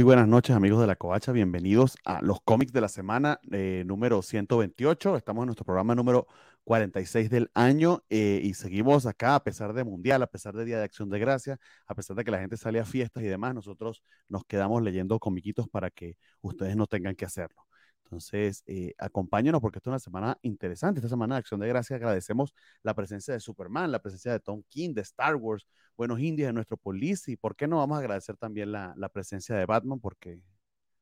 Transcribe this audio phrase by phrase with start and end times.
[0.00, 3.82] Muy buenas noches amigos de la Covacha, bienvenidos a los cómics de la semana eh,
[3.84, 5.14] número 128.
[5.14, 6.26] Estamos en nuestro programa número
[6.64, 10.78] 46 del año eh, y seguimos acá a pesar de Mundial, a pesar de Día
[10.78, 13.54] de Acción de Gracia, a pesar de que la gente sale a fiestas y demás,
[13.54, 17.66] nosotros nos quedamos leyendo comiquitos para que ustedes no tengan que hacerlo.
[18.10, 20.98] Entonces, eh, acompáñenos porque esta es una semana interesante.
[20.98, 24.64] Esta semana de Acción de Gracia agradecemos la presencia de Superman, la presencia de Tom
[24.68, 25.64] King, de Star Wars,
[25.96, 27.30] buenos indios de nuestro police.
[27.30, 30.00] ¿Y por qué no vamos a agradecer también la, la, presencia de Batman?
[30.00, 30.40] Porque,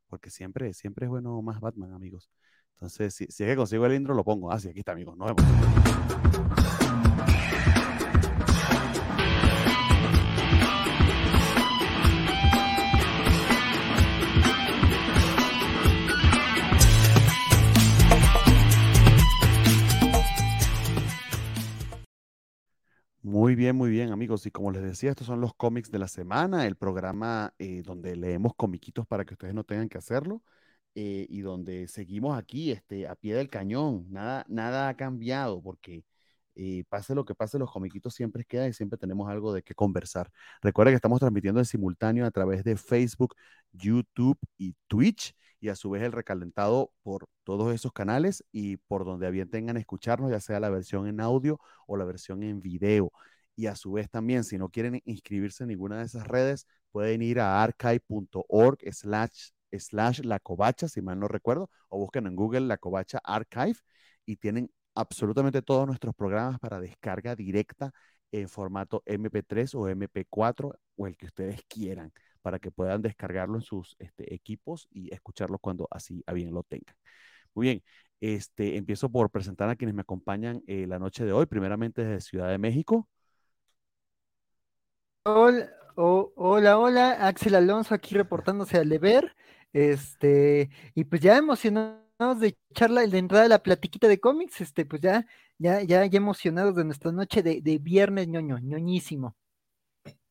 [0.09, 2.29] porque siempre, siempre es bueno más Batman, amigos.
[2.75, 4.53] Entonces, si, si es que consigo el intro, lo pongo.
[4.53, 5.17] Ah, sí, aquí está, amigos.
[5.17, 5.45] Nos vemos.
[23.29, 24.47] Muy bien, muy bien, amigos.
[24.47, 28.17] Y como les decía, estos son los cómics de la semana, el programa eh, donde
[28.17, 30.43] leemos comiquitos para que ustedes no tengan que hacerlo
[30.95, 34.07] eh, y donde seguimos aquí este, a pie del cañón.
[34.11, 36.05] Nada, nada ha cambiado porque
[36.55, 39.75] eh, pase lo que pase, los comiquitos siempre quedan y siempre tenemos algo de qué
[39.75, 40.31] conversar.
[40.63, 43.35] Recuerden que estamos transmitiendo en simultáneo a través de Facebook,
[43.73, 49.05] YouTube y Twitch y a su vez el recalentado por todos esos canales y por
[49.05, 53.13] donde bien tengan escucharnos, ya sea la versión en audio o la versión en video.
[53.57, 57.23] Y a su vez también, si no quieren inscribirse en ninguna de esas redes, pueden
[57.23, 62.61] ir a archive.org slash, slash la covacha, si mal no recuerdo, o busquen en Google
[62.63, 63.79] la covacha archive
[64.25, 67.93] y tienen absolutamente todos nuestros programas para descarga directa
[68.33, 73.63] en formato MP3 o MP4 o el que ustedes quieran para que puedan descargarlo en
[73.63, 76.95] sus este, equipos y escucharlo cuando así a bien lo tengan.
[77.55, 77.83] Muy bien,
[78.21, 82.21] este, empiezo por presentar a quienes me acompañan eh, la noche de hoy, primeramente desde
[82.21, 83.09] Ciudad de México.
[85.25, 89.35] Hola, oh, hola, hola, Axel Alonso aquí reportándose al deber,
[89.73, 94.87] este, y pues ya emocionados de charla, de entrada de la platiquita de cómics, este,
[94.87, 95.27] pues ya,
[95.59, 99.37] ya, ya, ya emocionados de nuestra noche de, de viernes ñoño, ñoñísimo.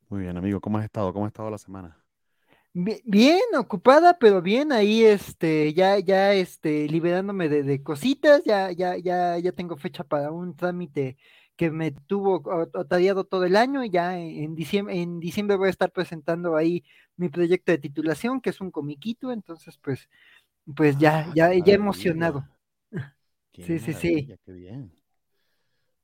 [0.09, 1.13] Muy bien, amigo, ¿cómo has estado?
[1.13, 1.97] ¿Cómo ha estado la semana?
[2.79, 8.95] Bien, ocupada, pero bien, ahí este, ya, ya este, liberándome de, de, cositas, ya, ya,
[8.97, 11.17] ya, ya tengo fecha para un trámite
[11.55, 12.43] que me tuvo
[12.75, 16.83] atareado todo el año y ya en diciembre, en diciembre voy a estar presentando ahí
[17.15, 20.07] mi proyecto de titulación, que es un comiquito, entonces pues,
[20.75, 22.47] pues ya, ah, ya, ya emocionado.
[23.55, 24.29] sí, sí, sí.
[24.45, 24.93] Qué bien.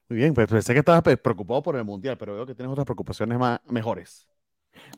[0.10, 2.86] Muy bien, pues pensé que estabas preocupado por el mundial, pero veo que tienes otras
[2.86, 4.28] preocupaciones más mejores.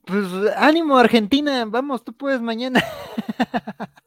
[0.05, 0.25] Pues
[0.55, 2.83] ánimo, Argentina, vamos, tú puedes mañana.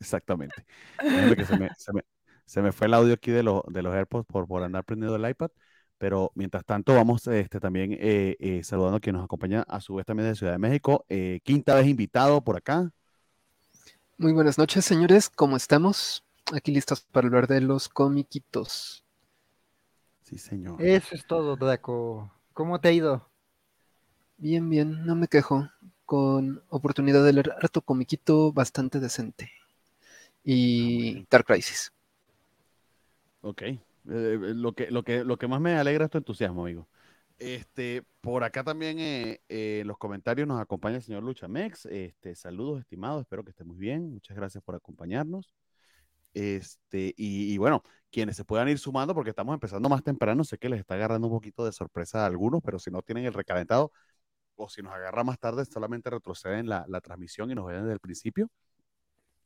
[0.00, 0.64] Exactamente.
[1.00, 2.02] Se me, se, me,
[2.44, 5.16] se me, fue el audio aquí de, lo, de los AirPods por, por andar prendiendo
[5.16, 5.50] el iPad,
[5.98, 9.94] pero mientras tanto vamos este, también eh, eh, saludando a quien nos acompaña a su
[9.94, 11.04] vez también de Ciudad de México.
[11.08, 12.90] Eh, quinta vez invitado por acá.
[14.18, 16.24] Muy buenas noches, señores, ¿cómo estamos?
[16.52, 19.04] Aquí listos para hablar de los comiquitos.
[20.22, 20.82] Sí, señor.
[20.82, 22.30] Eso es todo, Draco.
[22.52, 23.31] ¿Cómo te ha ido?
[24.42, 25.68] Bien, bien, no me quejo.
[26.04, 29.52] Con oportunidad de leer harto comiquito bastante decente.
[30.42, 31.92] Y ah, Dark Crisis.
[33.42, 33.62] Ok.
[33.62, 36.88] Eh, eh, lo, que, lo, que, lo que más me alegra es tu entusiasmo, amigo.
[37.38, 41.86] Este, por acá también eh, en los comentarios nos acompaña el señor Luchamex.
[41.86, 44.10] Este, saludos, estimados, espero que esté muy bien.
[44.10, 45.54] Muchas gracias por acompañarnos.
[46.34, 50.68] Este, y, bueno, quienes se puedan ir sumando, porque estamos empezando más temprano, sé que
[50.68, 53.92] les está agarrando un poquito de sorpresa a algunos, pero si no tienen el recalentado,
[54.62, 57.92] o si nos agarra más tarde, solamente retroceden la, la transmisión y nos ven desde
[57.92, 58.48] el principio.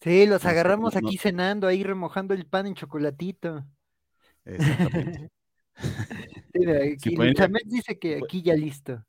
[0.01, 3.65] Sí, los agarramos aquí cenando, ahí remojando el pan en chocolatito.
[4.45, 5.31] Exactamente.
[6.99, 7.17] si
[7.67, 9.05] dice que aquí ya listo.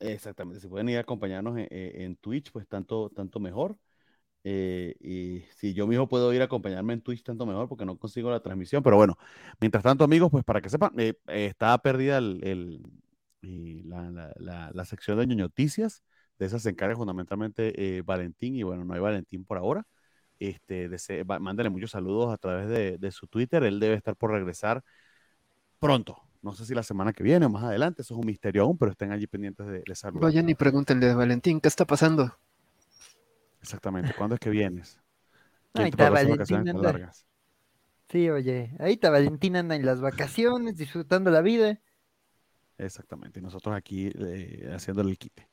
[0.00, 3.76] Exactamente, si pueden ir a acompañarnos en, en Twitch, pues tanto, tanto mejor.
[4.44, 7.98] Eh, y si yo mismo puedo ir a acompañarme en Twitch, tanto mejor porque no
[7.98, 8.82] consigo la transmisión.
[8.82, 9.18] Pero bueno,
[9.60, 12.82] mientras tanto, amigos, pues para que sepan, eh, eh, está perdida el,
[13.42, 16.02] la, la, la, sección de noticias.
[16.38, 18.56] De esas se encarga fundamentalmente Valentín.
[18.56, 19.86] Y bueno, no hay Valentín por ahora.
[20.38, 20.88] Este,
[21.40, 23.64] mándale muchos saludos a través de, de, su Twitter.
[23.64, 24.84] Él debe estar por regresar
[25.78, 26.16] pronto.
[26.42, 28.02] No sé si la semana que viene o más adelante.
[28.02, 30.22] Eso es un misterio aún, pero estén allí pendientes de, de saludar.
[30.22, 32.36] Vayan y pregúntenle a Valentín, ¿qué está pasando?
[33.60, 34.14] Exactamente.
[34.16, 35.00] ¿Cuándo es que vienes?
[35.74, 36.64] Ahí está Valentín
[38.08, 41.78] Sí, oye, ahí está Valentín anda en las vacaciones, disfrutando la vida.
[42.78, 43.40] Exactamente.
[43.40, 45.48] Y nosotros aquí eh, haciéndole el quite.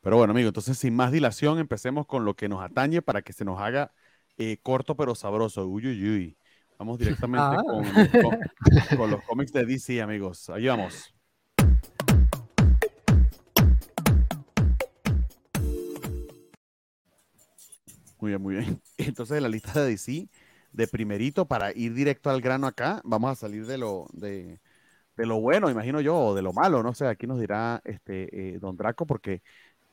[0.00, 3.32] Pero bueno, amigo, entonces sin más dilación, empecemos con lo que nos atañe para que
[3.32, 3.92] se nos haga
[4.36, 5.66] eh, corto pero sabroso.
[5.66, 6.38] Uy, uy, uy.
[6.78, 7.62] Vamos directamente ah.
[7.62, 7.84] con,
[8.98, 10.48] con los cómics de DC, amigos.
[10.50, 11.12] Ahí vamos.
[18.20, 18.82] Muy bien, muy bien.
[18.98, 20.28] Entonces, en la lista de DC,
[20.72, 24.60] de primerito, para ir directo al grano acá, vamos a salir de lo, de,
[25.18, 28.54] de lo bueno, imagino yo, o de lo malo, no sé, aquí nos dirá este
[28.54, 29.42] eh, Don Draco, porque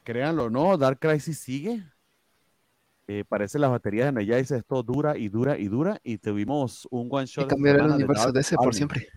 [0.04, 1.84] créanlo no, Dark Crisis sigue.
[3.08, 7.08] Eh, parece las baterías de Energize, esto dura y dura y dura, y tuvimos un
[7.10, 7.46] one shot.
[7.46, 9.08] Y cambiar el universo de ese por siempre.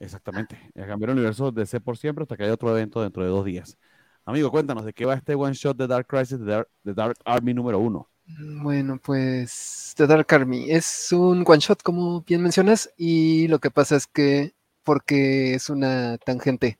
[0.00, 3.28] Exactamente, cambiar el universo de ese por siempre hasta que haya otro evento dentro de
[3.28, 3.76] dos días.
[4.24, 7.78] Amigo, cuéntanos, ¿de qué va este one shot de Dark Crisis de Dark, Army número
[7.78, 8.08] uno?
[8.24, 13.58] Mm, bueno, pues The Dark Army es un one shot, como bien mencionas, y lo
[13.58, 14.54] que pasa es que
[14.88, 16.78] porque es una tangente.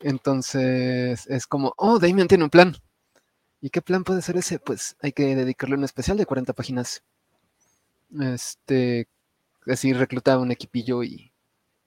[0.00, 2.74] Entonces es como, oh, Damien tiene un plan.
[3.60, 4.58] ¿Y qué plan puede ser ese?
[4.58, 7.02] Pues hay que dedicarle un especial de 40 páginas.
[8.18, 9.06] Este,
[9.66, 11.30] así recluta un equipillo y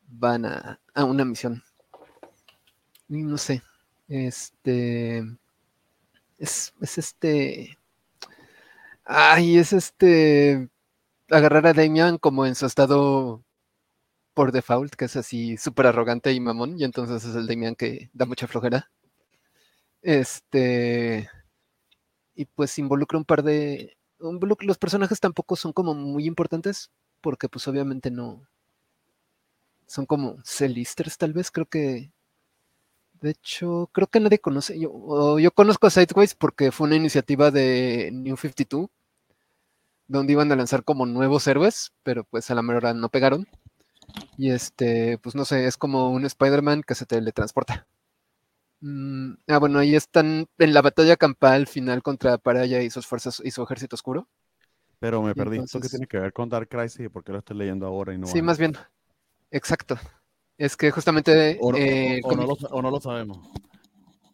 [0.08, 1.64] van a, a una misión.
[3.10, 3.64] Y no sé,
[4.08, 5.24] este.
[6.38, 7.80] Es, es este.
[9.04, 10.70] Ay, es este.
[11.32, 13.44] Agarrar a Damian como en su estado
[14.34, 18.10] por default, que es así súper arrogante y mamón, y entonces es el Damian que
[18.14, 18.90] da mucha flojera.
[20.02, 21.30] Este.
[22.36, 23.98] Y pues involucra un par de.
[24.20, 26.92] Los personajes tampoco son como muy importantes,
[27.22, 28.48] porque pues obviamente no.
[29.88, 31.52] Son como Celisters, tal vez.
[31.52, 32.12] Creo que
[33.24, 34.78] de hecho, creo que nadie conoce.
[34.78, 38.90] Yo, yo conozco a Sideways porque fue una iniciativa de New 52,
[40.08, 43.48] donde iban a lanzar como nuevos héroes, pero pues a la mejor no pegaron.
[44.38, 47.88] Y este, pues no sé, es como un Spider-Man que se teletransporta.
[48.82, 53.42] Mm, ah, bueno, ahí están en la batalla campal final contra Paraya y sus fuerzas
[53.44, 54.28] y su ejército oscuro.
[55.00, 55.60] Pero me perdí.
[55.60, 57.10] ¿Esto qué tiene que ver con Dark Crisis?
[57.10, 58.28] ¿Por qué lo estoy leyendo ahora y no?
[58.28, 58.76] Sí, más bien.
[59.52, 59.98] Exacto.
[60.58, 61.58] Es que justamente...
[61.62, 63.40] O no, eh, no lo, sabemos.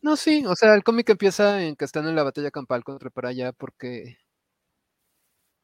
[0.01, 3.11] No, sí, o sea, el cómic empieza en que están en la batalla campal contra
[3.29, 4.17] allá porque...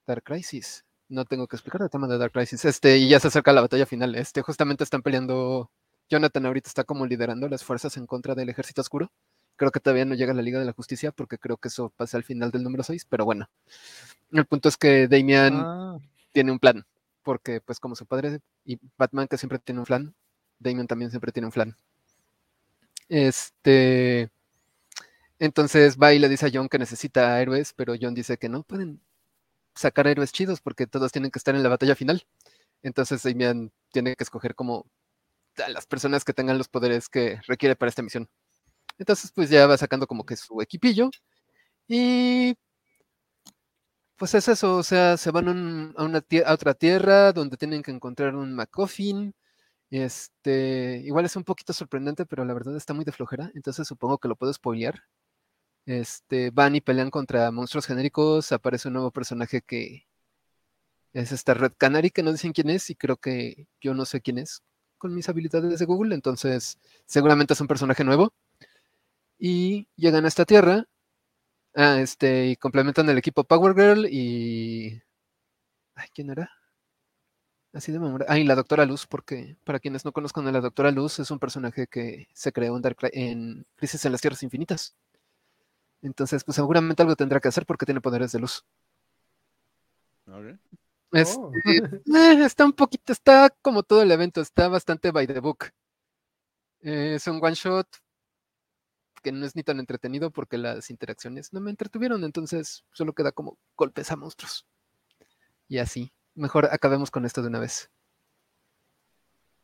[0.07, 0.85] Dark Crisis.
[1.07, 2.66] No tengo que explicar el tema de Dark Crisis.
[2.66, 4.16] Este, y ya se acerca la batalla final.
[4.16, 5.69] Este, justamente están peleando.
[6.10, 9.12] Jonathan ahorita está como liderando las fuerzas en contra del ejército oscuro.
[9.56, 11.90] Creo que todavía no llega a la Liga de la Justicia porque creo que eso
[11.96, 13.50] pasa al final del número 6, pero bueno.
[14.31, 15.98] El punto es que Damian ah.
[16.31, 16.86] tiene un plan,
[17.24, 20.13] porque pues como su padre y Batman que siempre tiene un plan,
[20.60, 21.75] Damon también siempre tiene un flan.
[23.10, 24.30] Este.
[25.40, 28.63] Entonces va y le dice a John que necesita héroes, pero John dice que no
[28.63, 29.02] pueden
[29.75, 32.25] sacar héroes chidos porque todos tienen que estar en la batalla final.
[32.83, 34.86] Entonces Damian tiene que escoger como
[35.66, 38.30] a las personas que tengan los poderes que requiere para esta misión.
[39.00, 41.10] Entonces, pues ya va sacando como que su equipillo.
[41.88, 42.56] Y
[44.18, 45.50] pues es eso, o sea, se van
[45.98, 49.33] a, una a otra tierra donde tienen que encontrar un MacGuffin
[49.92, 54.18] este, igual es un poquito sorprendente, pero la verdad está muy de flojera, entonces supongo
[54.19, 55.01] que lo puedo spoilear.
[55.85, 60.07] Este, van y pelean contra monstruos genéricos, aparece un nuevo personaje que
[61.13, 64.21] es esta Red Canary, que no dicen quién es, y creo que yo no sé
[64.21, 64.63] quién es
[64.97, 68.33] con mis habilidades de Google, entonces seguramente es un personaje nuevo.
[69.37, 70.85] Y llegan a esta tierra,
[71.75, 75.01] ah, este, y complementan el equipo Power Girl y...
[75.95, 76.49] Ay, ¿quién era?
[77.73, 78.25] Así de memoria.
[78.30, 81.30] Ah, y la Doctora Luz, porque para quienes no conozcan a la Doctora Luz, es
[81.31, 84.95] un personaje que se creó en, en Crisis en las Tierras Infinitas.
[86.02, 88.64] Entonces, pues seguramente algo tendrá que hacer porque tiene poderes de luz.
[91.11, 91.52] Este, oh.
[91.66, 95.71] eh, está un poquito, está como todo el evento, está bastante by the book.
[96.81, 97.87] Eh, es un one shot
[99.23, 103.31] que no es ni tan entretenido porque las interacciones no me entretuvieron, entonces solo queda
[103.31, 104.68] como golpes a monstruos.
[105.68, 107.90] Y así mejor acabemos con esto de una vez.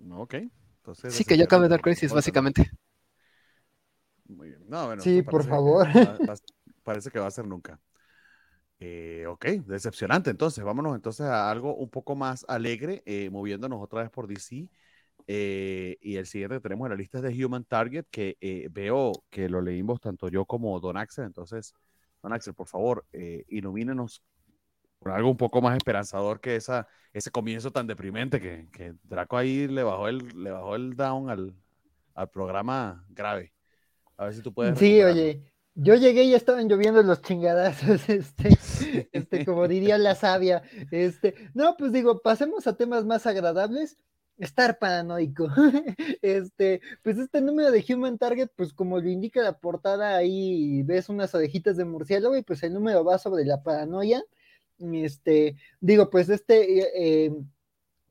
[0.10, 0.36] Ok.
[0.78, 2.72] Entonces, sí, que ya acabe Dark Crisis, básicamente.
[4.36, 4.64] Muy bien.
[4.68, 5.88] No, bueno, sí, por favor.
[6.84, 7.80] parece que va a ser nunca.
[8.80, 10.30] Eh, ok, decepcionante.
[10.30, 14.68] Entonces, vámonos entonces a algo un poco más alegre, eh, moviéndonos otra vez por DC.
[15.28, 18.38] Eh, y el siguiente que tenemos en la lista es de Human Target, que
[18.72, 21.26] veo que lo leímos tanto yo como Don Axel.
[21.26, 21.74] Entonces,
[22.24, 23.06] Don Axel, por favor,
[23.48, 24.24] ilumínenos
[25.00, 29.38] por algo un poco más esperanzador que esa, ese comienzo tan deprimente que, que Draco
[29.38, 31.56] ahí le bajó el, le bajó el down al,
[32.14, 33.54] al programa grave.
[34.22, 34.78] A ver si tú puedes.
[34.78, 35.42] Sí, oye,
[35.74, 38.50] yo llegué y estaban lloviendo los chingadazos, este,
[39.12, 40.62] este, como diría la sabia.
[40.92, 43.98] Este, no, pues digo, pasemos a temas más agradables.
[44.38, 45.48] Estar paranoico.
[46.22, 51.10] Este, pues este número de Human Target, pues como lo indica la portada, ahí ves
[51.10, 54.24] unas orejitas de murciélago y pues el número va sobre la paranoia
[54.82, 57.34] este, digo, pues este, eh,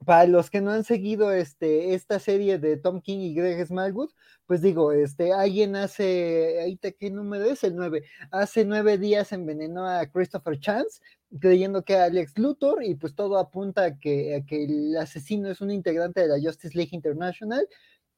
[0.04, 4.10] para los que no han seguido este, esta serie de Tom King y Greg Smallwood,
[4.46, 9.86] pues digo, este, alguien hace, ahorita qué número es el 9, hace nueve días envenenó
[9.86, 11.00] a Christopher Chance,
[11.38, 15.50] creyendo que era Alex Luthor, y pues todo apunta a que, a que el asesino
[15.50, 17.66] es un integrante de la Justice League International.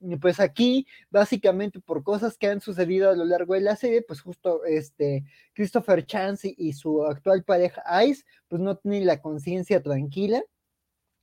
[0.04, 4.02] Y pues aquí, básicamente por cosas que han sucedido a lo largo de la serie,
[4.02, 5.24] pues justo este
[5.54, 10.42] Christopher Chance y, y su actual pareja Ice, pues no tienen la conciencia tranquila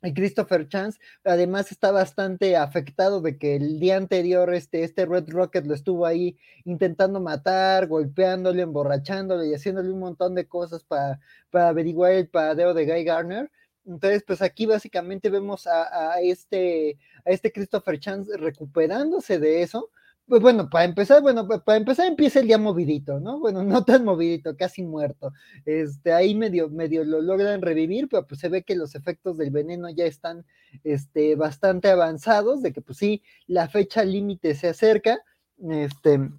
[0.01, 5.29] y Christopher Chance además está bastante afectado de que el día anterior este, este Red
[5.29, 11.20] Rocket lo estuvo ahí intentando matar, golpeándole, emborrachándole y haciéndole un montón de cosas para,
[11.50, 13.51] para averiguar el paradero de Guy Garner.
[13.86, 19.89] Entonces, pues aquí básicamente vemos a, este, a este Christopher Chance recuperándose de eso,
[20.29, 23.39] pues bueno, para empezar, bueno, para empezar empieza el día movidito, ¿no?
[23.39, 25.33] Bueno, no tan movidito, casi muerto.
[25.65, 29.51] Este, ahí medio, medio lo logran revivir, pero pues se ve que los efectos del
[29.51, 30.45] veneno ya están,
[30.83, 35.19] este, bastante avanzados, de que pues sí, la fecha límite se acerca,
[35.69, 36.29] este,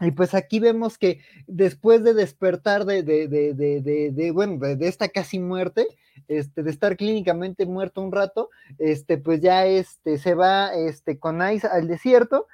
[0.00, 5.08] y pues aquí vemos que después de despertar de, de, de, de, bueno, de, esta
[5.08, 5.86] casi muerte,
[6.28, 11.40] este, de estar clínicamente muerto un rato, este, pues ya este, se va este, con
[11.50, 12.46] Ice al desierto,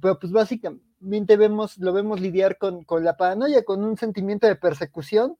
[0.00, 4.56] pero pues básicamente vemos, lo vemos lidiar con, con, la paranoia, con un sentimiento de
[4.56, 5.36] persecución.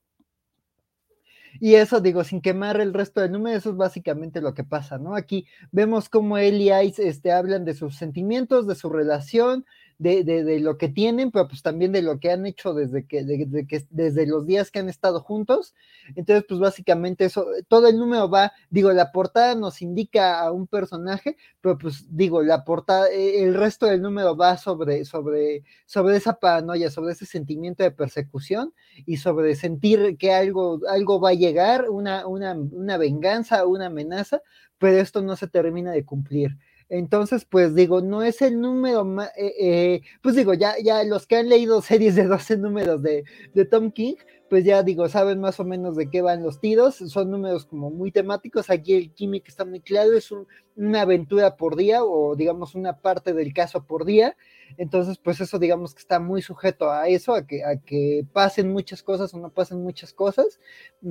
[1.59, 4.97] Y eso, digo, sin quemar el resto del número, eso es básicamente lo que pasa,
[4.97, 5.15] ¿no?
[5.15, 9.65] Aquí vemos cómo él y Ice este, hablan de sus sentimientos, de su relación,
[9.97, 13.23] de, de, lo que tienen, pero pues también de lo que han hecho desde que,
[13.23, 15.73] de, que, desde los días que han estado juntos.
[16.15, 20.67] Entonces, pues básicamente eso, todo el número va, digo, la portada nos indica a un
[20.67, 26.17] personaje, pero pues digo, la portada, e, el resto del número va sobre, sobre, sobre
[26.17, 28.73] esa paranoia, sobre ese sentimiento de persecución
[29.05, 34.41] y sobre sentir que algo, algo va a llegar, una, una, una venganza, una amenaza,
[34.77, 36.57] pero esto no se termina de cumplir.
[36.89, 41.25] Entonces, pues digo, no es el número más, eh, eh, pues digo, ya, ya los
[41.25, 43.23] que han leído series de 12 números de,
[43.53, 44.15] de, Tom King,
[44.49, 47.89] pues ya digo, saben más o menos de qué van los tiros, son números como
[47.89, 52.35] muy temáticos, aquí el químico está muy claro, es un, una aventura por día o
[52.35, 54.37] digamos una parte del caso por día,
[54.77, 58.71] entonces pues eso digamos que está muy sujeto a eso, a que, a que pasen
[58.71, 60.59] muchas cosas o no pasen muchas cosas,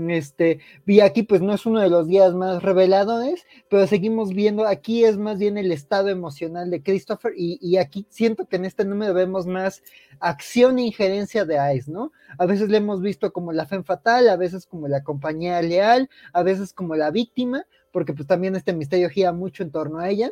[0.09, 4.67] este, y aquí pues no es uno de los días más reveladores, pero seguimos viendo,
[4.67, 8.65] aquí es más bien el estado emocional de Christopher y, y aquí siento que en
[8.65, 9.83] este número vemos más
[10.21, 12.13] acción e injerencia de Ice, ¿no?
[12.39, 16.09] A veces le hemos visto como la fe fatal, a veces como la compañía leal,
[16.33, 20.11] a veces como la víctima, porque pues también este misterio gira mucho en torno a
[20.11, 20.31] ella,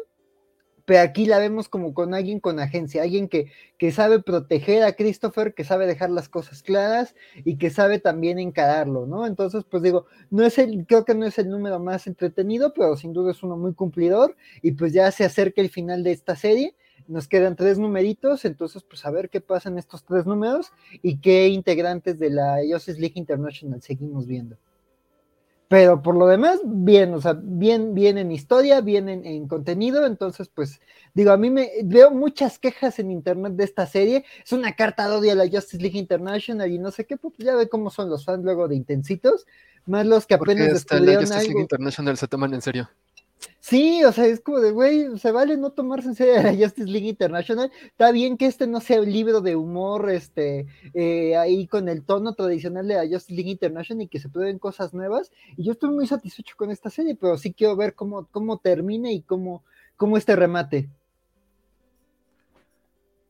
[0.92, 4.92] pero aquí la vemos como con alguien con agencia, alguien que, que sabe proteger a
[4.92, 7.14] Christopher, que sabe dejar las cosas claras
[7.46, 9.26] y que sabe también encararlo, ¿no?
[9.26, 12.94] Entonces, pues digo, no es el, creo que no es el número más entretenido, pero
[12.98, 16.36] sin duda es uno muy cumplidor y pues ya se acerca el final de esta
[16.36, 16.76] serie.
[17.08, 21.20] Nos quedan tres numeritos, entonces pues a ver qué pasa en estos tres números y
[21.22, 24.58] qué integrantes de la Justice League International seguimos viendo
[25.72, 30.04] pero por lo demás, bien, o sea, bien, bien en historia, bien en, en, contenido,
[30.04, 30.82] entonces, pues,
[31.14, 35.08] digo, a mí me veo muchas quejas en internet de esta serie, es una carta
[35.08, 37.88] de odio a la Justice League International y no sé qué, pues ya ve cómo
[37.88, 39.46] son los fans luego de intensitos,
[39.86, 42.90] más los que apenas Porque hasta la Justice League International se toman en serio.
[43.64, 46.90] Sí, o sea, es como de, güey, se vale no tomarse en serio la Justice
[46.90, 47.70] League International.
[47.84, 52.02] Está bien que este no sea un libro de humor, este, eh, ahí con el
[52.02, 55.30] tono tradicional de la Justice League International y que se prueben cosas nuevas.
[55.56, 59.12] Y yo estoy muy satisfecho con esta serie, pero sí quiero ver cómo, cómo termina
[59.12, 59.62] y cómo,
[59.96, 60.88] cómo este remate.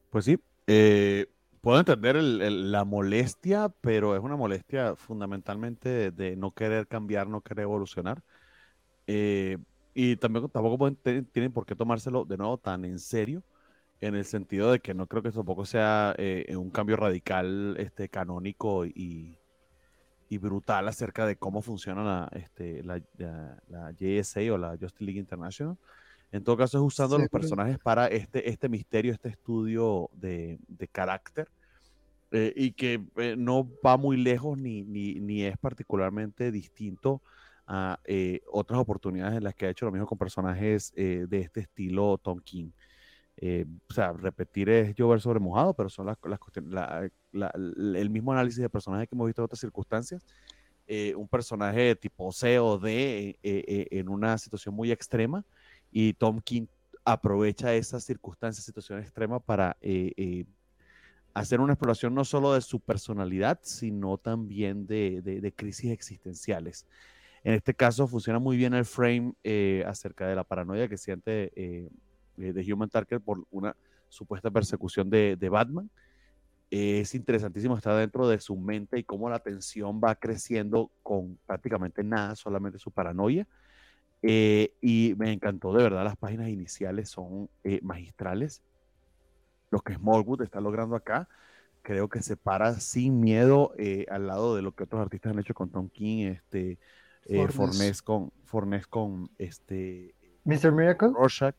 [0.08, 1.26] Pues sí, eh,
[1.60, 6.86] puedo entender el, el, la molestia, pero es una molestia fundamentalmente de, de no querer
[6.86, 8.22] cambiar, no querer evolucionar.
[9.06, 9.58] Eh,
[9.94, 13.42] y también tampoco pueden, tienen por qué tomárselo de nuevo tan en serio,
[14.00, 18.08] en el sentido de que no creo que tampoco sea eh, un cambio radical este,
[18.08, 19.38] canónico y,
[20.28, 25.04] y, brutal acerca de cómo funciona la, este, la, la, la, JSA o la Justice
[25.04, 25.76] League International.
[26.32, 30.58] En todo caso, es usando sí, los personajes para este, este misterio, este estudio de,
[30.66, 31.48] de carácter.
[32.34, 37.20] Eh, y que eh, no va muy lejos ni, ni, ni es particularmente distinto
[37.66, 41.40] a eh, otras oportunidades en las que ha hecho lo mismo con personajes eh, de
[41.40, 42.70] este estilo Tom King.
[43.36, 47.50] Eh, o sea, repetir es llover sobre mojado, pero son las, las cuestiones, la, la,
[47.54, 50.26] el mismo análisis de personajes que hemos visto en otras circunstancias.
[50.86, 55.44] Eh, un personaje tipo C o D en una situación muy extrema
[55.90, 56.66] y Tom King
[57.04, 59.76] aprovecha esas circunstancias, situación extrema para
[61.34, 66.86] hacer una exploración no solo de su personalidad, sino también de, de, de crisis existenciales.
[67.44, 71.52] En este caso funciona muy bien el frame eh, acerca de la paranoia que siente
[71.56, 71.90] eh,
[72.36, 73.76] de Human Target por una
[74.08, 75.90] supuesta persecución de, de Batman.
[76.70, 82.02] es interesantísimo estar dentro de su mente y cómo la tensión va creciendo con prácticamente
[82.04, 83.46] nada, solamente su paranoia.
[84.22, 88.62] Eh, y me encantó, de verdad, las páginas iniciales son eh, magistrales.
[89.70, 91.28] Lo que Smallwood está logrando acá,
[91.82, 95.40] creo que se para sin miedo eh, al lado de lo que otros artistas han
[95.40, 96.78] hecho con Tom King, este,
[97.50, 100.14] Fornes con, Fornes con este,
[100.44, 100.72] Mr.
[100.72, 101.08] Miracle.
[101.14, 101.54] Rorschach.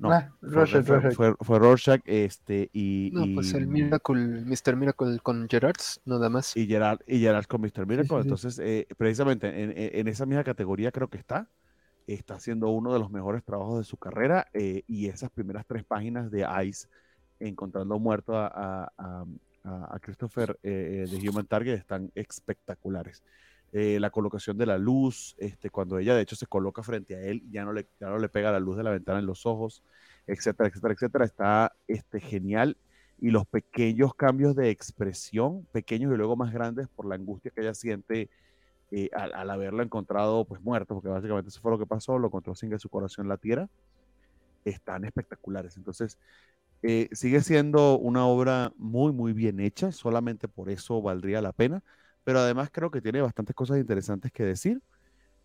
[0.00, 1.14] No, Ah, fue, Rorschach, fue- Rorschach.
[1.16, 4.76] fue- fue Rorschach este, y, No, pues el y- Miracle, Mr.
[4.76, 6.56] Miracle con Gerards, nada más.
[6.56, 7.84] y Gerard, y Gerard con Mr.
[7.86, 8.04] Miracle.
[8.08, 8.20] sí, sí.
[8.22, 11.48] Entonces, eh, precisamente en, esa misma categoría creo que está.
[12.06, 15.84] Está haciendo uno de los mejores trabajos de su carrera eh, y esas primeras tres
[15.84, 16.88] páginas de Ice
[17.40, 19.24] encontrando muerto a, a- a-
[19.64, 23.22] a- a Christopher eh, eh, de Human Target están espectaculares.
[23.72, 27.20] Eh, la colocación de la luz, este, cuando ella de hecho se coloca frente a
[27.20, 29.44] él, ya no le, ya no le pega la luz de la ventana en los
[29.44, 29.82] ojos,
[30.26, 32.76] etcétera, etcétera, etcétera, está este, genial.
[33.20, 37.60] Y los pequeños cambios de expresión, pequeños y luego más grandes por la angustia que
[37.60, 38.30] ella siente
[38.90, 42.28] eh, al, al haberlo encontrado pues muerto, porque básicamente eso fue lo que pasó, lo
[42.28, 43.68] encontró sin que su corazón latiera,
[44.64, 45.76] están espectaculares.
[45.76, 46.18] Entonces,
[46.82, 51.82] eh, sigue siendo una obra muy, muy bien hecha, solamente por eso valdría la pena,
[52.28, 54.82] pero además creo que tiene bastantes cosas interesantes que decir.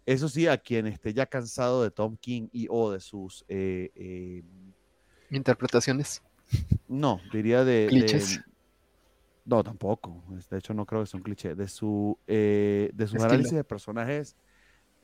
[0.06, 3.90] Eso sí, a quien esté ya cansado de Tom King y o de sus, eh,
[3.96, 4.44] eh,
[5.30, 6.22] Interpretaciones.
[6.90, 7.86] no, diría de...
[7.86, 8.42] de- Clichés.
[9.46, 10.26] no, tampoco.
[10.50, 11.56] De hecho, no creo que sea un cliché.
[11.56, 13.32] De, su, eh, de sus Estilo.
[13.32, 14.36] análisis de personajes,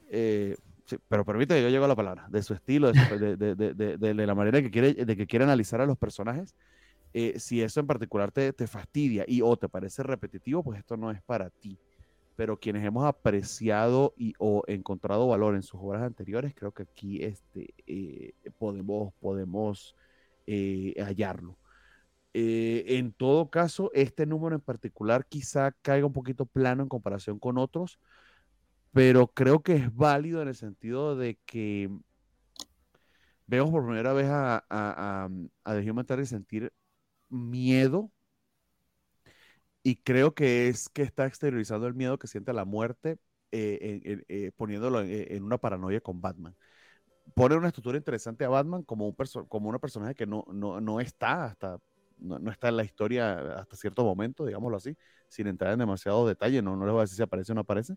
[0.09, 3.17] eh, sí, pero permítame que yo llego a la palabra, de su estilo, de, su-
[3.19, 5.97] de- de- de- de- de la manera que quiere, de que quiere analizar a los
[5.97, 6.53] personajes.
[7.13, 10.97] Eh, si eso en particular te, te fastidia y o te parece repetitivo, pues esto
[10.97, 11.79] no es para ti.
[12.35, 17.23] Pero quienes hemos apreciado y o encontrado valor en sus obras anteriores, creo que aquí
[17.23, 19.95] este, eh, podemos, podemos
[20.47, 21.57] eh, hallarlo.
[22.31, 27.57] En todo caso, este número en particular quizá caiga un poquito plano en comparación con
[27.57, 27.99] otros,
[28.91, 31.89] pero creo que es válido en el sentido de que
[33.47, 35.29] vemos por primera vez a, a, a,
[35.63, 36.71] a The Human Target sentir
[37.29, 38.11] miedo
[39.83, 43.17] y creo que es que está exteriorizando el miedo que siente a la muerte,
[43.51, 46.55] eh, eh, poniéndolo en, una paranoia con Batman.
[47.35, 49.15] Pone una estructura interesante a Batman como un
[49.47, 51.79] como una personaje que no, no, no está hasta
[52.17, 54.97] no, no está en la historia hasta cierto momento, digámoslo así,
[55.29, 57.61] sin entrar en demasiado detalle, no, no les voy a decir si aparece o no
[57.61, 57.95] aparece.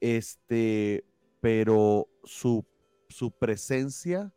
[0.00, 1.04] Este,
[1.40, 2.64] pero su,
[3.08, 4.32] su presencia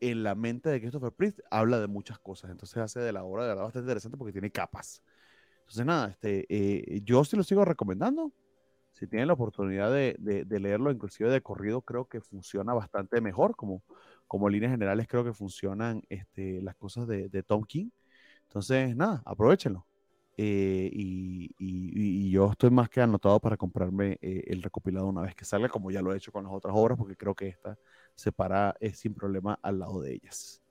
[0.00, 3.44] en la mente de Christopher Priest habla de muchas cosas, entonces hace de la obra
[3.44, 5.02] de verdad bastante interesante porque tiene capas.
[5.60, 8.32] Entonces, nada, este, eh, yo sí lo sigo recomendando.
[8.92, 13.20] Si tienen la oportunidad de, de- de leerlo, inclusive de corrido, creo que funciona bastante
[13.20, 13.56] mejor.
[13.56, 13.82] Como,
[14.26, 17.90] como líneas generales, creo que funcionan este, las cosas de, de Tom King.
[18.44, 19.86] Entonces, nada, aprovechenlo.
[20.38, 25.22] Eh, y, y- y yo estoy más que anotado para comprarme eh, el recopilado una
[25.22, 27.48] vez que salga, como ya lo he hecho con las otras obras, porque creo que
[27.48, 27.76] esta
[28.16, 30.62] se para eh, sin problema al lado de ellas.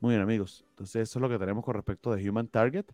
[0.00, 0.64] Muy bien, amigos.
[0.70, 2.86] Entonces, eso es lo que tenemos con respecto de Human Target.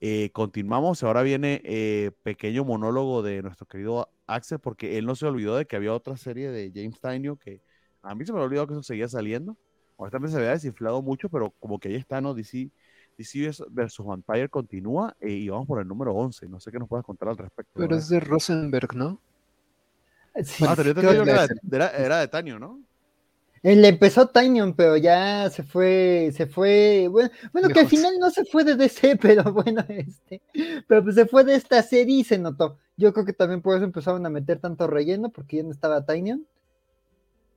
[0.00, 1.02] Eh, continuamos.
[1.02, 5.66] Ahora viene eh, pequeño monólogo de nuestro querido Axel, porque él no se olvidó de
[5.66, 7.62] que había otra serie de James Tynion que
[8.02, 9.56] a mí se me olvidado que eso seguía saliendo.
[9.96, 12.34] Honestamente se había desinflado mucho, pero como que ahí está, ¿no?
[12.34, 12.70] DC,
[13.16, 16.48] DC vers- versus Vampire continúa eh, y vamos por el número 11.
[16.48, 17.72] No sé qué nos puedas contar al respecto.
[17.74, 17.98] Pero ¿verdad?
[17.98, 19.20] es de Rosenberg, ¿no?
[20.44, 22.82] Sí, Ah, creo entendido que que era, de- era, era de Tanio, ¿no?
[23.62, 28.14] Eh, Le empezó Tinyon, pero ya se fue, se fue, bueno, bueno, que al final
[28.18, 30.42] no se fue de DC, pero bueno, este,
[30.88, 32.78] pero pues se fue de esta serie y se notó.
[32.96, 36.04] Yo creo que también por eso empezaron a meter tanto relleno, porque ya no estaba
[36.04, 36.46] Tinyon.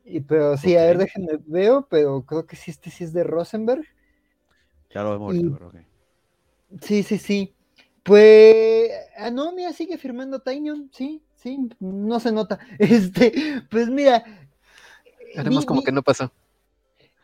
[0.05, 3.23] Y pero sí, a ver, déjenme veo, pero creo que sí, este sí es de
[3.23, 3.83] Rosenberg.
[4.93, 5.75] Ya lo ahorita, Y- pero ok.
[6.81, 7.55] Sí, sí, sí.
[8.03, 12.57] Pues, ah, no, mira, sigue firmando Tinyon, sí, sí, no se nota.
[12.79, 14.23] Este, pues mira.
[15.37, 16.31] Haremos vi- como vi- que no pasó.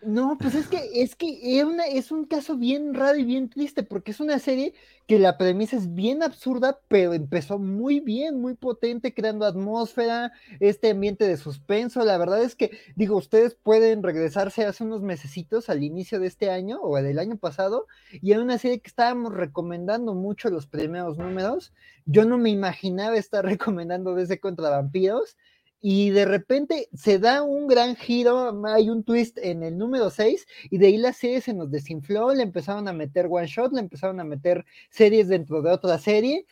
[0.04, 3.50] No, pues es que es que es, una, es un caso bien raro y bien
[3.50, 4.74] triste, porque es una serie
[5.06, 10.90] que la premisa es bien absurda, pero empezó muy bien, muy potente, creando atmósfera, este
[10.90, 12.04] ambiente de suspenso.
[12.04, 16.50] La verdad es que, digo, ustedes pueden regresarse hace unos mesecitos al inicio de este
[16.50, 21.20] año o del año pasado, y era una serie que estábamos recomendando mucho los primeros
[21.20, 21.74] números.
[22.06, 25.38] Yo no me imaginaba estar recomendando desde contra vampiros.
[25.82, 30.46] Y de repente se da un gran giro, hay un twist en el número 6
[30.70, 33.80] y de ahí la serie se nos desinfló, le empezaron a meter one shot, le
[33.82, 36.46] empezaron a meter series dentro de otra serie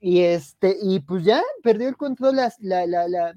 [0.00, 3.34] Y este, y pues ya perdió el control la, la, la,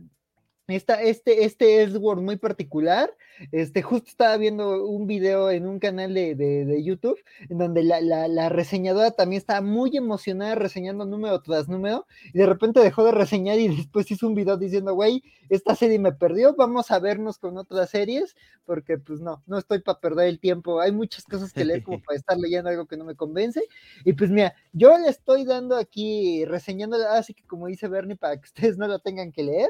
[0.75, 3.15] esta, este, este Edward muy particular,
[3.51, 7.17] este, justo estaba viendo un video en un canal de, de, YouTube,
[7.49, 12.37] en donde la, la, la, reseñadora también estaba muy emocionada reseñando número tras número, y
[12.37, 16.11] de repente dejó de reseñar y después hizo un video diciendo, güey, esta serie me
[16.11, 20.39] perdió, vamos a vernos con otras series, porque pues no, no estoy para perder el
[20.39, 23.63] tiempo, hay muchas cosas que leer como para estar leyendo algo que no me convence,
[24.05, 28.37] y pues mira, yo le estoy dando aquí, reseñando, así que como dice Bernie, para
[28.37, 29.69] que ustedes no lo tengan que leer,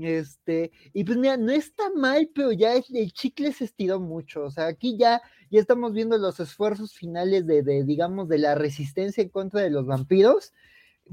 [0.00, 4.44] este, y pues mira, no está mal, pero ya el, chicle se estiró mucho.
[4.44, 8.54] O sea, aquí ya, ya estamos viendo los esfuerzos finales de, de, digamos, de la
[8.54, 10.52] resistencia en contra de los vampiros.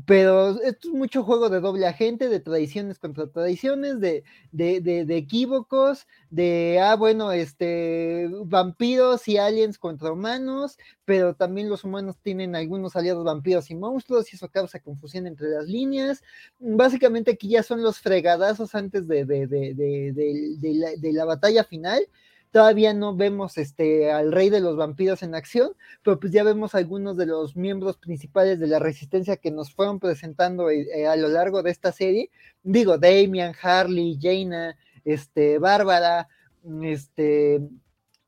[0.05, 5.17] Pero esto es mucho juego de doble agente, de tradiciones contra tradiciones, de, de, de,
[5.17, 12.55] equívocos, de, ah, bueno, este, vampiros y aliens contra humanos, pero también los humanos tienen
[12.55, 16.23] algunos aliados vampiros y monstruos y eso causa confusión entre las líneas.
[16.57, 22.07] Básicamente aquí ya son los fregadazos antes de, de la batalla final
[22.53, 25.71] Todavía no vemos este, al rey de los vampiros en acción,
[26.03, 29.99] pero pues ya vemos algunos de los miembros principales de la resistencia que nos fueron
[29.99, 32.29] presentando eh, eh, a lo largo de esta serie.
[32.61, 36.27] Digo, Damian, Harley, Jaina, este, Bárbara,
[36.83, 37.59] este,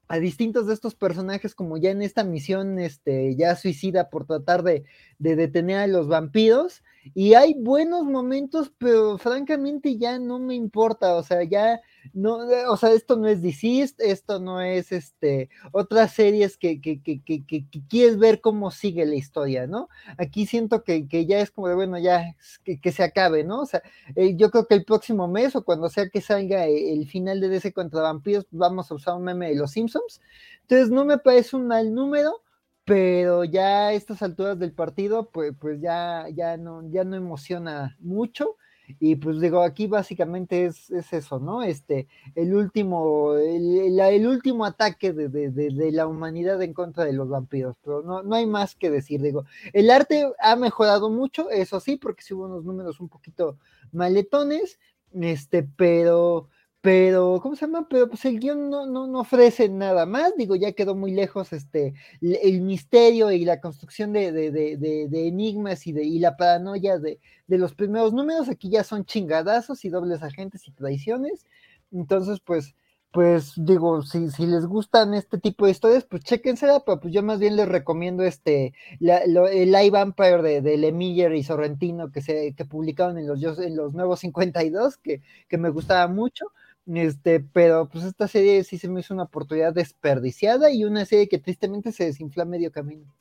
[0.07, 4.63] a distintos de estos personajes como ya en esta misión este, ya suicida por tratar
[4.63, 4.85] de,
[5.19, 6.81] de detener a los vampiros
[7.13, 11.81] y hay buenos momentos, pero francamente ya no me importa, o sea, ya
[12.13, 12.39] no,
[12.69, 17.21] o sea, esto no es Deceased, esto no es este, otras series que, que, que,
[17.23, 19.89] que, quieres ver cómo sigue la historia, ¿no?
[20.17, 23.61] Aquí siento que, ya es como de, bueno, ya, que, se acabe, ¿no?
[23.61, 23.81] O sea,
[24.15, 27.39] eh, yo creo que el próximo mes o cuando sea que salga eh, el final
[27.41, 30.21] de DC contra vampiros, vamos a usar un meme de los Simpsons.
[30.61, 32.41] Entonces, no me parece un mal número
[32.85, 37.97] pero ya a estas alturas del partido, pues, pues ya, ya, no, ya no emociona
[37.99, 38.57] mucho.
[38.99, 41.63] Y pues digo, aquí básicamente es, es eso, ¿no?
[41.63, 47.13] Este, el último, el, el último ataque de, de, de, la humanidad en contra de
[47.13, 51.49] los vampiros, pero no, no hay más que decir, digo, el arte ha mejorado mucho,
[51.49, 53.57] eso sí, porque sí hubo unos números un poquito
[53.91, 54.79] maletones,
[55.13, 56.49] este, pero
[56.85, 57.87] pero, ¿cómo se llama?
[57.89, 61.51] Pero pues el guion no, no, no, ofrece nada más, digo, ya quedó muy lejos
[61.51, 66.37] este, el misterio y la construcción de, de, de, de enigmas y, de, y la
[66.37, 71.47] paranoia de, los primeros números, aquí ya son chingadazos y dobles agentes y traiciones,
[71.91, 72.75] entonces pues,
[73.09, 77.23] pues digo, si, si les gustan este tipo de historias, pues chéquensela, pero pues yo
[77.23, 82.53] más bien les recomiendo este, el Live Vampire de, de Lemiller y Sorrentino que, se,
[82.53, 86.45] que publicaron en los, en los nuevos 52, que, que me gustaba mucho,
[86.85, 91.27] este, pero pues esta serie sí se me hizo una oportunidad desperdiciada y una serie
[91.27, 93.13] que tristemente se desinfla medio camino.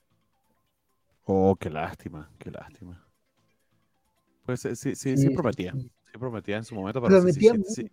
[1.27, 3.03] Oh, qué lástima, qué lástima.
[4.45, 5.73] Pues sí, sí, sí, prometía.
[5.73, 7.89] Sí prometía en su momento, pero sí, sí,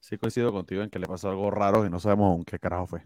[0.00, 2.86] sí, coincido contigo en que le pasó algo raro y no sabemos aún qué carajo
[2.86, 3.02] fue.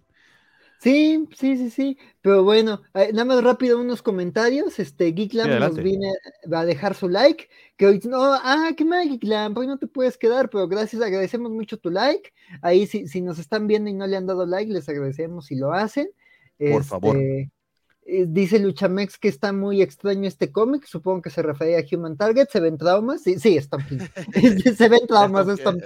[0.85, 1.99] Sí, sí, sí, sí.
[2.21, 4.79] Pero bueno, eh, nada más rápido unos comentarios.
[4.79, 6.13] Este, Geeklam nos viene
[6.53, 7.49] a dejar su like.
[7.79, 11.51] Que hoy no, ah, qué mal, Geeklam, hoy no te puedes quedar, pero gracias, agradecemos
[11.51, 12.35] mucho tu like.
[12.61, 15.57] Ahí si, si nos están viendo y no le han dado like, les agradecemos si
[15.57, 16.11] lo hacen.
[16.59, 17.17] Por favor.
[17.17, 17.51] Este,
[18.07, 22.19] eh, dice Luchamex que está muy extraño este cómic, supongo que se refería a Human
[22.19, 23.89] Target, se ven traumas, sí, sí, Stomp
[24.77, 25.83] se ven traumas, Stomp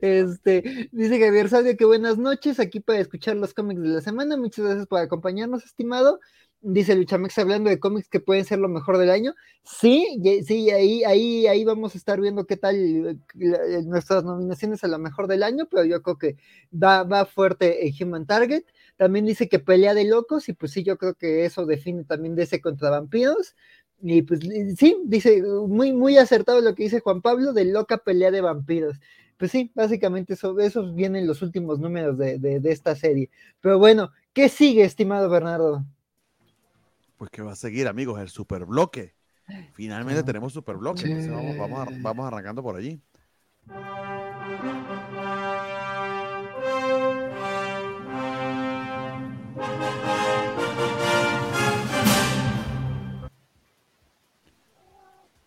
[0.00, 4.36] Este, dice Javier Sadio que buenas noches, aquí para escuchar los cómics de la semana.
[4.36, 6.20] Muchas gracias por acompañarnos, estimado.
[6.62, 9.34] Dice Luchamex hablando de cómics que pueden ser lo mejor del año.
[9.64, 10.06] Sí,
[10.46, 14.88] sí, ahí, ahí, ahí vamos a estar viendo qué tal eh, eh, nuestras nominaciones a
[14.88, 16.36] lo mejor del año, pero yo creo que
[16.72, 18.64] va, va fuerte el Human Target.
[18.96, 22.34] También dice que pelea de locos, y pues sí, yo creo que eso define también
[22.34, 23.54] de ese contra vampiros.
[24.02, 24.40] Y pues
[24.76, 28.96] sí, dice muy, muy acertado lo que dice Juan Pablo de loca pelea de vampiros
[29.40, 33.30] pues sí, básicamente eso, esos vienen los últimos números de, esta serie.
[33.62, 35.82] Pero bueno, ¿qué sigue, estimado Bernardo?
[37.16, 39.14] Pues que va a seguir, amigos, el superbloque.
[39.72, 41.26] Finalmente tenemos superbloque.
[41.30, 43.00] Vamos, vamos, vamos arrancando por allí.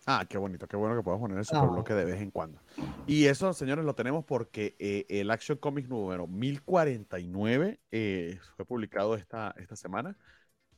[0.06, 2.60] Ah, qué bonito, qué bueno que podamos poner ese bloque de vez en cuando.
[3.06, 9.14] Y eso, señores, lo tenemos porque eh, el Action Comics número 1049 eh, fue publicado
[9.14, 10.16] esta, esta semana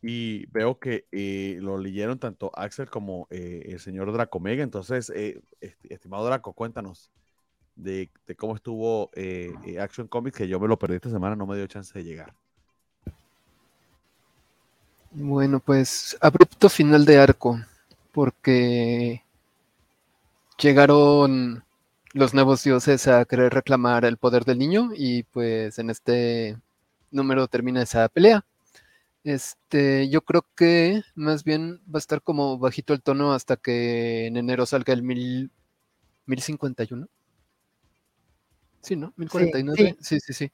[0.00, 4.62] y veo que eh, lo leyeron tanto Axel como el señor Draco Mega.
[4.62, 5.12] Entonces,
[5.82, 7.10] estimado Draco, cuéntanos
[7.74, 9.10] de, de cómo estuvo
[9.80, 12.32] Action Comics, que yo me lo perdí esta semana, no me dio chance de llegar.
[15.10, 17.58] Bueno, pues abrupto final de arco,
[18.16, 19.26] porque
[20.58, 21.64] llegaron
[22.14, 26.56] los nuevos dioses a querer reclamar el poder del niño y pues en este
[27.10, 28.46] número termina esa pelea.
[29.22, 34.24] Este, yo creo que más bien va a estar como bajito el tono hasta que
[34.28, 35.50] en enero salga el mil,
[36.24, 37.08] 1051.
[38.80, 39.12] Sí, ¿no?
[39.18, 39.96] 1049.
[40.00, 40.50] Sí, sí, sí.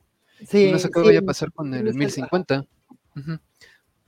[0.49, 0.73] sí.
[0.73, 2.67] no sé qué vaya a pasar con el 1050.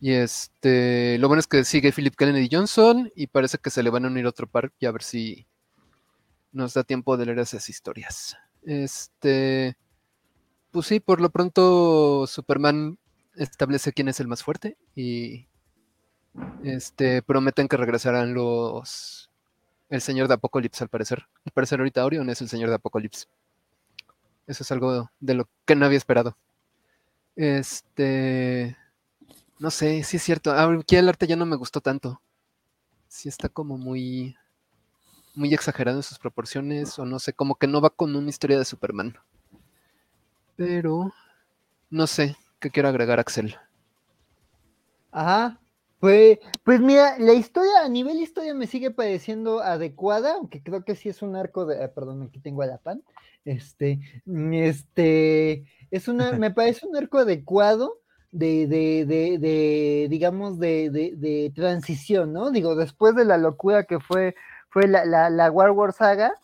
[0.04, 3.88] Y este, lo bueno es que sigue Philip Kennedy Johnson y parece que se le
[3.88, 5.46] van a unir otro par y a ver si
[6.52, 8.36] nos da tiempo de leer esas historias.
[8.64, 9.78] Este,
[10.72, 12.98] pues sí, por lo pronto Superman
[13.34, 15.46] establece quién es el más fuerte y
[16.62, 19.30] este prometen que regresarán los
[19.88, 21.24] el señor de Apocalipsis al parecer.
[21.46, 23.26] Al parecer ahorita Orion es el señor de Apocalipsis.
[24.46, 26.36] Eso es algo de lo que no había esperado.
[27.36, 28.76] Este
[29.58, 30.52] no sé, sí es cierto.
[30.52, 32.20] Aquí el arte ya no me gustó tanto.
[33.08, 34.36] Sí está como muy
[35.34, 38.58] muy exagerado en sus proporciones o no sé, como que no va con una historia
[38.58, 39.16] de Superman.
[40.56, 41.12] Pero
[41.90, 43.56] no sé, ¿qué quiero agregar Axel?
[45.10, 45.60] Ajá.
[46.00, 50.96] Pues, pues mira, la historia, a nivel historia me sigue pareciendo adecuada, aunque creo que
[50.96, 53.02] sí es un arco de, ah, perdón, aquí tengo a la pan,
[53.46, 54.00] este,
[54.52, 58.02] este, es una, me parece un arco adecuado,
[58.34, 62.50] de, de, de, de digamos, de, transición, ¿no?
[62.50, 64.34] Digo, después de la locura que fue
[64.68, 66.34] fue la, la, la War War Saga,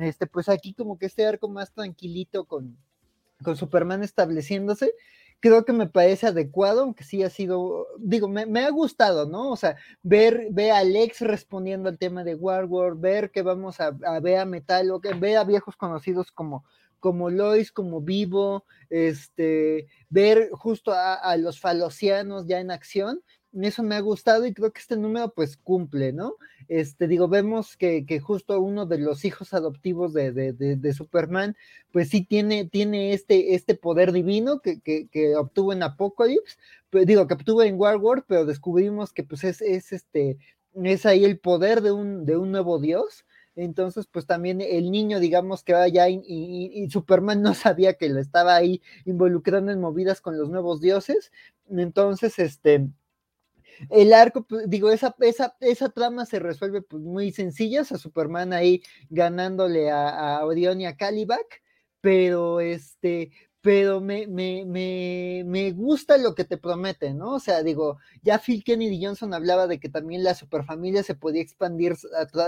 [0.00, 2.76] este, pues aquí como que este arco más tranquilito con,
[3.44, 4.92] con Superman estableciéndose,
[5.38, 9.52] creo que me parece adecuado, aunque sí ha sido, digo, me, me ha gustado, ¿no?
[9.52, 13.78] O sea, ver, ver a Alex respondiendo al tema de War War, ver que vamos
[13.78, 16.64] a, a ver a Metal, o que ver a viejos conocidos como,
[17.00, 23.94] como Lois, como Vivo, este, ver justo a, los falocianos ya en acción, eso me
[23.94, 26.36] ha gustado y creo que este número pues cumple, ¿no?
[26.68, 31.56] Este, digo, vemos que, que justo uno de los hijos adoptivos de, de, de, Superman,
[31.90, 36.56] pues sí tiene, tiene este, este poder divino que, que, que obtuvo en Apocalypse,
[36.90, 40.38] pero, digo, que obtuvo en War, pero descubrimos que pues es, es este,
[40.84, 43.24] es ahí el poder de un, de un nuevo dios.
[43.56, 48.20] Entonces, pues también el niño, digamos que vaya y, y, Superman no sabía que lo
[48.20, 51.32] estaba ahí involucrando en movidas con los nuevos dioses.
[51.68, 52.88] Entonces, este,
[53.90, 58.52] el arco, pues, digo, esa, esa, esa trama se resuelve pues, muy sencilla, a Superman
[58.52, 61.62] ahí ganándole a, a Orion y a Calibac,
[62.02, 63.30] pero este,
[63.66, 67.32] pero me, me, me, me, gusta lo que te promete, ¿no?
[67.34, 71.42] O sea, digo, ya Phil Kennedy Johnson hablaba de que también la superfamilia se podía
[71.42, 71.96] expandir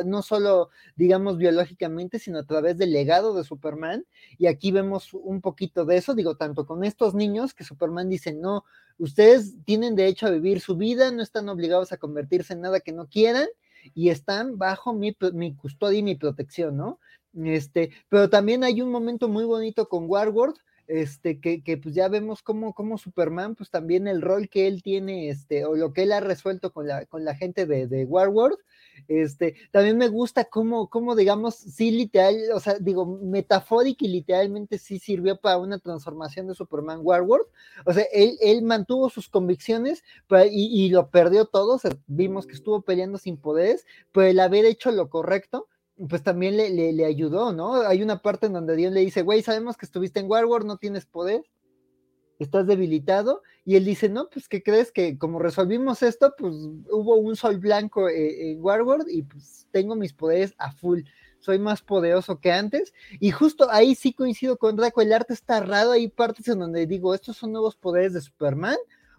[0.07, 4.07] no solo, digamos, biológicamente, sino a través del legado de Superman,
[4.39, 8.33] y aquí vemos un poquito de eso, digo, tanto con estos niños que Superman dice,
[8.33, 8.65] no,
[8.97, 12.93] ustedes tienen derecho a vivir su vida, no están obligados a convertirse en nada que
[12.93, 13.49] no quieran,
[13.93, 17.01] y están bajo mi, mi custodia y mi protección, ¿no?
[17.35, 22.09] Este, pero también hay un momento muy bonito con Warworld, este, que, que, pues ya
[22.09, 26.05] vemos cómo, cómo, Superman, pues también el rol que él tiene, este, o lo que
[26.05, 28.59] él ha resuelto con la, con la gente de, de Warworld,
[29.07, 34.79] este, también me gusta cómo, cómo, digamos, sí literal, o sea, digo, metafórica y literalmente
[34.79, 37.47] sí sirvió para una transformación de Superman Warworld,
[37.85, 42.55] o sea, él, él mantuvo sus convicciones para, y, y, lo perdió todo, vimos que
[42.55, 45.69] estuvo peleando sin poderes, pero el haber hecho lo correcto,
[46.07, 47.83] pues también le, le, ayudó, ¿no?
[47.83, 50.77] Hay una parte en donde Dios le dice, güey, sabemos que estuviste en Warworld, no
[50.77, 51.43] tienes poder,
[52.39, 54.93] estás debilitado, y él dice, no, pues, ¿qué crees?
[54.93, 59.97] Que como resolvimos esto, pues hubo un sol blanco eh, en Warworld y pues tengo
[59.97, 61.01] mis poderes a full,
[61.41, 65.61] soy más poderoso que antes, y justo ahí sí coincido con Draco, el arte está
[65.61, 68.77] raro, hay partes en donde digo, estos son nuevos poderes de Superman,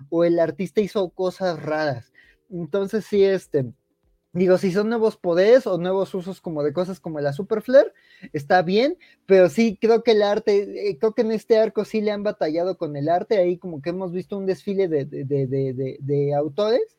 [0.10, 2.14] o el artista hizo cosas raras,
[2.50, 3.74] entonces sí, este
[4.32, 7.92] Digo, si son nuevos poderes o nuevos usos como de cosas como la Super Flare,
[8.32, 12.00] está bien, pero sí creo que el arte, eh, creo que en este arco sí
[12.00, 15.26] le han batallado con el arte, ahí como que hemos visto un desfile de, de,
[15.26, 16.98] de, de autores.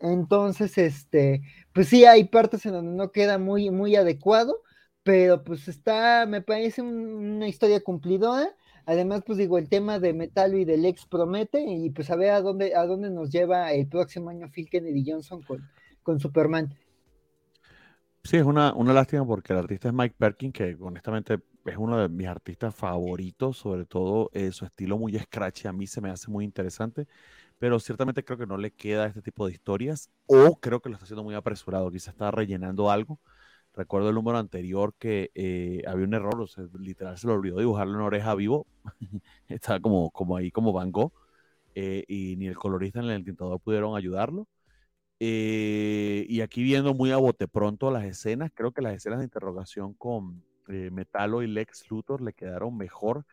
[0.00, 4.62] Entonces, este, pues sí hay partes en donde no queda muy, muy adecuado,
[5.02, 10.54] pero pues está, me parece una historia cumplidora Además, pues digo, el tema de Metal
[10.54, 13.86] y del ex promete, y pues a ver a dónde, a dónde nos lleva el
[13.86, 15.68] próximo año Phil Kennedy Johnson con,
[16.02, 16.74] con Superman.
[18.24, 21.98] Sí, es una, una lástima porque el artista es Mike Perkin, que honestamente es uno
[21.98, 26.10] de mis artistas favoritos, sobre todo eh, su estilo muy scratchy, a mí se me
[26.10, 27.06] hace muy interesante,
[27.58, 30.94] pero ciertamente creo que no le queda este tipo de historias, o creo que lo
[30.94, 33.18] está haciendo muy apresurado, quizá está rellenando algo,
[33.74, 37.58] Recuerdo el número anterior que eh, había un error, o sea, literal se lo olvidó
[37.58, 38.66] dibujarle una oreja vivo.
[39.48, 41.12] Estaba como, como ahí, como Van Gogh.
[41.74, 44.48] eh, y ni el colorista ni el tintador pudieron ayudarlo.
[45.20, 49.24] Eh, y aquí viendo muy a bote pronto las escenas, creo que las escenas de
[49.26, 53.24] interrogación con Metalo y Lex Luthor le quedaron mejor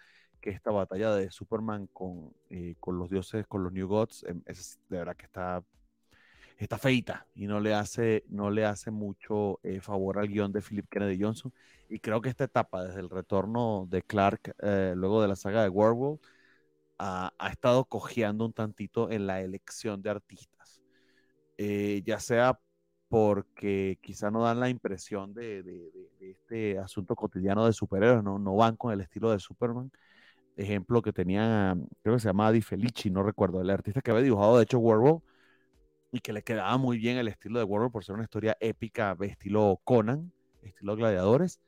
[0.41, 2.33] que esta batalla de Superman con,
[2.79, 4.23] con los dioses, con los New Gods.
[4.25, 5.63] Em, es, de verdad que está,
[6.63, 10.87] está feita y no le hace, no le hace mucho favor al guion de Philip
[10.89, 11.53] Kennedy Johnson.
[11.89, 14.55] Y creo que esta etapa, desde el retorno de Clark,
[14.95, 16.21] luego de la saga de Werewolf,
[16.99, 20.81] ha, estado cojeando un tantito en la elección de artistas.
[21.57, 22.59] Eh, ya sea
[23.09, 25.63] porque quizá no dan la impresión de,
[26.19, 28.39] este asunto cotidiano de superhéroes, ¿no?
[28.39, 29.91] no van con el estilo de Superman.
[30.57, 34.23] Ejemplo que tenía, creo que se llamaba Di Felici, no recuerdo, el artista que había
[34.23, 35.23] dibujado de hecho Werewolf
[36.11, 39.15] y que le quedaba muy bien el estilo de Werewolf por ser una historia épica
[39.21, 41.59] estilo Conan, estilo gladiadores.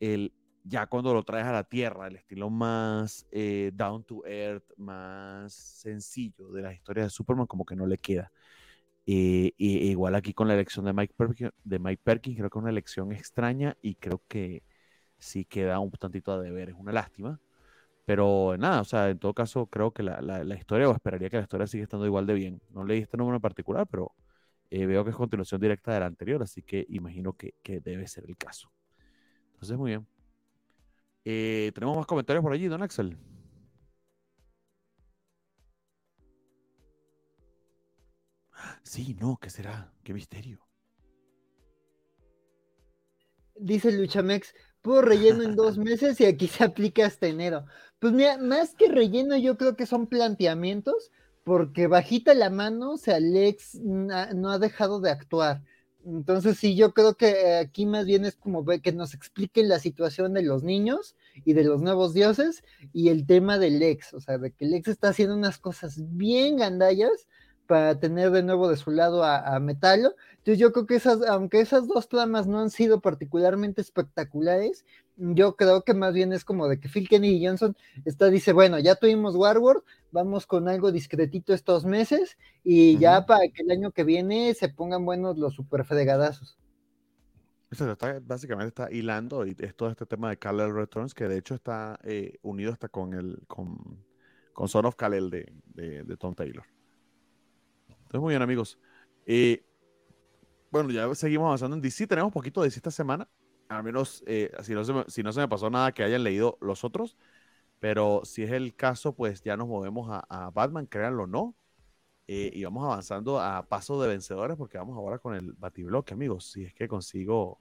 [0.00, 0.32] El,
[0.64, 5.52] ya cuando lo traes a la tierra, el estilo más eh, down to earth, más
[5.54, 8.32] sencillo de las historias de Superman, como que no le queda.
[9.06, 12.62] Eh, igual aquí con la elección de Mike, Perkins, de Mike Perkins, creo que es
[12.62, 14.62] una elección extraña y creo que
[15.18, 17.40] sí queda un tantito a deber, es una lástima.
[18.04, 21.36] Pero nada, o sea, en todo caso, creo que la, la, historia, o esperaría que
[21.38, 22.60] la historia siga estando igual de bien.
[22.70, 24.14] No leí este número en particular, pero
[24.70, 28.06] eh, veo que es continuación directa de la anterior, así que imagino que, que debe
[28.06, 28.70] ser el caso.
[29.54, 30.06] Entonces, muy bien.
[31.24, 33.16] Eh, Tenemos más comentarios por allí, don Axel.
[38.82, 39.92] Sí, no, ¿qué será?
[40.02, 40.60] ¿Qué misterio?
[43.56, 44.52] Dice Luchamex,
[44.84, 47.64] puedo relleno en dos meses y aquí se aplica hasta enero.
[47.98, 51.10] Pues mira, más que relleno, yo creo que son planteamientos,
[51.42, 55.62] porque bajita la mano, o sea, Alex no ha dejado de actuar.
[56.04, 60.34] Entonces sí, yo creo que aquí más bien es como que nos expliquen la situación
[60.34, 61.16] de los niños
[61.46, 64.74] y de los nuevos dioses y el tema del ex, o sea, de que el
[64.74, 67.26] ex está haciendo unas cosas bien gandallas
[67.66, 70.14] para tener de nuevo de su lado a, Metalo.
[70.38, 74.84] Entonces yo creo que esas, aunque esas dos tramas no han sido particularmente espectaculares,
[75.16, 78.78] yo creo que más bien es como de que Phil Kennedy Johnson está, dice, bueno,
[78.78, 83.92] ya tuvimos Warworld, vamos con algo discretito estos meses y ya para que el año
[83.92, 86.58] que viene se pongan buenos los super fregadazos.
[87.70, 91.54] Está, básicamente está hilando y es todo este tema de Kal Returns, que de hecho
[91.54, 94.04] está eh, unido hasta con el con,
[94.52, 96.64] con Son of Kal de, de Tom Taylor.
[98.20, 98.78] Muy bien, amigos.
[99.26, 99.64] Eh,
[100.70, 102.06] bueno, ya seguimos avanzando en DC.
[102.06, 103.28] Tenemos poquito de DC esta semana.
[103.68, 106.22] Al menos, eh, si, no se me, si no se me pasó nada que hayan
[106.22, 107.16] leído los otros.
[107.80, 111.56] Pero si es el caso, pues ya nos movemos a, Batman, créanlo o no.
[112.26, 116.50] Eh, y vamos avanzando a paso de vencedores porque vamos ahora con el batibloque, amigos.
[116.52, 117.60] Si es que consigo.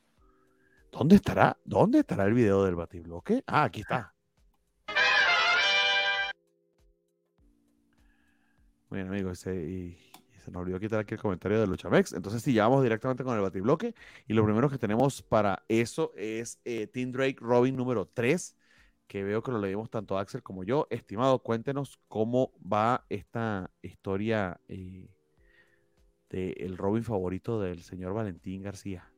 [0.91, 1.57] ¿Dónde estará?
[1.65, 3.43] ¿Dónde estará el video del batibloque?
[3.47, 4.13] Ah, aquí está.
[8.89, 9.47] Muy bien, amigos.
[9.47, 10.12] y
[10.43, 12.13] se nos olvidó quitar aquí el comentario de Luchamex.
[12.13, 13.95] Entonces, sí, ya vamos directamente con el batibloque.
[14.27, 18.57] Y lo primero que tenemos para eso es eh, Team Drake Robin número 3,
[19.07, 20.87] que veo que lo leímos tanto Axel como yo.
[20.89, 25.07] Estimado, cuéntenos cómo va esta historia eh,
[26.29, 29.09] del Robin favorito del señor Valentín García.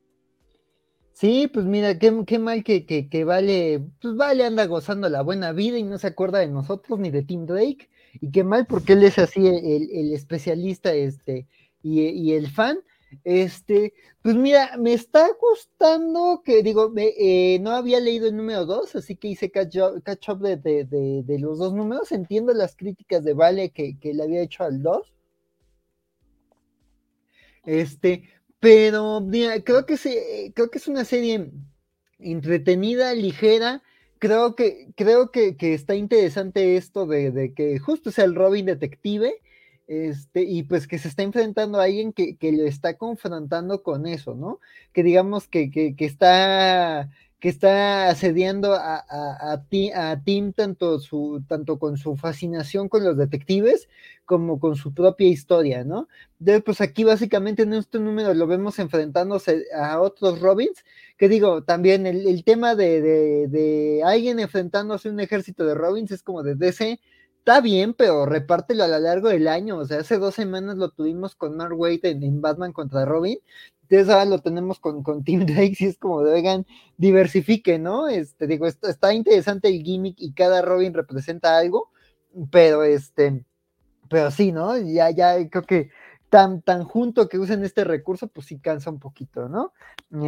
[1.12, 5.78] Sí, pues mira, qué, mal que, que, Vale, pues Vale anda gozando la buena vida
[5.78, 7.88] y no se acuerda de nosotros ni de Team Drake
[8.20, 11.46] y qué mal porque él es así el, especialista este,
[11.82, 12.78] y, el fan.
[13.24, 18.96] Este, pues mira, me está gustando que digo, eh, no había leído el número 2,
[18.96, 22.12] así que hice catch up, de, los dos números.
[22.12, 25.14] Entiendo las críticas de Vale que, le había hecho al 2.
[27.64, 28.28] Este,
[28.60, 31.50] pero mira, creo que, se, creo que es una serie
[32.18, 33.82] entretenida, ligera,
[34.18, 39.42] creo que, creo que, está interesante esto de, que justo sea el Robin detective,
[39.86, 44.06] este, y pues que se está enfrentando a alguien que, que le está confrontando con
[44.06, 44.60] eso, ¿no?
[44.92, 47.08] Que digamos que, que, que está
[47.46, 53.16] que está asediando a, a, a, Tim tanto, su, tanto con su fascinación con los
[53.16, 53.88] detectives
[54.24, 56.08] como con su propia historia, ¿no?
[56.40, 60.84] Entonces, pues aquí básicamente en este número lo vemos enfrentándose a otros Robins,
[61.16, 63.00] que digo, también el, tema de,
[63.46, 66.98] de, alguien enfrentándose a un ejército de Robins es como de DC,
[67.46, 69.78] está bien, pero repártelo a lo largo del año.
[69.78, 73.38] O sea, hace dos semanas lo tuvimos con Mark Waid en, Batman contra Robin.
[73.88, 76.66] Entonces ahora lo tenemos con, con Tim Drake y es como de, oigan,
[76.96, 78.08] diversifique, ¿no?
[78.08, 81.90] Este, digo, está, está interesante el gimmick y cada Robin representa algo,
[82.50, 83.44] pero este,
[84.08, 84.76] pero sí, ¿no?
[84.78, 85.90] Ya, ya creo que
[86.28, 89.72] tan, tan junto que usen este recurso, pues sí cansa un poquito, ¿no?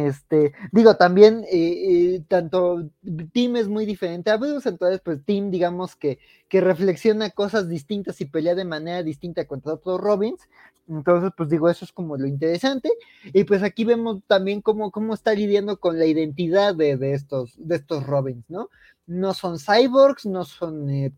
[0.05, 2.89] Este, digo, también, eh, eh, tanto
[3.33, 8.21] Tim es muy diferente a Bruce, entonces, pues Tim, digamos que, que reflexiona cosas distintas
[8.21, 10.47] y pelea de manera distinta contra otros Robins,
[10.87, 12.91] entonces, pues digo, eso es como lo interesante,
[13.25, 17.53] y pues aquí vemos también cómo, cómo está lidiando con la identidad de, de estos,
[17.57, 18.69] de estos Robins, ¿no?
[19.05, 21.11] No son cyborgs, no son eh,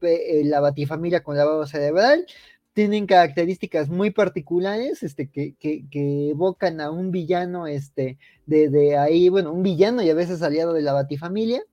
[0.46, 2.26] la batifamilia con la baba cerebral,
[2.74, 9.30] tienen características muy particulares, este, que, que, que, evocan a un villano, este, de, ahí,
[9.30, 11.64] bueno, un villano y a veces aliado de la Batifamilia.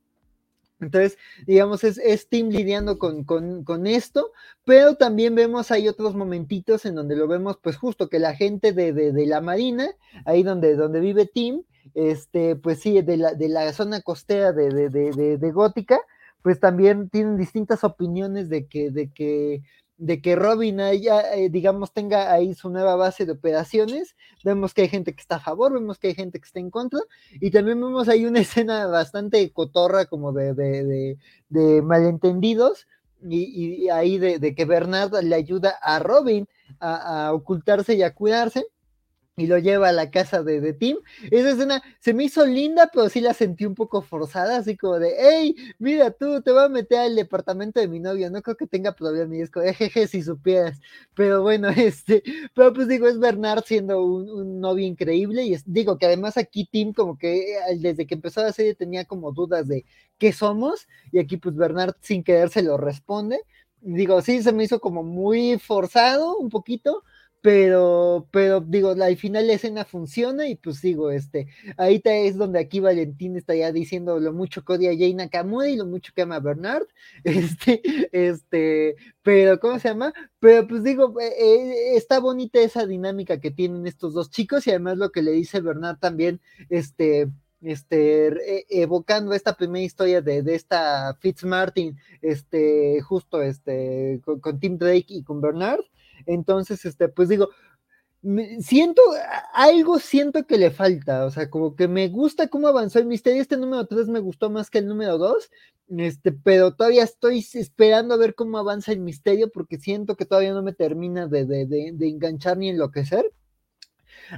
[0.80, 4.32] Entonces, digamos, es, es Tim lidiando con, con, con, esto,
[4.64, 8.72] pero también vemos hay otros momentitos en donde lo vemos, pues justo que la gente
[8.72, 9.90] de, de, de la Marina,
[10.24, 14.88] ahí donde, donde vive Tim, este, pues sí, de la, de la zona costera de,
[14.88, 16.00] de, Gótica,
[16.42, 19.62] pues también tienen distintas opiniones de que, de que
[19.98, 24.14] de que Robin ya, eh, digamos, tenga ahí su nueva base de operaciones.
[24.44, 26.70] Vemos que hay gente que está a favor, vemos que hay gente que está en
[26.70, 27.00] contra,
[27.32, 31.18] y también vemos ahí una escena bastante cotorra, como de, de, de,
[31.48, 32.86] de malentendidos,
[33.28, 36.46] y, y ahí de, que Bernard le ayuda a Robin
[36.78, 38.64] a ocultarse y a cuidarse
[39.38, 40.98] y lo lleva a la casa de, de, Tim.
[41.30, 44.98] Esa escena se me hizo linda, pero sí la sentí un poco forzada, así como
[44.98, 48.56] de, hey, mira tú, te voy a meter al departamento de mi novio, no creo
[48.56, 50.80] que tenga problema, y es como, jeje, si supieras,
[51.14, 52.22] pero bueno, este,
[52.54, 56.36] pero pues digo, es Bernard siendo un, un novio increíble, y es, digo que además
[56.36, 59.84] aquí Tim como que eh, desde que empezó la serie tenía como dudas de
[60.18, 63.40] qué somos, y aquí pues Bernard sin querer se lo responde,
[63.80, 67.04] digo, sí, se me hizo como muy forzado un poquito,
[67.40, 72.58] pero, pero digo, al final la escena funciona y pues digo, este, ahí es donde
[72.58, 76.12] aquí Valentín está ya diciendo lo mucho que odia a Jane Nakamura y lo mucho
[76.14, 76.86] que ama a Bernard,
[77.24, 77.80] este,
[78.12, 80.12] este, pero, ¿cómo se llama?
[80.40, 84.70] Pero pues digo, eh, eh, está bonita esa dinámica que tienen estos dos chicos y
[84.70, 87.28] además lo que le dice Bernard también, este,
[87.60, 94.76] este, evocando esta primera historia de, de esta Fitzmartin, este, justo este, con, con Tim
[94.78, 95.80] Drake y con Bernard,
[96.28, 97.48] entonces, este, pues digo,
[98.60, 99.00] siento,
[99.54, 103.40] algo siento que le falta, o sea, como que me gusta cómo avanzó el misterio,
[103.42, 105.50] este número 3 me gustó más que el número 2,
[105.98, 110.52] este, pero todavía estoy esperando a ver cómo avanza el misterio porque siento que todavía
[110.52, 113.32] no me termina de, de, de, de enganchar ni enloquecer.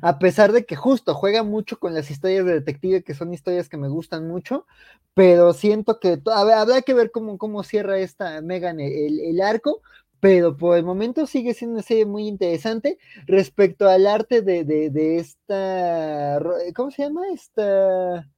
[0.02, 3.68] A pesar de que justo juega mucho con las historias de detective, que son historias
[3.68, 4.66] que me gustan mucho,
[5.14, 9.82] pero siento que habrá que ver cómo, cómo cierra esta Megan el, el arco,
[10.20, 14.90] pero por el momento sigue siendo una serie muy interesante respecto al arte de, de,
[14.90, 16.40] de esta,
[16.74, 17.22] ¿cómo se llama?
[17.32, 18.28] Esta,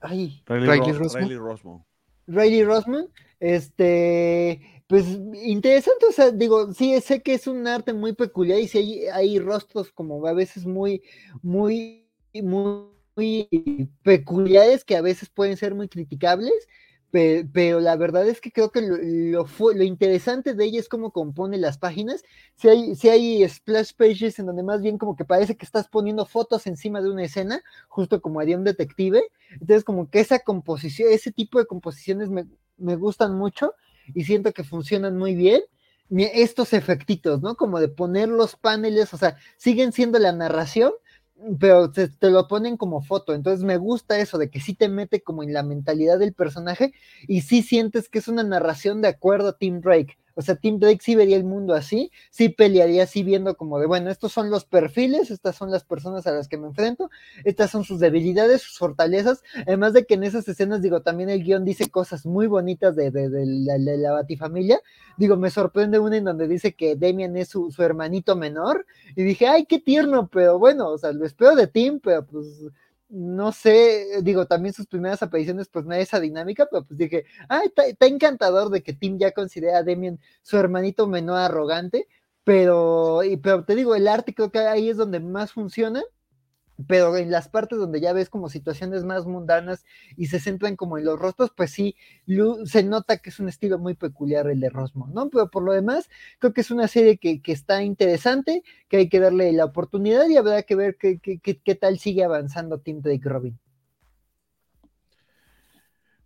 [0.00, 1.84] ay, Riley, Riley, Ro Riley Rosman.
[2.26, 3.08] Riley Rosman,
[3.40, 5.06] este, pues
[5.42, 9.06] interesante, o sea, digo, sí, sé que es un arte muy peculiar y sí hay,
[9.08, 11.02] hay rostros como a veces muy,
[11.42, 16.52] muy, muy, muy peculiares que a veces pueden ser muy criticables,
[17.52, 21.12] pero, la verdad es que creo que lo, lo, lo, interesante de ella es cómo
[21.12, 22.24] compone las páginas.
[22.56, 25.86] Si hay, si hay splash pages en donde más bien como que parece que estás
[25.86, 29.22] poniendo fotos encima de una escena, justo como haría un detective.
[29.52, 32.46] Entonces como que esa composición, ese tipo de composiciones me,
[32.78, 33.74] me gustan mucho
[34.12, 35.62] y siento que funcionan muy bien.
[36.10, 37.54] Estos efectitos, ¿no?
[37.54, 40.92] Como de poner los paneles, o sea, siguen siendo la narración,
[41.58, 44.88] pero te, te, lo ponen como foto, entonces me gusta eso de que sí te
[44.88, 46.92] mete como en la mentalidad del personaje
[47.26, 50.16] y sí sientes que es una narración de acuerdo a Tim Drake.
[50.34, 53.86] O sea, Tim Drake sí vería el mundo así, sí pelearía así viendo como de,
[53.86, 57.10] bueno, estos son los perfiles, estas son las personas a las que me enfrento,
[57.44, 61.44] estas son sus debilidades, sus fortalezas, además de que en esas escenas, digo, también el
[61.44, 64.80] guion dice cosas muy bonitas de, de, la, de la, batifamilia,
[65.16, 69.22] digo, me sorprende una en donde dice que Demian es su, su hermanito menor, y
[69.22, 72.46] dije, ay, qué tierno, pero bueno, o sea, lo espero de Tim, pero pues
[73.14, 77.24] no sé, digo, también sus primeras apariciones, pues no hay esa dinámica, pero pues dije,
[77.48, 82.08] ah, está, encantador de que Tim ya considera a Demian su hermanito menor arrogante,
[82.42, 86.02] pero, y, pero te digo, el arte creo que ahí es donde más funciona,
[86.86, 89.84] pero en las partes donde ya ves como situaciones más mundanas
[90.16, 91.96] y se centran como en los rostros, pues sí,
[92.64, 95.30] se nota que es un estilo muy peculiar el de Rosmo, ¿no?
[95.30, 96.08] Pero por lo demás,
[96.38, 100.28] creo que es una serie que, que está interesante, que hay que darle la oportunidad
[100.28, 103.58] y habrá que ver qué, qué, qué, qué tal sigue avanzando Tim Drake Robin.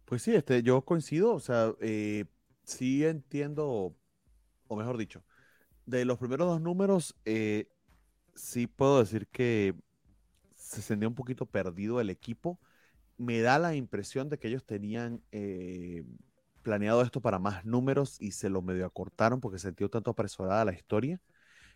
[0.07, 2.25] Pues sí, este, yo coincido, o sea, eh,
[2.65, 3.95] sí entiendo,
[4.67, 5.23] o mejor dicho,
[5.85, 7.69] de los primeros dos números, eh,
[8.35, 9.75] sí puedo decir que
[10.69, 12.61] se sentía un poquito perdido el equipo.
[13.17, 16.05] Me da la impresión de que ellos tenían eh,
[16.63, 20.65] planeado esto para más números y se lo medio acortaron porque se sintió tanto apresurada
[20.65, 21.21] la historia.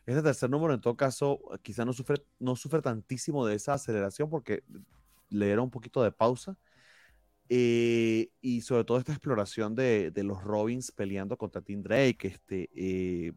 [0.04, 4.28] Este tercer número, en todo caso, quizá no sufre, no sufre tantísimo de esa aceleración
[4.28, 4.62] porque
[5.30, 6.58] le era un poquito de pausa.
[7.48, 12.70] Eh, y sobre todo esta exploración de, de, los Robins peleando contra Tim Drake, este,
[12.74, 13.32] eh,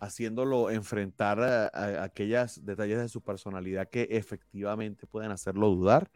[0.00, 6.10] haciéndolo enfrentar a, a, aquellas detalles de su personalidad que efectivamente pueden hacerlo dudar.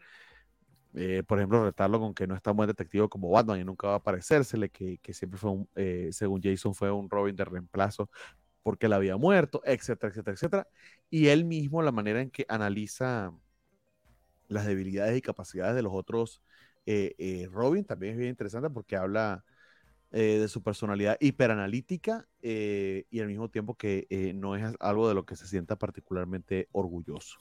[0.95, 3.87] Eh, por ejemplo, retarlo con que no es tan buen detective como Batman y nunca
[3.87, 7.45] va a aparecérsele, que, que siempre fue un, eh, según Jason, fue un Robin de
[7.45, 8.09] reemplazo
[8.63, 10.67] porque él había muerto, etcétera, etcétera, etcétera.
[11.09, 13.31] Y él mismo, la manera en que analiza
[14.47, 16.41] las debilidades y capacidades de los otros
[16.85, 19.45] eh, Robin también es bien interesante porque habla
[20.11, 25.35] de su personalidad hiperanalítica y al mismo tiempo que no es algo de lo que
[25.35, 27.37] se sienta particularmente orgulloso.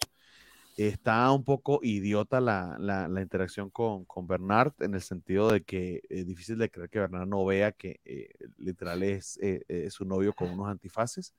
[0.78, 6.02] Está un poco idiota la, la, interacción con, con, Bernard en el sentido de que
[6.08, 10.04] es difícil de creer que Bernard no vea que eh, literal es, eh, es, su
[10.04, 11.34] novio con unos antifaces.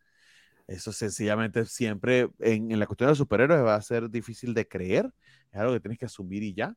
[0.67, 4.67] Eso sencillamente siempre en, en, la cuestión de los superhéroes va a ser difícil de
[4.67, 5.09] creer.
[5.53, 6.75] Es algo que tienes que asumir y ya.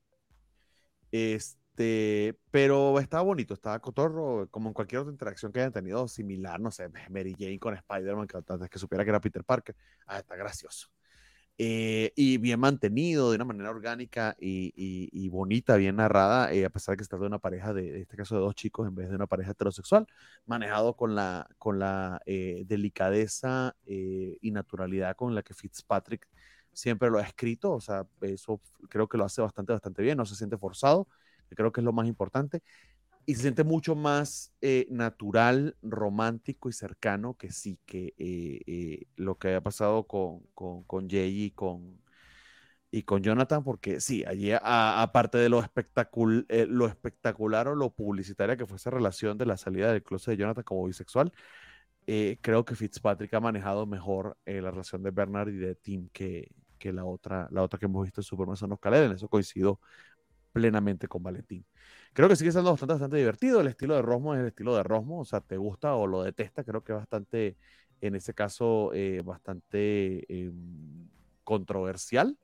[1.11, 6.61] Este, pero estaba bonito, estaba cotorro, como en cualquier otra interacción que hayan tenido similar,
[6.61, 9.77] no sé, Mary Jane con Spider-Man, que antes que supiera que era Peter Parker.
[10.07, 10.89] Ah, está gracioso.
[11.59, 16.64] Eh, y bien mantenido, de una manera orgánica y, y, y bonita, bien narrada, eh,
[16.64, 18.55] a pesar de que se trata de una pareja, de, en este caso de dos
[18.55, 20.07] chicos en vez de una pareja heterosexual,
[20.47, 26.27] manejado con la, con la eh, delicadeza eh, y naturalidad con la que Fitzpatrick
[26.73, 30.25] siempre lo ha escrito, o sea, eso creo que lo hace bastante, bastante bien, no
[30.27, 31.07] se siente forzado,
[31.53, 32.62] que creo que es lo más importante
[33.26, 39.07] y se siente mucho más eh, natural, romántico y cercano que sí, que eh, eh,
[39.16, 42.00] lo que ha pasado con, con, con Jay y con,
[42.90, 48.57] y con Jonathan, porque sí, allí aparte de lo, espectacul lo espectacular o lo publicitaria
[48.57, 51.32] que fue esa relación de la salida del closet de Jonathan como bisexual,
[52.07, 56.92] creo que Fitzpatrick ha manejado mejor la relación de Bernard y de Tim que, que
[56.92, 59.80] la, otra, la otra que hemos visto en Superman Son los En eso coincido
[60.53, 61.64] plenamente con Valentín.
[62.12, 63.61] Creo que sigue siendo bastante, bastante divertido.
[63.61, 65.20] El estilo de Rosmo es el estilo de Rosmo.
[65.20, 66.64] O sea, te gusta o lo detesta.
[66.64, 67.57] Creo que bastante,
[68.00, 70.53] en ese caso, eh, bastante eh,
[71.44, 72.38] controversial.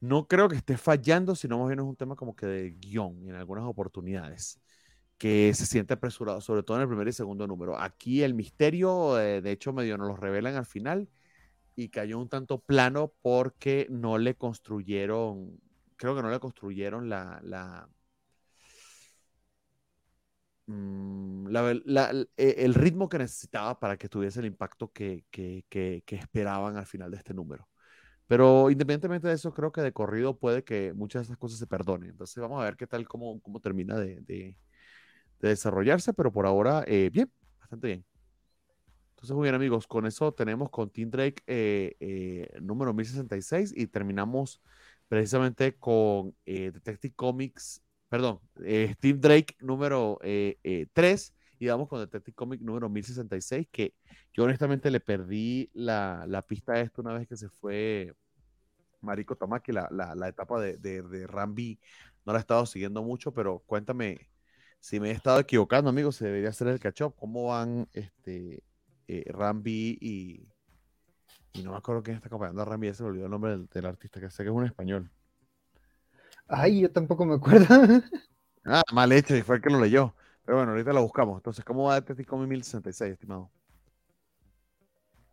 [0.00, 3.28] No creo que esté fallando, sino más bien es un tema como que de guion
[3.28, 4.60] en algunas oportunidades
[5.18, 7.78] que se siente apresurado, sobre todo en el primer y segundo número.
[7.78, 11.10] Aquí el misterio, eh, de hecho, medio nos lo revelan al final
[11.76, 15.60] y cayó un tanto plano porque no le construyeron
[16.00, 17.88] creo que no le construyeron la,
[20.66, 21.48] mm,
[22.36, 25.26] e, el ritmo que necesitaba para que tuviese el impacto que,
[26.08, 27.68] esperaban al final de este número.
[28.26, 31.66] Pero independientemente de eso, creo que de corrido puede que muchas de esas cosas se
[31.66, 32.10] perdonen.
[32.10, 34.56] Entonces vamos a ver qué tal, cómo, cómo termina de,
[35.40, 37.30] desarrollarse, pero por ahora, eh, bien,
[37.60, 38.06] bastante bien.
[39.20, 43.86] Entonces, muy bien amigos, con eso tenemos con Team Drake eh, eh, número 1066 y
[43.86, 44.62] terminamos
[45.10, 50.86] precisamente con eh, Detective Comics, perdón, eh, Steve Drake número 3 eh,
[51.58, 53.92] y vamos con Detective Comics número 1066, que
[54.32, 58.14] yo honestamente le perdí la, la, pista a esto una vez que se fue
[59.00, 61.80] Mariko Tamaki, la, la, la etapa de, de, de, Rambi,
[62.24, 64.28] no la he estado siguiendo mucho, pero cuéntame
[64.78, 68.62] si me he estado equivocando, amigos, se debería hacer el catch up, ¿cómo van este,
[69.26, 70.49] Rambi y,
[71.52, 73.86] y no me acuerdo quién está acompañando a Rami, se me olvidó el nombre del,
[73.86, 75.10] artista, que sé que es un español.
[76.48, 77.66] Ay, yo tampoco me acuerdo.
[78.64, 80.14] ah, mal hecho, y fue el que lo leyó.
[80.44, 81.36] Pero bueno, ahorita lo buscamos.
[81.38, 83.50] Entonces, ¿cómo va Atlético 1066, estimado?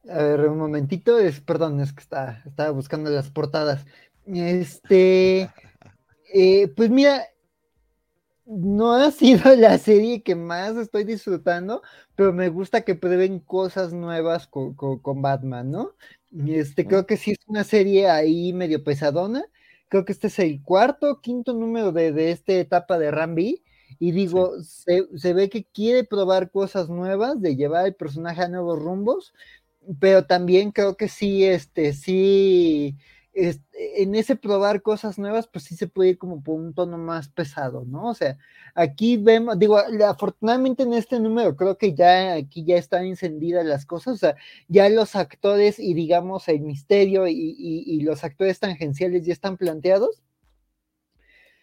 [0.10, 3.86] A ver, un momentito, es, perdón, es que está, estaba buscando las portadas.
[4.26, 5.50] Este,
[6.34, 7.26] eh, pues mira,
[8.48, 11.82] no ha sido la serie que más estoy disfrutando,
[12.16, 14.76] pero me gusta que prueben cosas nuevas con,
[15.22, 15.92] Batman, ¿no?
[16.48, 19.46] Este, creo que sí es una serie ahí medio pesadona.
[19.90, 23.64] Creo que este es el cuarto, quinto número de, esta etapa de Rambi.
[24.00, 28.50] Y digo, se, se, ve que quiere probar cosas nuevas, de llevar el personaje a
[28.50, 29.34] nuevos rumbos,
[30.00, 32.98] pero también creo que sí, este, sí,
[33.38, 37.30] en ese probar cosas nuevas, pues sí se puede ir como por un tono más
[37.30, 38.10] pesado, ¿no?
[38.10, 38.38] O sea,
[38.74, 43.86] aquí vemos, digo, afortunadamente en este número creo que ya aquí ya están encendidas las
[43.86, 44.36] cosas, o sea,
[44.68, 50.22] ya los actores y digamos el misterio y, los actores tangenciales ya están planteados.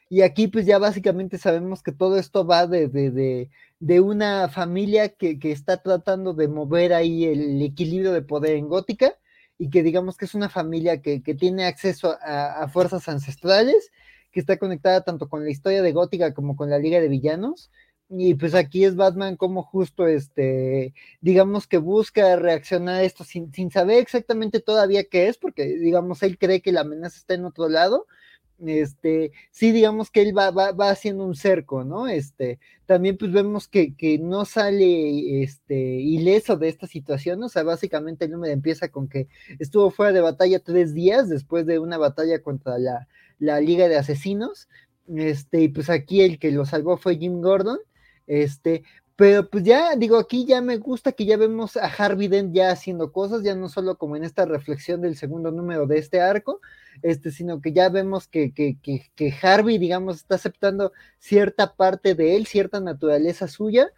[0.09, 3.51] Y aquí pues ya básicamente sabemos que todo esto va de, de,
[3.81, 8.69] de, una familia que, que está tratando de mover ahí el equilibrio de poder en
[8.69, 9.17] Gótica
[9.59, 13.91] y que digamos que es una familia que, tiene acceso a, fuerzas ancestrales,
[14.33, 17.71] que está conectada tanto con la historia de Gótica como con la Liga de Villanos,
[18.09, 23.53] Y pues aquí es Batman como justo este, digamos que busca reaccionar a esto sin,
[23.53, 27.45] sin saber exactamente todavía qué es, porque digamos él cree que la amenaza está en
[27.47, 28.07] otro lado,
[28.67, 32.09] este, sí, digamos que él va, va, va, haciendo un cerco, ¿no?
[32.09, 37.63] Este, también pues vemos que, que, no sale este, ileso de esta situación, o sea,
[37.63, 41.99] básicamente el número empieza con que estuvo fuera de batalla tres días después de una
[41.99, 43.09] batalla contra la,
[43.39, 44.69] la Liga de Asesinos,
[45.15, 47.79] este, y pues aquí el que lo salvó fue Jim Gordon,
[48.27, 48.85] este,
[49.17, 52.71] pero pues ya digo, aquí ya me gusta que ya vemos a Harvey Dent ya
[52.71, 56.61] haciendo cosas, ya no solo como en esta reflexión del segundo número de este arco,
[57.03, 62.15] este, sino que ya vemos que, que, que, que Harvey, digamos, está aceptando cierta parte
[62.15, 63.93] de él, cierta naturaleza suya,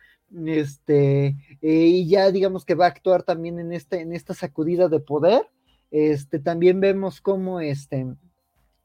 [0.46, 5.00] este, y ya digamos que va a actuar también en, este, en esta sacudida de
[5.00, 5.42] poder.
[5.90, 8.06] Este, también vemos cómo este,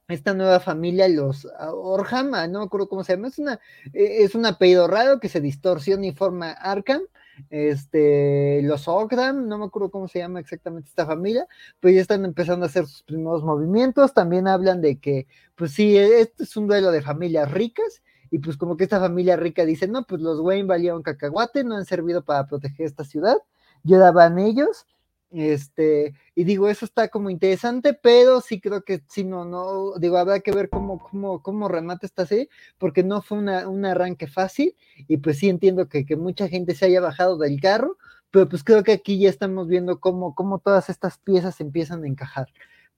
[0.08, 3.60] esta nueva familia, los Orham, no me acuerdo cómo se llama, es, una,
[3.94, 7.02] e, es un apellido raro que se distorsiona y forma Arkham,
[7.50, 11.48] este, los Ogdam, no me acuerdo cómo se llama exactamente esta familia,
[11.80, 15.98] pues ya están empezando a hacer sus primeros movimientos, también hablan de que, pues sí,
[15.98, 19.88] este es un duelo de familias ricas, y pues como que esta familia rica dice,
[19.88, 23.38] no, pues los Wayne valieron cacahuate, no han servido para proteger esta ciudad,
[23.84, 24.86] y ahora van ellos,
[25.32, 30.18] este, y digo, eso está como interesante, pero sí creo que sí, no, no, digo,
[30.18, 34.28] habrá que ver cómo, cómo, cómo remata esta serie, porque no fue una, un arranque
[34.28, 34.76] fácil,
[35.08, 37.98] y pues sí entiendo que, que, mucha gente se haya bajado del carro,
[38.30, 42.08] pero pues creo que aquí ya estamos viendo cómo, cómo todas estas piezas empiezan a
[42.08, 42.48] encajar,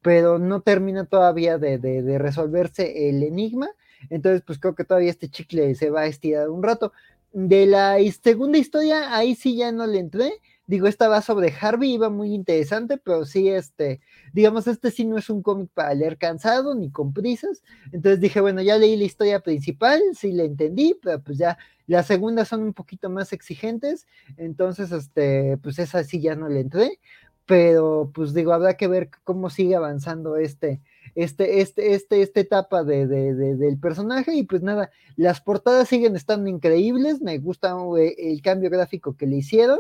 [0.02, 3.70] pero no termina todavía de, de, de resolverse el enigma,
[4.10, 6.94] entonces pues creo que todavía este chicle se va a estirar un rato.
[7.32, 10.34] De la segunda historia, ahí sí ya no le entré,
[10.66, 14.00] Digo, esta va sobre Harvey, iba muy interesante, pero sí, este,
[14.32, 17.64] digamos, este sí no es un cómic para leer cansado ni con prisas.
[17.92, 22.08] Entonces dije, bueno, ya leí la historia principal, sí la entendí, pero pues ya las
[22.08, 24.08] segundas son un poquito más exigentes.
[24.38, 27.00] Entonces, este, pues esa sí ya no le entré.
[27.46, 30.80] Pero pues digo, habrá que ver cómo sigue avanzando este,
[31.14, 34.34] este, este, este, esta etapa de, de, de, del personaje.
[34.34, 37.22] Y pues nada, las portadas siguen estando increíbles.
[37.22, 39.80] Me gusta eh, el cambio gráfico que le hicieron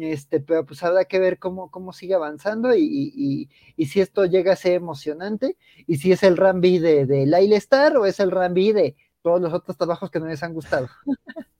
[0.00, 4.26] este, pero pues habrá que ver cómo, cómo sigue avanzando y, y, y, si esto
[4.26, 5.56] llega a ser emocionante
[5.86, 9.40] y si es el Rambi de, de Laila Star o es el Rambi de todos
[9.40, 10.88] los otros trabajos que no les han gustado.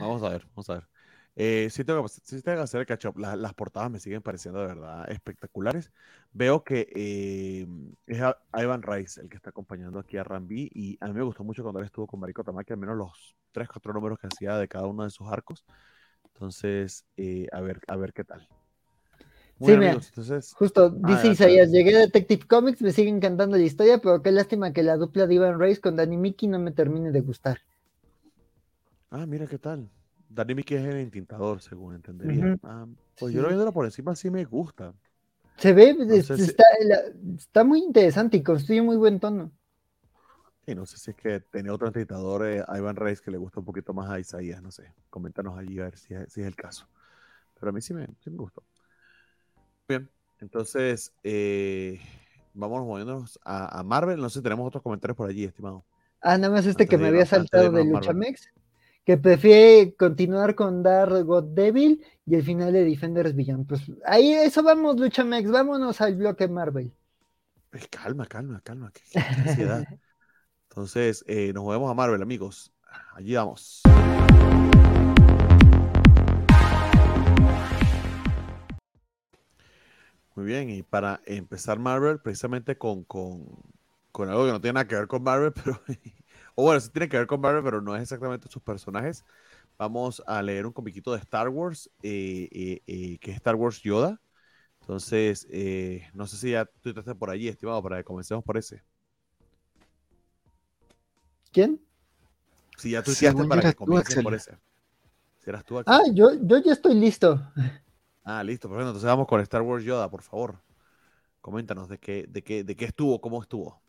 [0.00, 0.88] Vamos a ver, vamos a ver.
[1.38, 3.18] Eh, sí, tengo, sí tengo que hacer el catch up.
[3.18, 5.92] La, las portadas me siguen pareciendo de verdad espectaculares.
[6.32, 7.66] Veo que eh,
[8.06, 8.18] es
[8.54, 11.62] Ivan Rice el que está acompañando aquí a Rambi y a mí me gustó mucho
[11.62, 14.66] cuando él estuvo con Mariko Tamaki, al menos los tres, cuatro números que hacía de
[14.66, 15.64] cada uno de sus arcos.
[16.36, 18.46] Entonces, eh, a ver, a ver qué tal.
[19.58, 20.52] Sí, amigos, entonces...
[20.52, 24.30] justo ah, dice Isaías, llegué a Detective Comics, me sigue encantando la historia, pero qué
[24.30, 27.60] lástima que la dupla de Ivan Race con Danny Mickey no me termine de gustar.
[29.10, 29.88] Ah, mira qué tal.
[30.28, 32.44] Danny Mickey es el intintador, según entendería.
[32.44, 32.58] Uh -huh.
[32.64, 32.86] ah,
[33.18, 33.36] pues sí.
[33.36, 34.92] yo lo viéndolo por encima sí me gusta.
[35.56, 36.52] Se ve, no está, si...
[37.38, 39.52] está, muy interesante y construye muy buen tono.
[40.66, 43.60] Y no sé si es que tenía otro entrenador, eh, Ivan Reis, que le gusta
[43.60, 44.92] un poquito más a Isaías, no sé.
[45.10, 46.88] Coméntanos allí a ver si es, si es el caso.
[47.58, 48.64] Pero a mí sí me, sí me gustó.
[49.88, 50.10] Bien,
[50.40, 52.00] entonces eh,
[52.52, 54.18] vamos moviéndonos a, a, Marvel.
[54.18, 55.84] No sé si tenemos otros comentarios por allí, estimado.
[56.20, 58.50] Ah, nada más este antes que me había saltado de, de Luchamex,
[59.04, 63.68] que prefiere continuar con Dar God Devil y el final de Defenders Beyond.
[63.68, 66.92] Pues ahí eso vamos, Luchamex, vámonos al bloque Marvel.
[67.70, 69.86] Pues calma, calma, calma, qué, qué ansiedad.
[70.76, 72.70] Entonces, eh, nos movemos a Marvel, amigos.
[73.14, 73.80] Allí vamos.
[80.34, 83.46] Muy bien, y para empezar Marvel, precisamente con, con,
[84.12, 85.80] con, algo que no tiene nada que ver con Marvel, pero,
[86.54, 89.24] o bueno, sí tiene que ver con Marvel, pero no es exactamente sus personajes.
[89.78, 93.80] Vamos a leer un comiquito de Star Wars, eh, eh, eh que es Star Wars
[93.80, 94.20] Yoda.
[94.82, 98.58] Entonces, eh, no sé si ya tú estás por allí, estimado, para que comencemos por
[98.58, 98.82] ese.
[101.52, 101.80] ¿Quién?
[102.76, 104.56] Si ya tú hiciste para que comiencen por ese.
[105.42, 107.40] Si eras tú, Ah, yo, yo ya estoy listo.
[108.24, 108.88] Ah, listo, perfecto.
[108.88, 110.60] Entonces vamos con Star Wars Yoda, por favor.
[111.40, 113.80] Coméntanos de qué, de qué, de qué estuvo, cómo estuvo.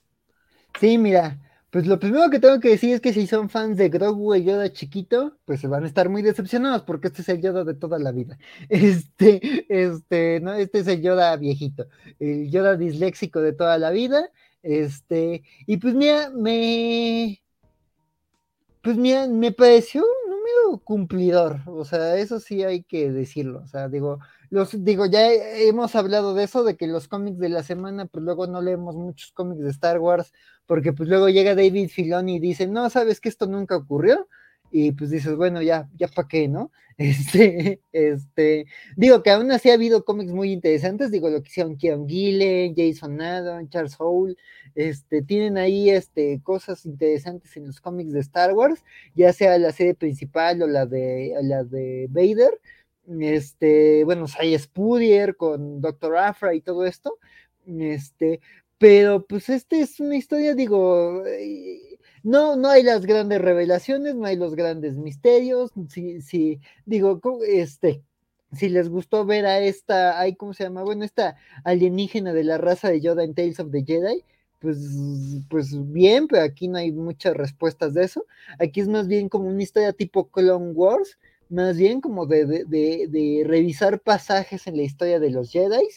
[0.79, 1.39] Sí, mira,
[1.71, 4.43] pues lo primero que tengo que decir es que si son fans de Grogu y
[4.43, 7.73] Yoda chiquito, pues se van a estar muy decepcionados porque este es el Yoda de
[7.73, 8.37] toda la vida.
[8.69, 11.87] Este, este, no, este es el Yoda viejito,
[12.19, 14.29] el Yoda disléxico de toda la vida.
[14.63, 17.41] Este, y pues mira, me,
[18.81, 23.67] pues mira, me pareció un medio cumplidor, o sea, eso sí hay que decirlo, o
[23.67, 24.19] sea, digo,
[24.49, 28.23] los, digo, ya hemos hablado de eso, de que los cómics de la semana, pues
[28.23, 30.33] luego no leemos muchos cómics de Star Wars,
[30.65, 34.27] porque pues luego llega David Filoni y dice, no, sabes que esto nunca ocurrió,
[34.79, 36.71] y pues dices, bueno, ya, ya para qué, ¿no?
[36.99, 38.65] Este, este,
[38.95, 42.73] digo que aún así ha habido cómics muy interesantes, digo, lo que hicieron Keon Gillen,
[42.75, 44.35] Jason Adam, Charles Hole,
[44.73, 48.83] este, tienen ahí este, cosas interesantes en los cómics de Star Wars,
[49.15, 52.59] ya sea la serie principal o la de, la de Vader,
[53.19, 57.19] este, bueno, hay Spudrier con Doctor Afra y todo esto,
[57.67, 58.41] este,
[58.77, 61.79] pero pues este es una historia, digo, eh,
[62.27, 68.03] no, no hay las grandes revelaciones, no hay los grandes misterios, si, si, digo, este,
[68.51, 70.83] si les gustó ver a esta, ay, ¿cómo se llama?
[70.83, 74.25] Bueno, esta alienígena de la raza de Yoda en Tales of the Jedi,
[74.59, 74.77] pues,
[75.49, 78.25] pues bien, pero aquí no hay muchas respuestas de eso.
[78.59, 81.17] Aquí es más bien como una historia tipo Clone Wars,
[81.47, 85.87] más bien como de, de, revisar pasajes en la historia de los Jedi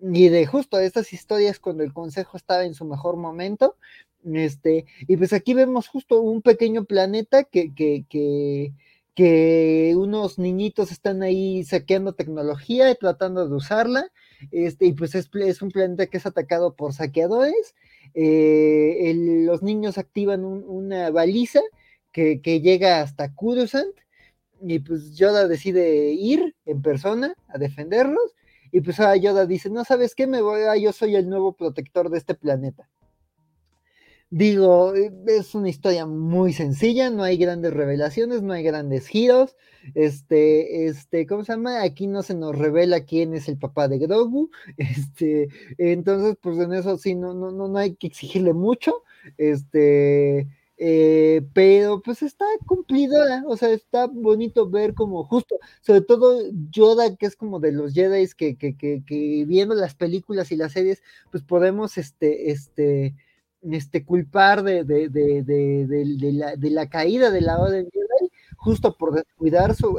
[0.00, 3.76] y de justo estas historias cuando el consejo estaba en su mejor momento.
[4.34, 8.72] Este, y pues aquí vemos justo un pequeño planeta que, que, que,
[9.14, 14.10] que unos niñitos están ahí saqueando tecnología y tratando de usarla.
[14.50, 17.74] Este, y pues es, es un planeta que es atacado por saqueadores.
[18.14, 19.12] Eh,
[19.46, 21.60] los niños activan una baliza
[22.12, 23.94] que, que, llega hasta Kudusant
[24.62, 28.34] y pues Yoda decide ir en persona a defenderlos
[28.72, 31.52] y pues ahora Yoda dice, no sabes qué, me voy, a, yo soy el nuevo
[31.52, 32.88] protector de este planeta.
[34.30, 39.56] Digo, eh, es una historia muy sencilla, no hay grandes revelaciones, no hay grandes giros.
[39.94, 41.82] Este, este, ¿cómo se llama?
[41.82, 44.50] Aquí no se nos revela quién es el papá de Grogu.
[44.78, 45.48] Este,
[45.78, 49.04] entonces, pues en eso sí, no, no, no hay que exigirle mucho.
[49.38, 50.48] Este,
[50.78, 57.16] eh, pero pues está cumplida, o sea, está bonito ver como justo, sobre todo Yoda,
[57.16, 60.72] que es como de los Jedi que, que, que, que, viendo las películas y las
[60.72, 63.14] series, pues podemos este, este,
[63.62, 69.14] este, culpar de, de, de, de la, la, caída de la Orden Jedi, justo por
[69.14, 69.98] descuidar su,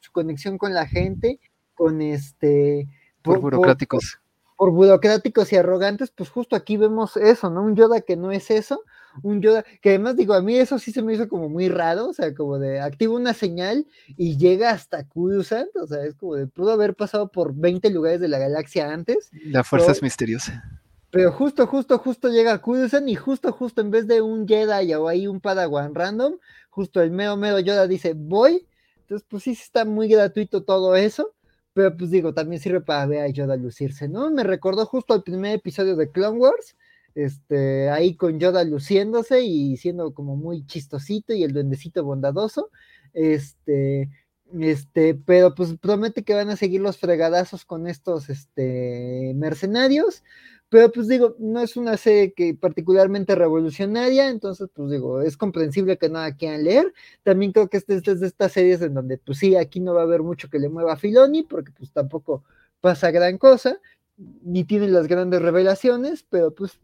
[0.00, 1.40] su, conexión con la gente,
[1.74, 2.88] con este...
[3.22, 4.18] Por, por burocráticos.
[4.56, 7.62] Por, por burocráticos y arrogantes, pues justo aquí vemos eso, ¿no?
[7.62, 8.82] Un Yoda que no es eso,
[9.22, 12.08] un Yoda, que además digo, a mí eso sí se me hizo como muy raro,
[12.08, 13.86] o sea, como de activa una señal
[14.16, 18.20] y llega hasta Coruscant, o sea, es como de, pudo haber pasado por 20 lugares
[18.20, 19.30] de la galaxia antes.
[19.44, 20.64] La fuerza es misteriosa.
[21.10, 25.08] Pero justo, justo, justo llega Coruscant y justo, justo en vez de un Jedi o
[25.08, 26.36] ahí un Padawan random,
[26.68, 28.66] justo el mero, mero Yoda dice, voy.
[29.00, 31.34] Entonces, pues sí, está muy gratuito todo eso.
[31.72, 34.30] Pero pues digo, también sirve para ver a Yoda lucirse, ¿no?
[34.32, 36.76] Me recordó justo el primer episodio de Clone Wars,
[37.14, 42.70] este, ahí con Yoda luciéndose y siendo como muy chistosito y el duendecito bondadoso,
[43.12, 44.10] este,
[44.58, 50.24] este, pero pues promete que van a seguir los fregadazos con estos, este, mercenarios,
[50.68, 55.98] pero pues digo, no es una serie que particularmente revolucionaria, entonces pues digo, es comprensible
[55.98, 56.92] que no la quieran leer,
[57.22, 59.94] también creo que este, este es de estas series en donde pues sí, aquí no
[59.94, 62.44] va a haber mucho que le mueva a Filoni, porque pues tampoco
[62.80, 63.80] pasa gran cosa,
[64.16, 66.78] ni tiene las grandes revelaciones, pero pues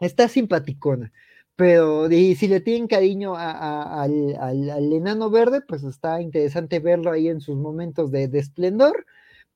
[0.00, 1.12] está simpaticona.
[1.56, 7.56] Pero si le tienen cariño al, enano verde, pues está interesante verlo ahí en sus
[7.56, 9.04] momentos de, esplendor.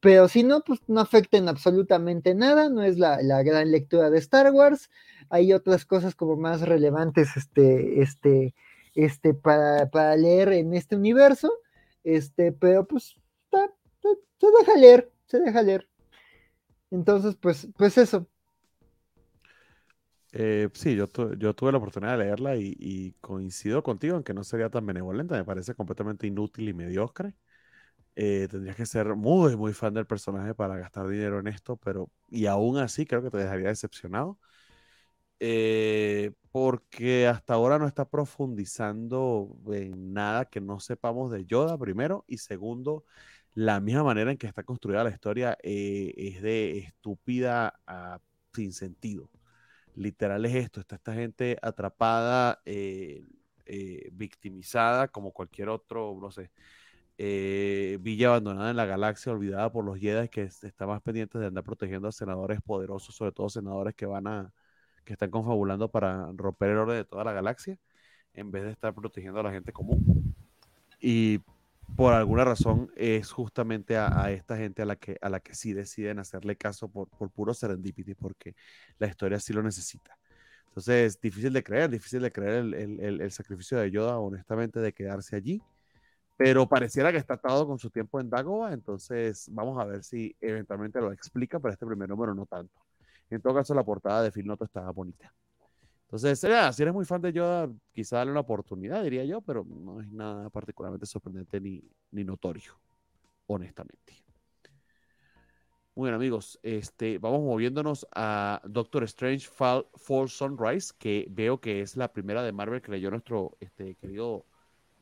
[0.04, 4.52] Pero si no, pues no afecten absolutamente nada, no es la, gran lectura de Star
[4.52, 4.90] Wars.
[5.30, 8.54] Hay otras cosas como más relevantes este, este,
[8.94, 11.50] este, para, para leer en este universo.
[12.04, 13.16] Este, pero pues
[13.50, 15.88] se deja leer, se deja leer.
[16.90, 18.28] Entonces, pues, pues eso,
[20.32, 21.06] eh, sí, yo,
[21.38, 25.32] yo tuve la oportunidad de leerla y, coincido contigo en que no sería tan benevolente,
[25.34, 27.34] me parece completamente inútil y mediocre.
[28.16, 32.10] Eh, tendrías que ser muy, muy fan del personaje para gastar dinero en esto, pero
[32.30, 34.38] y aún así creo que te dejaría decepcionado.
[35.40, 42.24] Eh, porque hasta ahora no está profundizando en nada que no sepamos de Yoda, primero,
[42.28, 43.04] y segundo,
[43.54, 48.20] la misma manera en que está construida la historia es de estúpida a
[48.54, 49.30] sin sentido
[49.94, 53.24] literal es esto, está esta gente atrapada, eh,
[53.66, 56.50] eh, victimizada como cualquier otro, no sé,
[57.18, 61.46] eh, villa abandonada en la galaxia, olvidada por los Jedi que están más pendientes de
[61.46, 64.52] andar protegiendo a senadores poderosos, sobre todo senadores que van a,
[65.04, 67.78] que están confabulando para romper el orden de toda la galaxia,
[68.34, 70.34] en vez de estar protegiendo a la gente común.
[71.00, 71.40] Y
[71.96, 75.72] por alguna razón es justamente a, esta gente a la que a la que sí
[75.72, 78.56] deciden hacerle caso por, por puro serendipity, porque
[78.98, 80.18] la historia sí lo necesita.
[80.68, 84.92] Entonces, difícil de creer, difícil de creer el, el, el, sacrificio de Yoda, honestamente, de
[84.92, 85.62] quedarse allí.
[86.36, 90.34] Pero pareciera que está atado con su tiempo en Dagoba, entonces vamos a ver si
[90.40, 92.80] eventualmente lo explica, pero este primer número no tanto.
[93.30, 95.32] En todo caso, la portada de Phil Noto estaba bonita.
[96.04, 100.00] Entonces, si eres muy fan de Yoda, quizá darle una oportunidad, diría yo, pero no
[100.00, 101.82] es nada particularmente sorprendente ni,
[102.12, 102.78] ni notorio,
[103.46, 104.24] honestamente.
[105.96, 106.58] Muy bien, amigos.
[106.62, 112.42] Este, vamos moviéndonos a Doctor Strange Fall, Fall, Sunrise, que veo que es la primera
[112.42, 114.44] de Marvel que leyó nuestro este, querido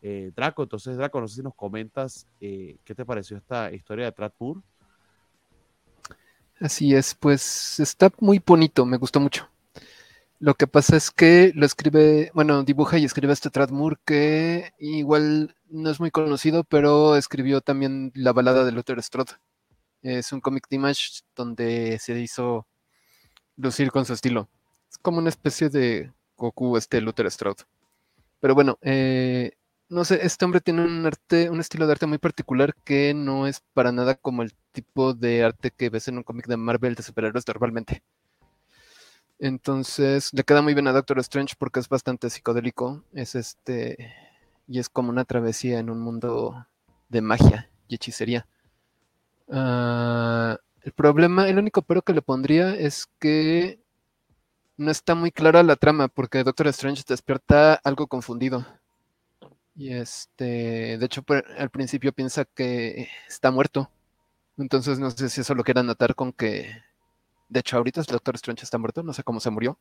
[0.03, 0.65] eh, Draco.
[0.65, 4.63] Entonces, Draco, no sé si nos comentas eh, qué te pareció esta historia de Tradpur.
[6.61, 9.49] Así es, pues está muy bonito, me gustó mucho.
[10.39, 15.55] Lo que pasa es que lo escribe, bueno, dibuja y escribe este Tradmur que igual
[15.69, 19.33] no es muy conocido, pero escribió también la balada de Luther Strode.
[20.03, 22.67] Es un cómic de Image donde se hizo
[23.57, 24.49] lucir con su estilo.
[24.91, 27.63] Es como una especie de Goku, este Luther Strode.
[28.41, 29.53] Pero bueno, eh,
[29.93, 33.47] no sé, este hombre tiene un arte, un estilo de arte muy particular que no
[33.47, 36.95] es para nada como el tipo de arte que ves en un cómic de Marvel
[36.95, 38.03] de superhéroes normalmente.
[39.39, 43.05] Entonces le queda muy bien a Doctor Strange porque es bastante psicodélico.
[43.13, 44.15] Es este.
[44.67, 46.67] Y es como una travesía en un mundo
[47.11, 48.47] de magia y hechicería.
[49.51, 53.79] Ah, el problema, el único pero que le pondría es que
[54.79, 58.65] no está muy clara la trama, porque Doctor Strange despierta algo confundido.
[59.75, 61.25] Y este, de hecho,
[61.57, 63.91] al principio piensa que está muerto.
[64.59, 66.71] Entonces no sé si eso lo quiera notar con que,
[67.49, 69.79] de hecho, ahorita el Doctor Strange está muerto, no sé cómo se murió.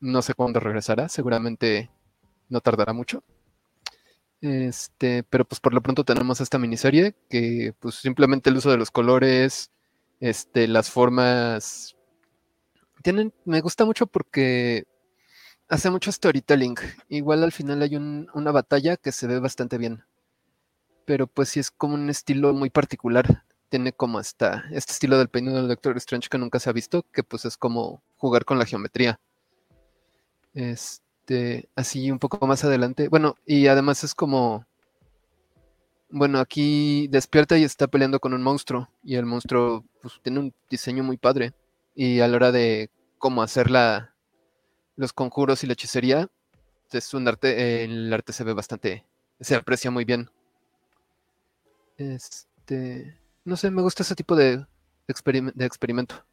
[0.00, 1.90] No sé cuándo regresará, seguramente
[2.48, 3.22] no tardará mucho.
[4.40, 8.78] Este, pero pues por lo pronto tenemos esta miniserie que pues simplemente el uso de
[8.78, 9.70] los colores,
[10.18, 11.94] este, las formas
[13.02, 14.84] tienen, me gusta mucho porque
[15.70, 16.74] hace mucho storytelling.
[17.08, 20.04] Igual al final hay una batalla que se ve bastante bien.
[21.06, 23.44] Pero pues sí es como un estilo muy particular.
[23.70, 27.04] Tiene como esta, este estilo del peinado del Doctor Strange que nunca se ha visto,
[27.12, 29.20] que pues es como jugar con la geometría.
[30.54, 33.08] Este, así un poco más adelante.
[33.08, 34.66] Bueno, y además es como,
[36.10, 40.52] bueno, aquí despierta y está peleando con un monstruo y el monstruo pues, tiene un
[40.68, 41.54] diseño muy padre
[41.94, 44.10] y a la hora de cómo hacer la,
[45.00, 46.28] los conjuros y la hechicería,
[46.92, 49.04] es un arte, el arte se ve bastante,
[49.40, 50.30] se aprecia muy bien.
[51.96, 54.58] Este, no sé, me gusta ese tipo de,
[55.06, 56.24] de experimento.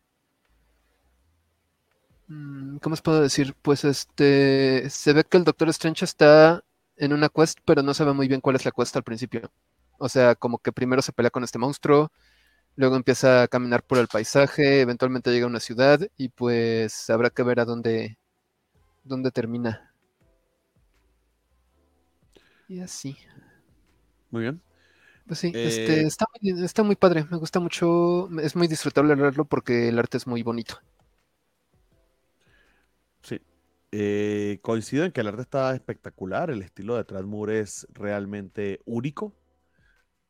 [2.27, 3.55] Mm, ¿Cómo os puedo decir?
[3.61, 4.89] Pues este.
[4.89, 6.63] Se ve que el Doctor Strange está
[6.97, 9.51] en una quest, pero no sabe muy bien cuál es la quest al principio.
[9.97, 12.11] O sea, como que primero se pelea con este monstruo,
[12.75, 17.29] luego empieza a caminar por el paisaje, eventualmente llega a una ciudad y pues habrá
[17.31, 18.17] que ver a dónde,
[19.07, 19.93] dónde termina.
[22.67, 23.17] Y así.
[24.29, 24.61] Muy bien.
[25.25, 29.43] Pues sí, este, eh, está, está muy padre, me gusta mucho, es muy disfrutable leerlo
[29.45, 30.79] porque el arte es muy bonito.
[33.91, 39.35] Eh, coincido en que el arte está espectacular, el estilo de Tradmur es realmente único.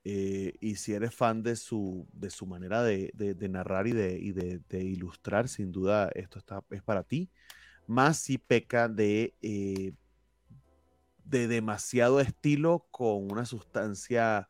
[0.03, 3.11] Eh, y si eres fan de su, de su manera de,
[3.49, 7.29] narrar y, de, ilustrar, sin duda esto está, es para ti.
[7.87, 9.93] Más si peca de, eh,
[11.25, 14.47] de demasiado estilo con una sustancia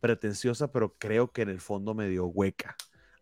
[0.00, 2.76] pretenciosa, pero creo que en el fondo medio hueca,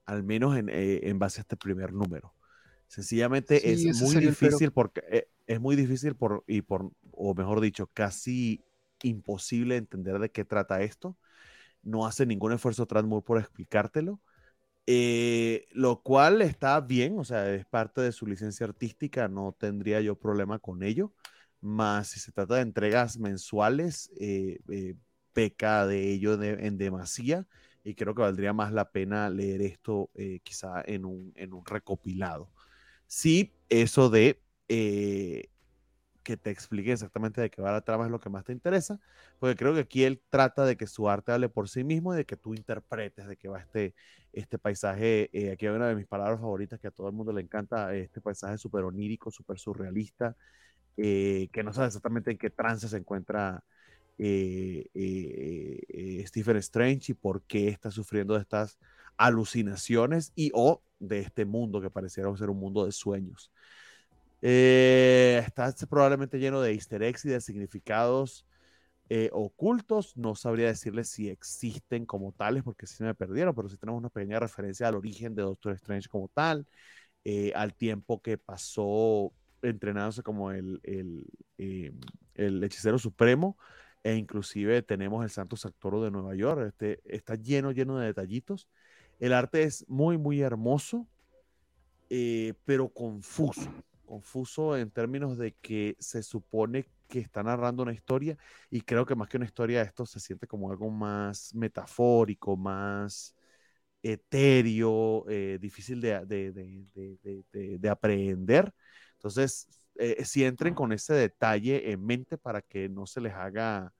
[0.04, 2.34] al menos en, en base a este primer número.
[2.86, 7.88] Sencillamente es muy difícil porque eh, es muy difícil por, y por, o mejor dicho,
[7.92, 8.62] casi
[9.02, 11.16] imposible entender de qué trata esto.
[11.82, 14.20] No hace ningún esfuerzo Transmur por explicártelo.
[14.86, 20.00] Eh, lo cual está bien, o sea, es parte de su licencia artística, no tendría
[20.00, 21.12] yo problema con ello.
[21.60, 24.58] Más si se trata de entregas mensuales, eh,
[25.32, 27.46] peca de ello en demasía
[27.82, 30.10] y creo que valdría más la pena leer esto
[30.42, 32.50] quizá en un, en un recopilado.
[33.06, 35.50] Sí, eso de eh,
[36.24, 38.98] que te explique exactamente de qué va la trama es lo que más te interesa,
[39.38, 42.16] porque creo que aquí él trata de que su arte hable por sí mismo y
[42.16, 43.94] de que tú interpretes de qué va este,
[44.32, 45.30] este paisaje.
[45.32, 47.94] Eh, aquí hay una de mis palabras favoritas que a todo el mundo le encanta,
[47.94, 50.36] este paisaje súper onírico, súper surrealista,
[50.96, 53.62] eh, que no sabe exactamente en qué trance se encuentra
[56.26, 58.78] Stephen Strange y por qué está sufriendo de estas
[59.16, 63.50] alucinaciones y o de este mundo que pareciera ser un mundo de sueños.
[64.46, 68.46] Eh, está probablemente lleno de easter eggs y de significados
[69.08, 70.18] eh, ocultos.
[70.18, 74.10] No sabría decirles si existen como tales, porque se me perdieron, pero sí tenemos una
[74.10, 76.66] pequeña referencia al origen de Doctor Strange como tal,
[77.24, 79.32] eh, al tiempo que pasó
[79.62, 81.24] entrenándose como el, el,
[82.34, 83.56] el hechicero supremo
[84.02, 86.66] e inclusive tenemos el Santo Sactoro de Nueva York.
[86.68, 88.68] Este, está lleno, lleno de detallitos.
[89.20, 91.08] El arte es muy, muy hermoso,
[92.66, 93.72] pero confuso.
[94.14, 98.38] Confuso en términos de que se supone que está narrando una historia
[98.70, 103.34] y creo que más que una historia esto se siente como algo más metafórico, más
[104.04, 108.72] etéreo, eh, difícil de, de, de, aprehender.
[109.14, 113.92] Entonces, eh, si entren con ese detalle en mente para que no se les haga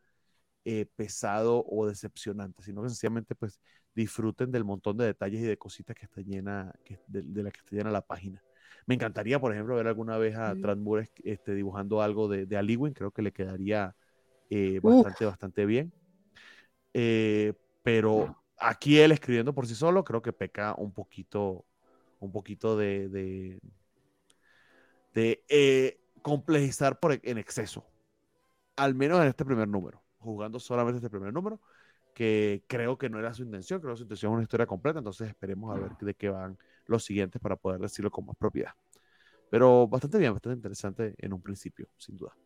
[0.64, 3.60] eh, pesado o decepcionante, sino que sencillamente pues
[3.96, 7.58] disfruten del montón de detalles y de cositas que está llena, que, de, la que
[7.58, 8.40] está llena la página.
[8.86, 12.92] Me encantaría, por ejemplo, ver alguna vez a Transmures este, dibujando algo de, de Aliwin,
[12.92, 13.94] creo que le quedaría
[14.50, 15.92] eh, bastante, bastante bien.
[17.82, 21.64] pero aquí él escribiendo por sí solo, creo que peca un poquito,
[22.20, 23.58] un poquito de
[25.14, 27.86] de eh, complejizar por, e, en exceso,
[28.76, 31.60] al menos en este primer número, jugando solamente este primer número,
[32.14, 34.98] que creo que no era su intención, creo que su intención es una historia completa,
[34.98, 38.72] entonces esperemos a ver de qué van los siguientes para poder decirlo con más propiedad.
[39.50, 42.36] Pero bastante bien, bastante interesante en un principio, sin duda.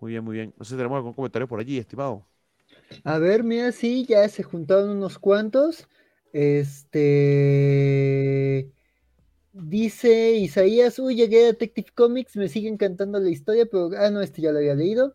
[0.00, 0.54] Muy bien, muy bien.
[0.58, 2.26] No sé si tenemos algún comentario por allí, estimado.
[3.04, 5.88] A ver, mira, sí, ya se juntaron unos cuantos.
[6.32, 7.50] Este.
[9.52, 14.20] Dice Isaías, uy, llegué a Detective Comics, me sigue encantando la historia, pero, ah, no,
[14.20, 15.14] este ya lo había leído.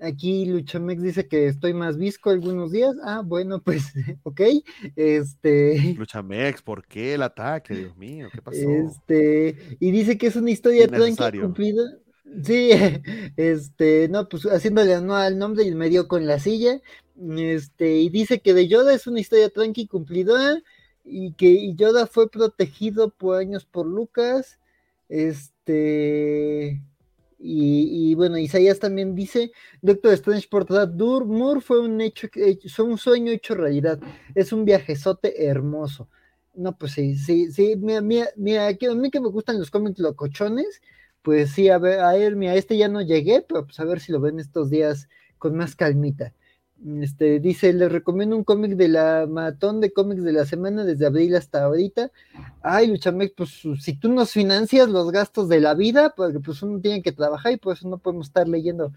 [0.00, 2.96] Aquí Luchamex dice que estoy más visco algunos días.
[3.04, 3.92] Ah, bueno, pues,
[4.22, 4.40] ok.
[4.96, 5.94] Este.
[5.96, 7.74] Luchamex, ¿por qué el ataque?
[7.74, 8.68] Dios mío, ¿qué pasó?
[8.70, 11.82] Este, y dice que es una historia tranquila cumplida.
[12.42, 12.70] Sí,
[13.36, 16.80] este, no, pues haciéndole no al nombre y me dio con la silla.
[17.36, 20.62] Este, y dice que de Yoda es una historia tranqui cumplidora
[21.04, 24.58] y que Yoda fue protegido por años por Lucas.
[25.10, 26.80] Este.
[27.42, 32.28] Y, bueno, Isaías también dice: Doctor Strange por Dur Moore fue un hecho,
[32.74, 33.98] fue un sueño hecho realidad.
[34.34, 36.08] Es un viajezote hermoso.
[36.54, 37.76] No, pues sí, sí, sí.
[37.78, 40.82] Mira, mira, mira a mí que me gustan los cómics locochones,
[41.22, 44.00] pues sí, a ver, a ver, mira, este ya no llegué, pero pues a ver
[44.00, 46.34] si lo ven estos días con más calmita.
[47.00, 51.06] Este, dice, les recomiendo un cómic de la maratón de cómics de la semana desde
[51.06, 52.10] abril hasta ahorita.
[52.62, 56.80] Ay, Luchamex, pues si tú nos financias los gastos de la vida, porque pues uno
[56.80, 58.92] tiene que trabajar y por eso no podemos estar leyendo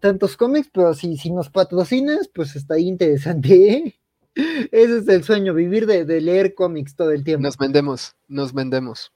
[0.00, 3.72] tantos cómics, pero si, si nos patrocinas, pues está ahí interesante.
[3.72, 3.94] ¿eh?
[4.72, 7.42] Ese es el sueño, vivir de leer cómics todo el tiempo.
[7.42, 9.12] Nos vendemos, nos vendemos.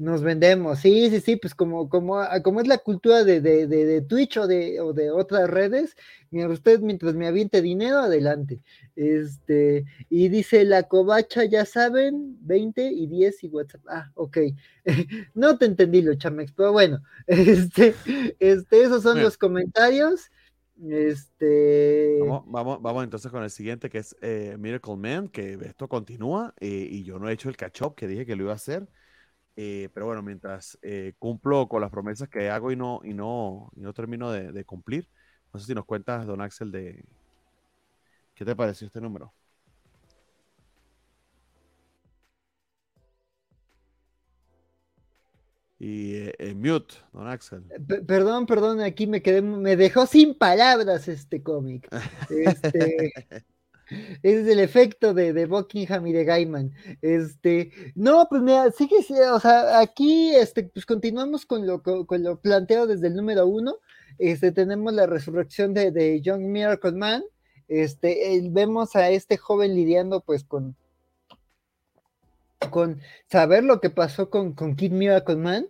[0.00, 3.66] Nos vendemos, sí, sí, sí, pues como, como, ah, como es la cultura de, de,
[3.66, 5.94] de, Twitch o de, o de otras redes,
[6.30, 8.62] mira, usted mientras me aviente dinero, adelante.
[8.96, 13.82] Este, y dice la covacha, ya saben, 20 y 10 y WhatsApp.
[13.90, 14.38] Ah, ok.
[15.34, 17.94] no te entendí lo chamex, pero bueno, este,
[18.38, 20.30] este, esos son los comentarios.
[20.88, 22.20] Este.
[22.26, 26.88] Vamos, vamos, entonces con el siguiente que es eh, Miracle Man, que esto continúa eh,
[26.90, 28.88] y yo no he hecho el catch up que dije que lo iba a hacer.
[29.56, 33.70] Eh, pero bueno, mientras eh, cumplo con las promesas que hago y no, y no,
[33.76, 35.08] y no termino de, cumplir,
[35.52, 37.04] no sé si nos cuentas, don Axel, de
[38.34, 39.32] qué te pareció este número.
[45.78, 47.64] Y eh, en mute, don Axel.
[48.06, 51.88] perdón, perdón, aquí me quedé, me dejó sin palabras este cómic.
[52.30, 53.12] Este,
[54.22, 56.72] es el efecto de, de, Buckingham y de Gaiman.
[57.02, 58.98] Este, no, pues mira, sigue,
[59.32, 63.76] o sea, aquí, este, pues continuamos con lo, con, lo planteado desde el número uno.
[64.18, 67.24] Este, tenemos la resurrección de, de Young Miracle Man.
[67.68, 70.76] Este, vemos a este joven lidiando, pues, con,
[72.70, 75.66] con saber lo que pasó con, con Kid Miracle Man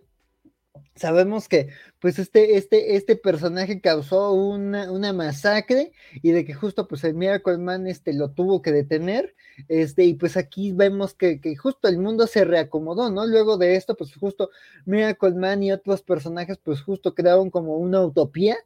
[0.95, 1.69] sabemos que
[1.99, 5.91] pues este, este, este personaje causó una, una, masacre
[6.21, 9.35] y de que justo pues el Miracle Man este, lo tuvo que detener,
[9.67, 13.25] este, y pues aquí vemos que, que, justo el mundo se reacomodó, ¿no?
[13.25, 14.49] Luego de esto, pues justo
[14.85, 18.57] Miracle Man y otros personajes pues justo crearon como una utopía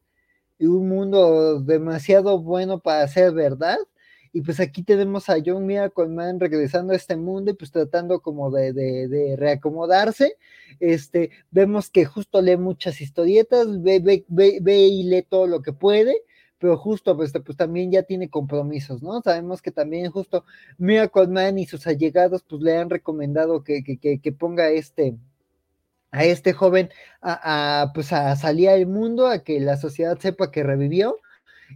[0.58, 3.78] y un mundo demasiado bueno para ser verdad,
[4.36, 8.20] y pues aquí tenemos a John Miracle Man regresando a este mundo y pues tratando
[8.20, 10.36] como de, de, reacomodarse.
[10.82, 15.72] Este, vemos que justo lee muchas historietas, ve, ve, ve, y lee todo lo que
[15.72, 16.18] puede
[16.58, 19.22] pero justo pues, pues, también ya tiene compromisos, ¿no?
[19.22, 20.44] Sabemos que también justo
[20.78, 25.16] Miracle Man y sus allegados pues le han recomendado que, que, que, ponga este
[26.12, 26.90] a este joven
[27.22, 31.20] a, a, pues a salir al mundo, a que la sociedad sepa que revivió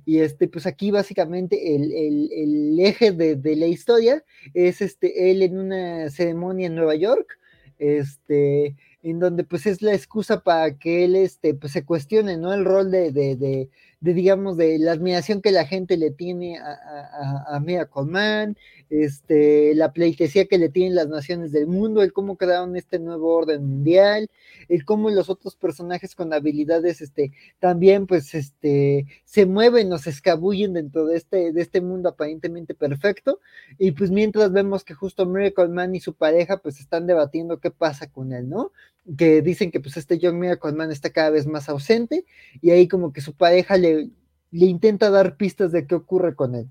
[0.05, 4.23] y este, pues aquí básicamente el, eje de, la historia
[4.53, 7.37] es este, él en una ceremonia en Nueva York,
[7.77, 12.53] este, en donde pues es la excusa para que él este, pues se cuestione, ¿no?
[12.53, 13.69] El rol de, de,
[14.01, 18.57] digamos, de la admiración que la gente le tiene a, a, a Miracle Man,
[18.89, 23.35] este, la pleitesía que le tienen las naciones del mundo, el cómo crearon este nuevo
[23.35, 24.29] orden mundial,
[24.67, 30.09] el cómo los otros personajes con habilidades, este, también, pues, este, se mueven o se
[30.09, 33.39] escabullen dentro de este, de este mundo aparentemente perfecto,
[33.77, 37.71] y pues mientras vemos que justo Miracle Man y su pareja, pues, están debatiendo qué
[37.71, 38.71] pasa con él, ¿no?
[39.17, 42.25] Que dicen que, pues, este Young Miracle Man está cada vez más ausente,
[42.61, 44.09] y ahí como que su pareja le,
[44.51, 46.69] le intenta dar pistas de qué ocurre con él.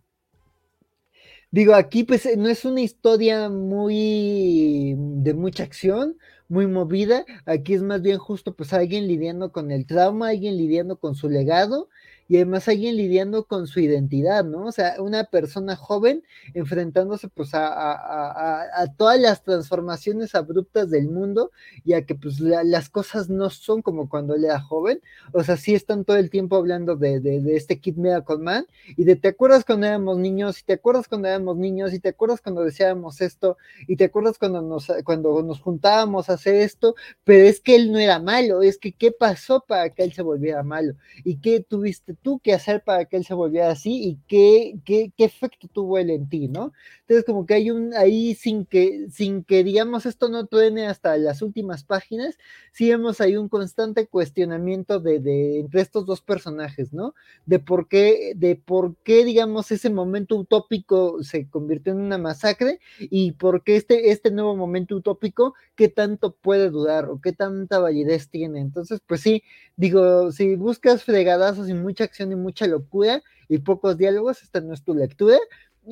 [1.53, 7.73] Digo, aquí pues eh, no es una historia muy de mucha acción, muy movida, aquí
[7.73, 11.89] es más bien justo pues alguien lidiando con el trauma, alguien lidiando con su legado
[12.29, 14.67] y además alguien lidiando con su identidad, ¿no?
[14.67, 16.23] O sea, una persona joven
[16.55, 21.51] enfrentándose pues a, todas las transformaciones abruptas del mundo
[21.85, 25.01] y a que pues la, las cosas no son como cuando él era joven,
[25.33, 28.67] o sea, sí están todo el tiempo hablando de, de, de este Kid Miracle Man
[28.97, 32.11] y de te acuerdas cuando éramos niños y te acuerdas cuando éramos niños y te
[32.11, 33.57] acuerdas cuando deseábamos esto
[33.87, 37.91] y te acuerdas cuando nos, cuando nos juntábamos a hacer esto, pero es que él
[37.91, 41.61] no era malo, es que qué pasó para que él se volviera malo y qué
[41.61, 45.69] tuviste tú que hacer para que él se volviera así y qué, qué, qué efecto
[45.69, 46.73] tuvo él en ti, ¿no?
[47.01, 51.17] Entonces, como que hay un ahí sin que, sin que digamos esto no truene hasta
[51.17, 52.37] las últimas páginas,
[52.73, 57.15] sí vemos ahí un constante cuestionamiento de, de entre estos dos personajes, ¿no?
[57.47, 62.81] De por qué, de por qué, digamos, ese momento utópico se convirtió en una masacre
[62.99, 67.79] y por qué este, este nuevo momento utópico, qué tanto puede dudar o qué tanta
[67.79, 68.61] validez tiene.
[68.61, 69.43] Entonces, pues sí,
[69.77, 74.75] digo, si buscas fregadazos y mucha acción y mucha locura y pocos diálogos, esta no
[74.75, 75.39] es tu lectura,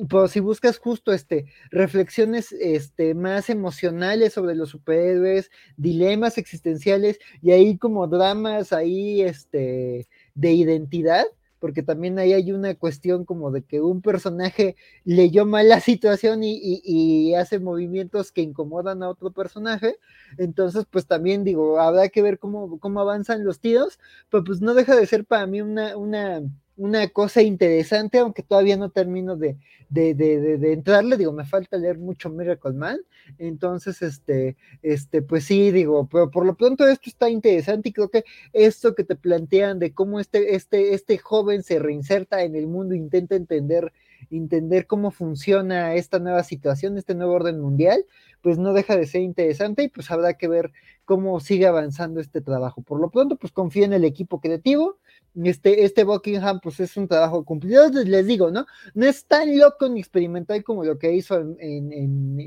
[0.09, 7.51] pero si buscas justo este reflexiones este más emocionales sobre los superhéroes, dilemas existenciales y
[7.51, 11.25] ahí como dramas ahí este de identidad,
[11.67, 16.39] porque también ahí hay una cuestión como de que un personaje leyó mal la situación
[16.41, 19.97] y, hace movimientos que incomodan a otro personaje,
[20.37, 23.99] entonces pues también digo, habrá que ver cómo, cómo avanzan los tiros,
[24.29, 26.41] pero pues no deja de ser para mí una,
[26.77, 29.57] una cosa interesante, aunque todavía no termino de,
[29.89, 32.99] de, de, de, entrarle, digo, me falta leer mucho Miracle Man,
[33.39, 38.09] entonces, este, este, pues sí, digo, pero por lo pronto esto está interesante y creo
[38.09, 38.23] que
[38.53, 42.93] esto que te plantean de cómo este, este, este joven se reinserta en el mundo,
[42.93, 43.91] intenta entender,
[44.29, 48.05] entender cómo funciona esta nueva situación, este nuevo orden mundial,
[48.41, 50.71] pues no deja de ser interesante y pues habrá que ver
[51.05, 52.81] cómo sigue avanzando este trabajo.
[52.81, 54.99] Por lo pronto, pues confía en el equipo creativo,
[55.43, 58.65] este, este Buckingham, pues es un trabajo cumplido, les digo, ¿no?
[58.93, 62.39] No es tan loco ni experimental como lo que hizo en, en, en,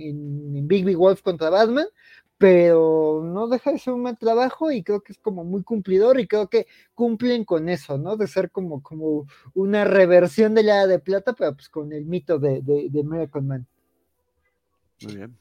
[0.56, 1.86] en Big Big Wolf contra Batman,
[2.40, 6.18] pero no deja de ser un buen trabajo y creo que es como muy cumplidor
[6.18, 8.16] y creo que cumplen con eso, ¿no?
[8.16, 12.38] De ser como, como una reversión de la de plata, pero pues con el mito
[12.38, 13.66] de, de, de Miracle Man.
[15.02, 15.38] Muy bien.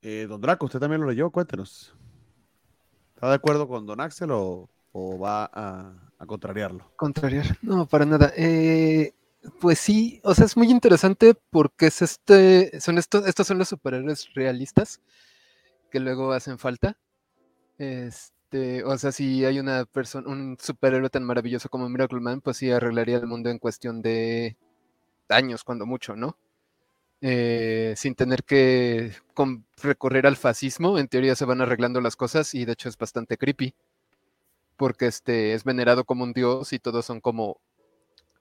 [0.00, 1.94] Eh, don Draco, usted también lo leyó, cuéntenos.
[3.14, 6.90] ¿Está de acuerdo con Don Axel o, o va a, a, contrariarlo?
[6.96, 8.32] Contrariar, no, para nada.
[8.34, 9.12] Eh,
[9.60, 13.68] pues sí, o sea, es muy interesante porque es este, son estos, estos son los
[13.68, 15.00] superhéroes realistas
[15.90, 16.98] que luego hacen falta.
[17.78, 22.58] Este, o sea, si hay una persona, un superhéroe tan maravilloso como Miracle Man, pues
[22.58, 24.56] sí arreglaría el mundo en cuestión de
[25.28, 26.36] años, cuando mucho, ¿no?
[27.22, 29.12] Eh, sin tener que
[29.82, 33.38] recorrer al fascismo, en teoría se van arreglando las cosas y de hecho es bastante
[33.38, 33.74] creepy,
[34.76, 37.60] porque este es venerado como un dios y todos son como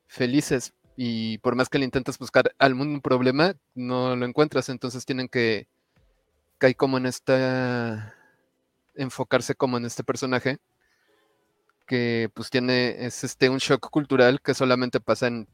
[0.07, 4.69] felices y por más que le intentas buscar al mundo un problema, no lo encuentras,
[4.69, 5.67] entonces tienen que
[6.57, 8.16] caer como en esta
[8.95, 10.59] enfocarse como en este personaje
[11.87, 15.47] que pues tiene es este un shock cultural que solamente pasa en,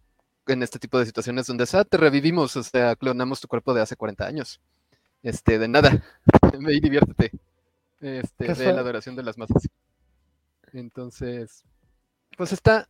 [0.45, 3.81] en este tipo de situaciones donde ah, te revivimos, o sea, clonamos tu cuerpo de
[3.81, 4.61] hace 40 años.
[5.23, 6.03] Este, de nada.
[6.59, 7.31] Ve y diviértete.
[7.99, 9.67] Este, de la adoración de las masas.
[10.73, 11.63] Entonces,
[12.37, 12.87] pues está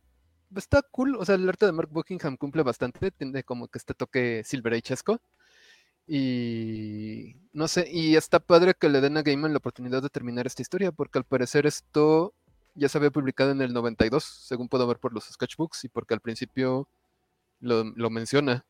[0.56, 3.94] está cool, o sea, el arte de Mark Buckingham cumple bastante, tiene como que este
[3.94, 5.20] toque Silver Age-esco.
[6.06, 10.46] Y no sé, y está padre que le den a Gaiman la oportunidad de terminar
[10.46, 12.34] esta historia, porque al parecer esto
[12.74, 16.14] ya se había publicado en el 92, según puedo ver por los sketchbooks, y porque
[16.14, 16.88] al principio
[17.60, 18.64] lo, lo menciona.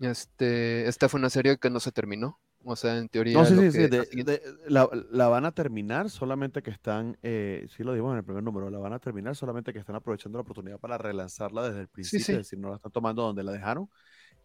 [0.00, 2.38] Este, esta fue una serie que no se terminó.
[2.64, 3.36] O sea, en teoría.
[3.36, 3.78] No, sí, sí, sí.
[3.88, 8.18] De, de, la, la, van a terminar solamente que están, eh, sí lo digo en
[8.18, 11.68] el primer número, la van a terminar solamente que están aprovechando la oportunidad para relanzarla
[11.68, 12.32] desde el principio, sí, sí.
[12.32, 13.88] es decir, no la están tomando donde la dejaron.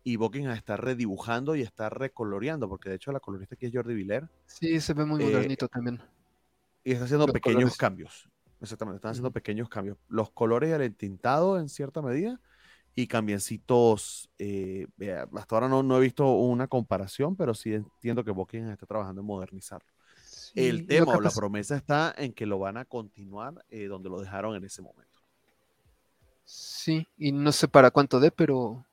[0.04, 3.94] Y Buckingham está redibujando y está recoloreando, porque de hecho la colorista aquí es Jordi
[3.94, 4.30] Villar.
[4.46, 6.02] Sí, se ve muy modernito eh, también.
[6.84, 7.78] Y está haciendo Los pequeños colores.
[7.78, 8.30] cambios.
[8.62, 9.98] Exactamente, están haciendo pequeños cambios.
[10.08, 12.40] Los colores y el entintado en cierta medida
[12.98, 14.28] y cambiencitos.
[14.40, 14.88] Eh,
[15.36, 19.22] hasta ahora no, no, he visto una comparación, pero sí entiendo que Buckingham está trabajando
[19.22, 19.88] en modernizarlo.
[20.56, 24.20] el tema o la promesa está en que lo van a continuar eh, donde lo
[24.20, 25.22] dejaron en ese momento.
[26.44, 28.84] Sí, y no sé para cuánto dé, pero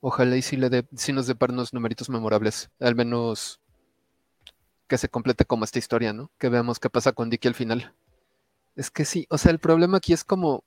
[0.00, 2.70] ojalá y sí, le dé, sí nos dé para unos numeritos memorables.
[2.80, 3.60] Al menos
[4.88, 6.30] que se complete como esta historia, ¿no?
[6.38, 7.94] Que veamos qué pasa con Dicky al final.
[8.74, 10.64] Es que sí, o sea, el problema aquí es como,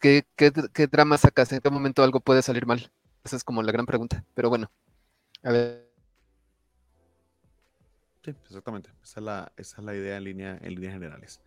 [0.00, 1.52] ¿qué, qué, drama sacas?
[1.52, 2.90] ¿En qué momento algo puede salir mal?
[3.24, 4.24] Esa es como la gran pregunta.
[4.34, 4.70] Pero bueno,
[5.42, 5.90] a ver.
[8.24, 8.90] Sí, exactamente.
[9.02, 11.40] Esa es la, esa es la idea en, línea, en líneas generales.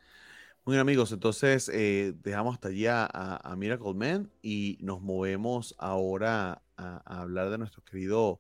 [0.66, 1.12] Muy bien, amigos.
[1.12, 7.58] Entonces, eh, dejamos hasta allá a, Miracle Man y nos movemos ahora a, hablar de
[7.58, 8.40] nuestro querido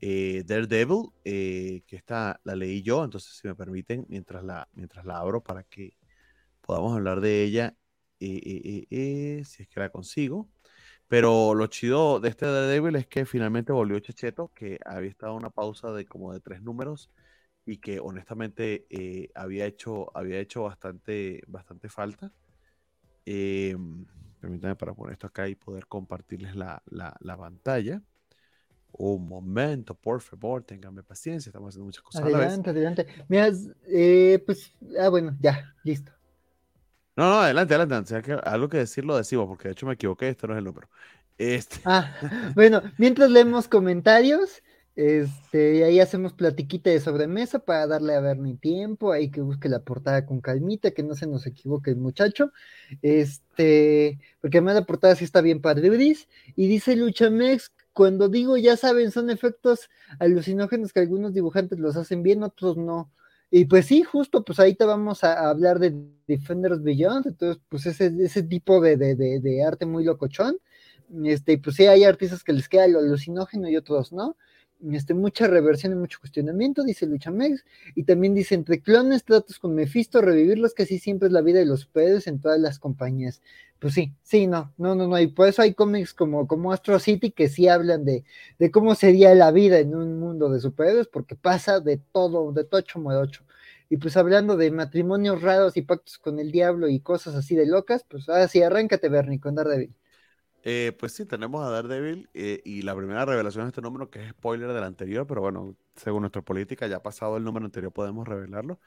[0.00, 3.04] eh, Daredevil, eh, que esta la leí yo.
[3.04, 5.96] Entonces, si me permiten, mientras la, mientras la abro para que
[6.62, 7.76] podamos hablar de ella,
[8.20, 10.48] eh, eh, eh, si es que la consigo.
[11.08, 15.50] Pero lo chido de este Daredevil es que finalmente volvió Checheto, que había estado una
[15.50, 17.10] pausa de como de tres números
[17.64, 18.86] y que honestamente
[19.34, 22.32] había, hecho, había hecho bastante, bastante falta.
[23.24, 26.82] Permítanme para poner esto acá y poder compartirles la,
[27.38, 28.02] pantalla.
[28.92, 32.22] Un momento, por favor, ténganme paciencia, estamos haciendo muchas cosas.
[32.22, 33.06] Adelante, adelante.
[33.28, 33.50] Mira,
[34.44, 36.15] pues, ah, bueno, ya, listo.
[37.16, 38.08] No, no, adelante, adelante.
[38.10, 40.58] sea, que algo que decir lo decimos, porque de hecho me equivoqué, esto no es
[40.58, 40.88] el número.
[41.38, 41.78] Este...
[41.84, 42.14] Ah,
[42.54, 44.62] bueno, mientras leemos comentarios,
[44.96, 49.40] este, y ahí hacemos platiquita de sobremesa para darle a ver mi tiempo, ahí que
[49.40, 52.52] busque la portada con calmita, que no se nos equivoque el muchacho.
[53.02, 55.90] Este, porque además la portada sí está bien padre,
[56.54, 59.88] y dice Luchamex, cuando digo ya saben, son efectos
[60.18, 63.10] alucinógenos que algunos dibujantes los hacen bien, otros no.
[63.50, 65.94] Y pues sí, justo, pues ahí te vamos a, hablar de
[66.26, 70.58] Defenders Beyond, entonces, pues ese, ese tipo de, de, de, arte muy locochón.
[71.24, 74.36] Este, pues sí, hay artistas que les queda lo alucinógeno y otros no
[74.92, 77.64] este, mucha reversión y mucho cuestionamiento, dice Luchamex,
[77.94, 81.58] y también dice, entre clones, tratos con Mephisto, revivirlos, que así siempre es la vida
[81.58, 83.42] de los superhéroes en todas las compañías.
[83.78, 86.98] Pues sí, sí, no, no, no, no, y por eso hay cómics como, como Astro
[86.98, 88.24] City que sí hablan de,
[88.58, 92.64] de cómo sería la vida en un mundo de superhéroes, porque pasa de todo, de
[92.64, 93.44] tocho modocho.
[93.90, 97.66] Y pues hablando de matrimonios raros y pactos con el diablo y cosas así de
[97.66, 99.94] locas, pues ahora sí, arráncate, Bernie, con Daredevil.
[100.68, 104.20] Eh, pues sí, tenemos a Daredevil eh, y la primera revelación de este número, que
[104.24, 108.26] es spoiler del anterior, pero bueno, según nuestra política, ya pasado el número anterior podemos
[108.26, 108.80] revelarlo.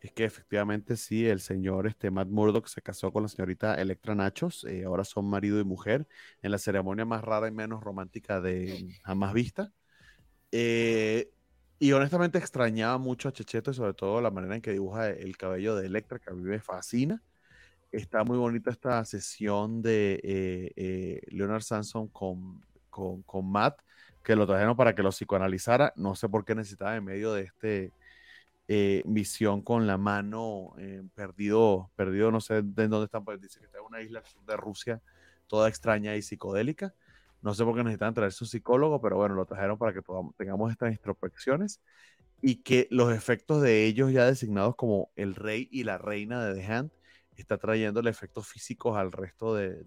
[0.00, 4.14] Es que efectivamente sí, el señor este, Matt Murdock se casó con la señorita Electra
[4.14, 6.06] Nachos, eh, ahora son marido y mujer,
[6.42, 9.72] en la ceremonia más rara y menos romántica de jamás vista.
[11.80, 15.36] y honestamente extrañaba mucho a Checheto y sobre todo la manera en que dibuja el
[15.36, 17.22] cabello de Electra, que a mí me fascina
[17.92, 23.80] está muy bonita esta sesión de eh, eh, Leonard Sanson con, con, Matt,
[24.22, 25.92] que lo trajeron para que lo psicoanalizara.
[25.96, 27.92] No sé por qué necesitaba en medio de este
[28.68, 30.74] eh, misión con la mano
[31.14, 34.56] perdido, perdido, no sé de dónde están, pues dice que está en una isla de
[34.56, 35.02] Rusia,
[35.46, 36.94] toda extraña y psicodélica.
[37.40, 40.00] No sé por qué necesitan traer su psicólogo, pero bueno, lo trajeron para que
[40.36, 41.80] tengamos estas introspecciones
[42.42, 46.60] y que los efectos de ellos ya designados como el rey y la reina de
[46.60, 46.90] The Hand
[47.36, 49.84] está trayendo efectos físicos al resto de,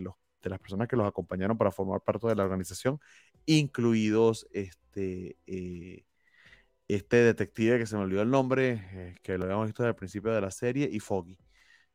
[0.00, 3.00] los, de las personas que los acompañaron para formar parte de la organización,
[3.46, 6.04] incluidos este, eh,
[6.94, 9.96] este detective que se me olvidó el nombre, eh, que lo habíamos visto desde el
[9.96, 11.38] principio de la serie, y Foggy,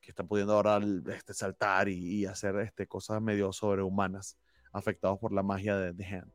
[0.01, 0.79] que está pudiendo ahora
[1.13, 4.37] este, saltar y, hacer este, cosas medio sobrehumanas,
[4.71, 6.31] afectados por la magia de The Hand.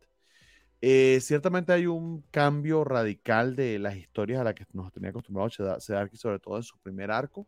[0.81, 5.49] Eh, ciertamente hay un cambio radical de las historias a las que nos tenía acostumbrado
[5.79, 7.47] Sedarki, sobre todo en su primer arco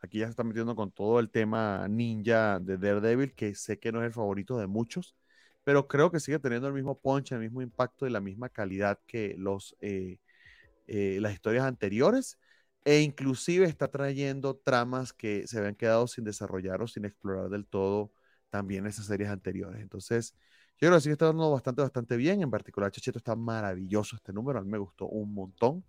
[0.00, 3.92] Aquí ya se está metiendo con todo el tema ninja de Daredevil, que sé que
[3.92, 5.16] no es el favorito de muchos,
[5.64, 9.00] pero creo que sigue teniendo el mismo punch, el mismo impacto y la misma calidad
[9.06, 10.18] que los, eh,
[10.86, 12.38] eh, las historias anteriores.
[12.84, 17.66] E inclusive está trayendo tramas que se habían quedado sin desarrollar o sin explorar del
[17.66, 18.12] todo
[18.50, 19.82] también esas series anteriores.
[19.82, 20.34] Entonces,
[20.80, 22.42] yo creo que sigue está dando bastante, bastante bien.
[22.42, 24.58] En particular, Checheto está maravilloso este número.
[24.60, 25.84] A mí me gustó un montón.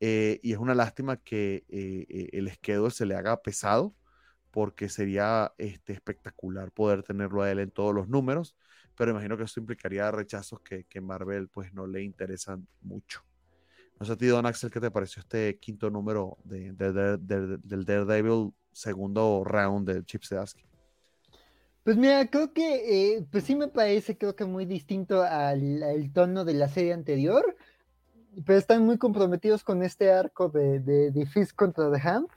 [0.00, 3.94] Eh, y es una lástima que eh, el schedule se le haga pesado,
[4.50, 8.56] porque sería este, espectacular poder tenerlo a él en todos los números,
[8.96, 13.27] pero imagino que eso implicaría rechazos que, que Marvel pues no le interesan mucho.
[13.98, 18.52] No sé a ti, Don Axel, ¿qué te pareció este quinto número de, del Daredevil
[18.72, 20.64] segundo round de Chip Zdarsky?
[21.82, 26.44] Pues mira, creo que, pues sí me parece, creo que muy distinto al, al tono
[26.44, 27.56] de la serie anterior
[28.44, 32.28] pero están muy comprometidos con este arco de, de, Fist contra The Hand.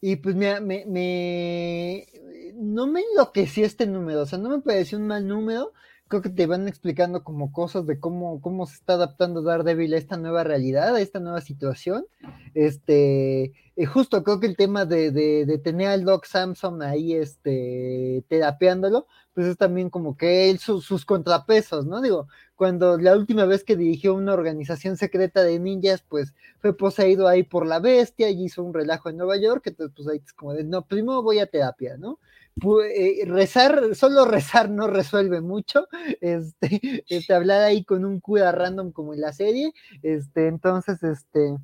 [0.00, 2.06] Y pues me, me, me,
[2.54, 5.72] no me enloqueció este número, o sea, no me pareció un mal número.
[6.08, 9.98] Creo que te van explicando como cosas de cómo, cómo se está adaptando Daredevil a
[9.98, 12.06] esta nueva realidad, a esta nueva situación.
[12.54, 17.14] Este, eh, justo creo que el tema de, de, de, tener al Doc Samson ahí,
[17.14, 22.00] este, terapeándolo, pues es también como que él, sus contrapesos, ¿no?
[22.00, 27.26] Digo, cuando la última vez que dirigió una organización secreta de ninjas, pues fue poseído
[27.26, 30.32] ahí por la bestia y hizo un relajo en Nueva York, entonces pues ahí es
[30.32, 32.20] como de, no, primero voy a terapia, ¿no?
[32.62, 35.88] Eh, rezar, solo rezar no resuelve mucho,
[36.20, 39.72] este, este, hablar ahí con un cura random como en la serie,
[40.02, 41.56] este, entonces, este,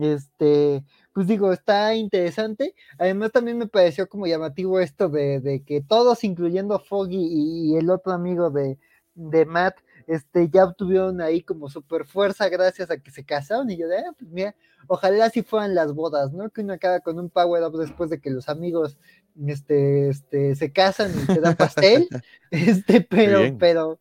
[0.00, 0.82] este,
[1.12, 2.74] pues digo, está interesante.
[2.98, 7.76] Además, también me pareció como llamativo esto de, de que todos, incluyendo Foggy y, y
[7.76, 8.78] el otro amigo de,
[9.14, 13.70] de Matt, este, ya obtuvieron ahí como super fuerza gracias a que se casaron.
[13.70, 14.54] Y yo de, pues mira,
[14.86, 16.50] ojalá así fueran las bodas, ¿no?
[16.50, 18.98] Que uno acaba con un power up después de que los amigos
[19.46, 22.08] este, este, se casan y se dan pastel.
[22.50, 23.98] este, pero, pero,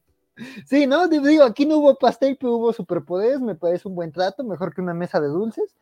[0.66, 1.08] sí, ¿no?
[1.08, 4.82] Digo, aquí no hubo pastel, pero hubo superpoderes, me parece un buen trato, mejor que
[4.82, 5.76] una mesa de dulces.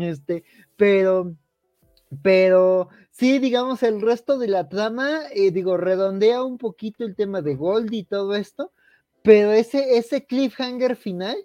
[0.00, 0.44] Este,
[0.76, 1.34] pero,
[2.22, 7.42] pero sí, digamos, el resto de la trama, eh, digo, redondea un poquito el tema
[7.42, 8.72] de Gold y todo esto,
[9.22, 11.36] pero ese, ese cliffhanger final,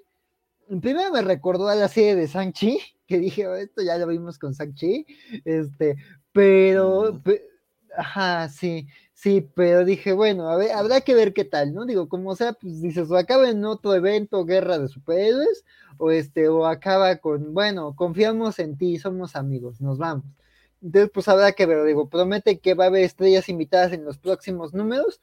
[0.81, 4.37] primero me recordó a la serie de Shang-Chi, que dije, oh, esto ya lo vimos
[4.37, 5.05] con Shang-Chi,
[5.45, 5.97] este,
[6.31, 7.31] pero, mm.
[7.97, 11.85] ajá, sí, sí, pero dije, bueno, a ver, habrá que ver qué tal, ¿no?
[11.85, 15.65] Digo, como sea, pues dices, o acaba en otro evento, guerra de superhéroes,
[15.97, 20.25] o este, o acaba con, bueno, confiamos en ti, somos amigos, nos vamos.
[20.81, 24.17] Entonces, pues habrá que ver, digo, promete que va a haber estrellas invitadas en los
[24.19, 25.19] próximos números,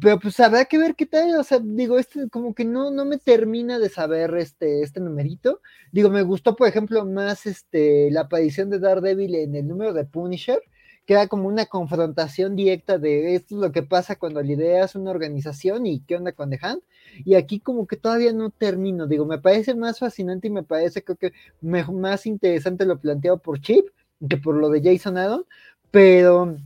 [0.00, 3.04] pero pues habrá que ver qué tal, o sea, digo, este como que no, no
[3.06, 5.62] me termina de saber este, este numerito.
[5.92, 10.04] Digo, me gustó, por ejemplo, más este, la aparición de Daredevil en el número de
[10.04, 10.60] Punisher,
[11.06, 15.10] que era como una confrontación directa de esto es lo que pasa cuando lideras una
[15.10, 16.82] organización y qué onda con The Hand.
[17.24, 21.02] Y aquí como que todavía no termino, digo, me parece más fascinante y me parece
[21.02, 21.32] creo que
[21.62, 23.86] más interesante lo planteado por Chip
[24.28, 25.44] que por lo de Jason Aaron,
[25.90, 26.56] pero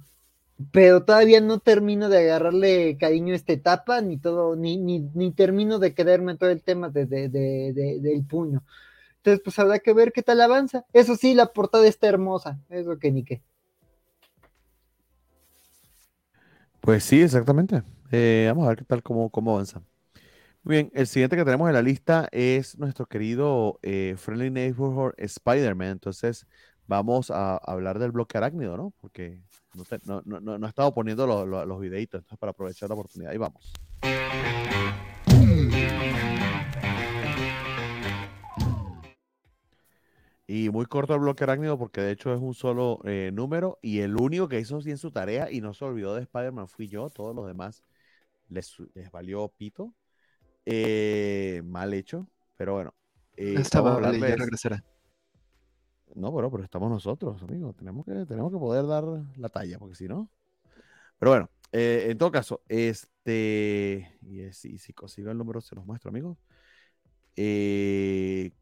[0.70, 5.32] pero todavía no termino de agarrarle cariño a esta etapa, ni todo, ni, ni, ni
[5.32, 8.62] termino de quedarme en todo el tema de, de, de, del puño.
[9.16, 10.84] Entonces, pues habrá que ver qué tal avanza.
[10.92, 13.42] Eso sí, la portada está hermosa, eso que ni qué.
[16.80, 17.82] Pues sí, exactamente.
[18.10, 19.82] Eh, vamos a ver qué tal, cómo, cómo avanza.
[20.64, 25.14] Muy bien, el siguiente que tenemos en la lista es nuestro querido eh, Friendly Neighborhood
[25.16, 25.88] Spider-Man.
[25.88, 26.46] Entonces,
[26.86, 28.92] vamos a hablar del bloque arácnido, ¿no?
[29.00, 29.40] Porque
[30.04, 32.94] no, no, no, no he estado poniendo los, los, los videitos, entonces para aprovechar la
[32.94, 33.32] oportunidad.
[33.32, 33.72] Ahí vamos.
[40.46, 44.00] Y muy corto el bloque arácnido porque de hecho es un solo eh, número y
[44.00, 47.08] el único que hizo bien su tarea y no se olvidó de Spider-Man fui yo,
[47.08, 47.82] todos los demás
[48.48, 49.94] les, les valió pito.
[50.66, 52.94] Eh, mal hecho, pero bueno.
[53.36, 54.84] Eh, Estaba, vale, ya regresará.
[56.14, 57.76] No, pero, pero estamos nosotros, amigos.
[57.76, 59.04] Tenemos que, tenemos que poder dar
[59.36, 60.28] la talla, porque si no.
[61.18, 64.18] Pero bueno, eh, en todo caso, este.
[64.22, 66.38] Y si, si consigo el número, se los muestro, amigos.
[67.36, 68.52] Eh,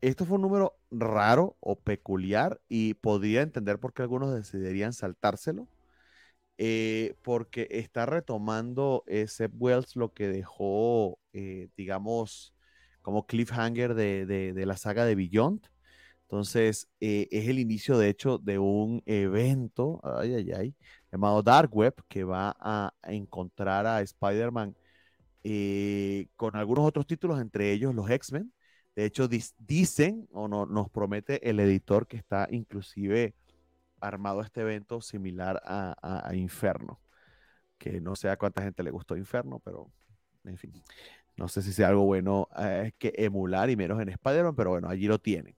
[0.00, 5.68] esto fue un número raro o peculiar y podría entender por qué algunos decidirían saltárselo.
[6.58, 11.18] Eh, porque está retomando ese Wells lo que dejó,
[11.76, 12.54] digamos,
[13.02, 15.68] como cliffhanger de, de, de, la saga de Beyond.
[16.26, 20.74] Entonces, eh, es el inicio, de hecho, de un evento, ay, ay, ay,
[21.12, 24.74] llamado Dark Web, que va a encontrar a Spider-Man
[25.44, 28.52] eh, con algunos otros títulos, entre ellos los X-Men.
[28.96, 33.34] De hecho, dicen o no, nos promete el editor que está inclusive
[34.00, 37.00] armado este evento similar a, Inferno.
[37.78, 39.90] Que no sé a cuánta gente le gustó Inferno, pero
[40.44, 40.72] en fin,
[41.36, 44.88] no sé si sea algo bueno eh, que emular y menos en Spider-Man, pero bueno,
[44.88, 45.55] allí lo tienen.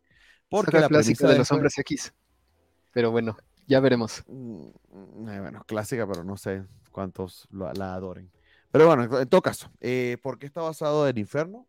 [0.48, 2.12] Porque la clásica de los hombres X.
[2.92, 4.24] Pero bueno, ya veremos.
[4.26, 4.68] Mm,
[5.28, 8.30] eh, bueno, clásica, pero no sé cuántos la adoren.
[8.70, 11.68] Pero bueno, en todo caso, eh, ¿por qué está basado en Inferno?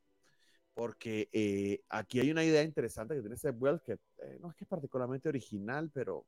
[0.73, 3.97] Porque eh, aquí hay una idea interesante que tiene Seth Wells, que
[4.39, 6.25] no es que es particularmente original, pero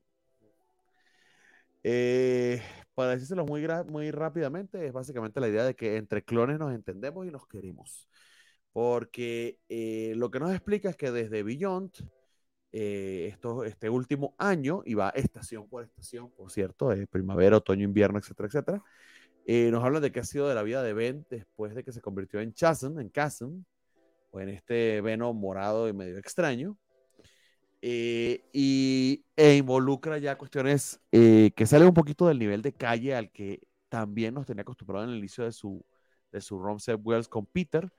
[2.94, 7.26] para decírselo muy, muy rápidamente, es básicamente la idea de que entre clones nos entendemos
[7.26, 8.08] y nos queremos.
[8.74, 9.58] Porque
[10.16, 11.92] lo que nos explica es que desde Beyond,
[12.72, 17.84] eh, esto, este último año, y va estación por estación, por cierto, eh, primavera, otoño,
[17.84, 18.84] invierno, etcétera, etcétera,
[19.46, 21.92] eh, nos habla de qué ha sido de la vida de Ben después de que
[21.92, 23.64] se convirtió en Chasm, en Chasm,
[24.32, 26.78] o en este veno morado y medio extraño.
[27.82, 33.16] eh, y, e involucra ya cuestiones eh, que salen un poquito del nivel de calle
[33.16, 35.84] al que también nos tenía acostumbrado en el inicio de su,
[36.32, 37.92] de su Rom Wells con Peter,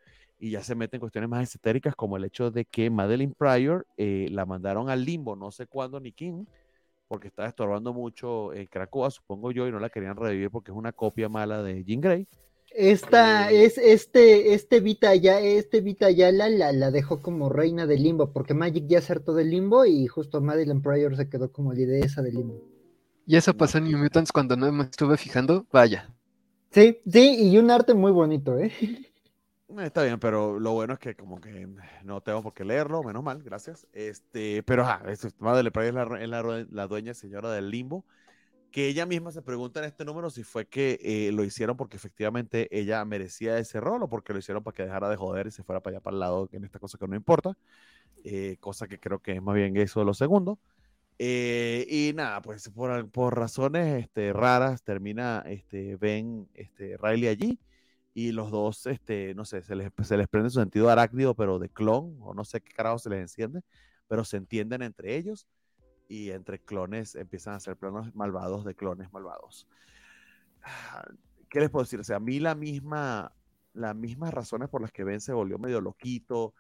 [0.43, 4.27] y ya se meten cuestiones más esotéricas como el hecho de que Madeline Pryor eh,
[4.33, 6.49] la mandaron al limbo, no sé cuándo ni quién,
[7.07, 10.77] porque estaba estorbando mucho en Cracoa, supongo yo, y no la querían revivir porque es
[10.77, 12.27] una copia mala de Jean Grey.
[12.75, 17.49] Esta, Eh, es este, este Vita ya, este Vita ya la, la, la dejó como
[17.49, 21.53] reina del limbo, porque Magic ya acertó del limbo y justo Madeline Pryor se quedó
[21.53, 22.65] como lideresa del limbo.
[23.27, 25.67] Y eso pasó en New Mutants cuando no me estuve fijando.
[25.73, 26.09] Vaya.
[26.71, 28.73] Sí, sí, y un arte muy bonito, ¿eh?
[29.79, 31.67] Eh, Está bien, pero lo bueno es que como que
[32.05, 33.87] no tengo por qué leerlo, menos mal, gracias.
[33.93, 38.05] Este, pero ajá, es, Madeleine Pryor es la, es la, la dueña señora del limbo,
[38.71, 41.97] que ella misma se pregunta en este número si fue que eh, lo hicieron porque
[41.97, 45.51] efectivamente ella merecía ese rol o porque lo hicieron para que dejara de joder y
[45.53, 47.57] se fuera para allá para el lado en esta cosa que no importa,
[48.25, 50.59] eh, cosa que creo que es más bien eso lo segundo.
[51.19, 57.61] Eh, y nada, pues por, por razones este, raras termina este, Ben este, Riley allí
[58.15, 62.17] y los dos, este, no sé, se les, prende su sentido arácnido, pero de clon,
[62.21, 63.63] o no sé qué carajo se les enciende,
[64.07, 65.47] pero se entienden entre ellos
[66.09, 69.67] y entre clones empiezan a hacer planos malvados de clones malvados.
[70.63, 71.05] Ah,
[71.49, 72.01] ¿Qué les puedo decir?
[72.01, 73.33] O sea, a mí la misma,
[73.73, 76.55] las mismas razones por las que Ben se volvió medio loquito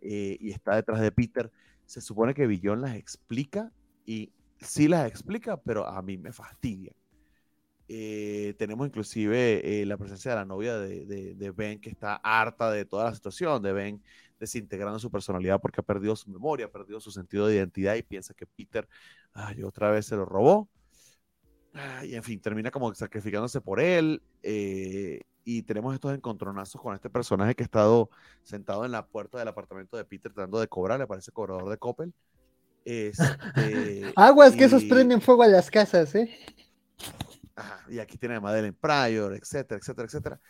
[0.00, 1.52] eh, y está detrás de Peter,
[1.84, 3.70] se supone que Billón las explica
[4.06, 6.92] y sí las explica, pero a mí me fastidia.
[7.88, 12.16] Eh, tenemos inclusive eh, la presencia de la novia de, de, de, Ben que está
[12.16, 14.02] harta de toda la situación, de Ben
[14.38, 18.02] desintegrando su personalidad porque ha perdido su memoria, ha perdido su sentido de identidad y
[18.02, 18.88] piensa que Peter
[19.34, 20.68] ay, otra vez se lo robó.
[21.72, 24.22] Ay, y en fin, termina como sacrificándose por él.
[24.42, 28.08] Eh, y tenemos estos encontronazos con este personaje que ha estado
[28.42, 31.78] sentado en la puerta del apartamento de Peter tratando de cobrar, le parece cobrador de
[31.78, 32.12] Coppel.
[32.86, 34.58] Este, Aguas y...
[34.58, 36.30] que esos prenden fuego a las casas, ¿eh?
[37.56, 40.40] Ajá, y aquí tiene a Madeleine Pryor, etcétera, etcétera, etcétera.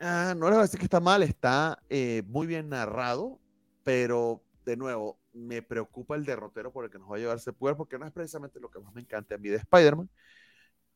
[0.00, 3.38] Ah, no les voy a decir que está mal, está eh, muy bien narrado,
[3.84, 7.52] pero de nuevo, me preocupa el derrotero por el que nos va a llevar ese
[7.52, 10.08] poder, porque no es precisamente lo que más me encanta a mí de Spider-Man,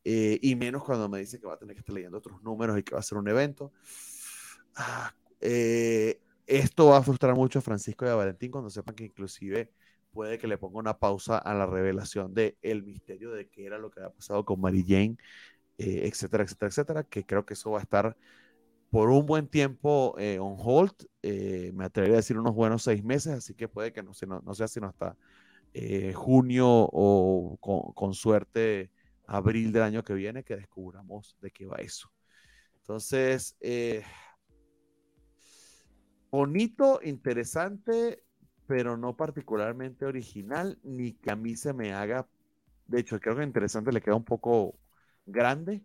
[0.04, 2.78] eh, y menos cuando me dice que va a tener que estar leyendo otros números
[2.78, 3.72] y que va a ser un evento.
[4.76, 9.04] Ah, eh, esto va a frustrar mucho a Francisco y a Valentín cuando sepan que
[9.04, 9.72] inclusive
[10.14, 13.76] puede que le ponga una pausa a la revelación de el misterio de qué era
[13.78, 15.16] lo que había pasado con Mary Jane,
[15.76, 18.16] eh, etcétera, etcétera, etcétera, que creo que eso va a estar
[18.90, 23.02] por un buen tiempo eh, on hold, eh, me atrevería a decir unos buenos seis
[23.02, 24.12] meses, así que puede que no,
[24.44, 25.16] no, sea sino hasta
[26.14, 27.58] junio o
[27.96, 28.92] con, suerte
[29.26, 32.12] abril del año que viene que descubramos de qué va eso.
[32.82, 33.56] Entonces,
[36.30, 38.22] bonito, interesante,
[38.66, 42.26] pero no particularmente original, ni que a mí se me haga,
[42.86, 44.74] de hecho, creo que interesante le queda un poco
[45.26, 45.82] grande,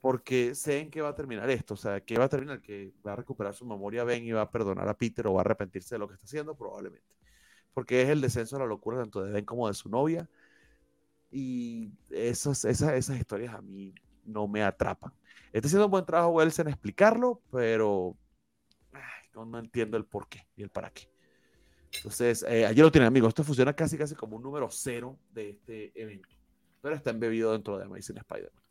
[0.00, 2.92] porque sé en qué va a terminar esto, o sea, que va a terminar, que
[3.06, 5.42] va a recuperar su memoria Ben y va a perdonar a Peter o va a
[5.42, 7.16] arrepentirse de lo que está haciendo, probablemente,
[7.74, 10.28] porque es el descenso a la locura tanto de Ben como de su novia,
[11.30, 13.94] y esos, esas, esas historias a mí
[14.24, 15.12] no me atrapan.
[15.52, 18.16] Está haciendo un buen trabajo Wells en explicarlo, pero
[18.92, 21.10] ay, no, no entiendo el por qué y el para qué.
[21.96, 23.28] Entonces, eh, ayer lo tienen, amigos.
[23.28, 26.28] Esto funciona casi, casi como un número cero de este evento,
[26.80, 28.62] pero está embebido dentro de Amazing Spider-Man.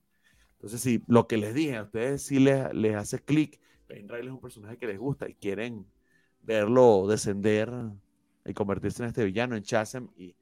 [0.53, 4.31] Entonces, si lo que les dije a ustedes sí les, les hace clic, Riley es
[4.31, 5.85] un personaje que les gusta y quieren
[6.41, 7.71] verlo descender
[8.45, 10.35] y convertirse en este villano, en Chasm, y,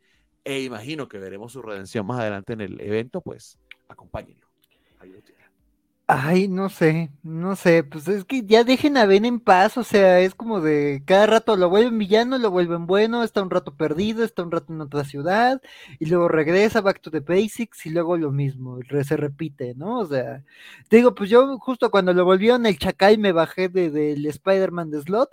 [0.43, 3.57] e imagino que veremos su redención más adelante en el evento, pues
[3.87, 4.47] acompáñenlo.
[4.99, 5.44] Ahí lo tienen.
[6.07, 9.83] Ay, no sé, no sé, pues es que ya dejen a Ben en paz, o
[9.83, 13.75] sea, es como de cada rato lo vuelven villano, lo vuelven bueno, está un rato
[13.75, 15.63] perdido, está un rato en otra ciudad,
[15.97, 19.97] y luego regresa back to the basics y luego lo mismo, se repite, ¿no?
[19.97, 20.43] O sea,
[20.89, 24.29] te digo, pues yo justo cuando lo volvieron el chacal me bajé del de, de
[24.29, 25.31] Spider-Man de Slot,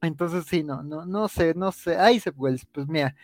[0.00, 3.14] entonces sí, no, no, no sé, no sé, ay, se pues, pues mira,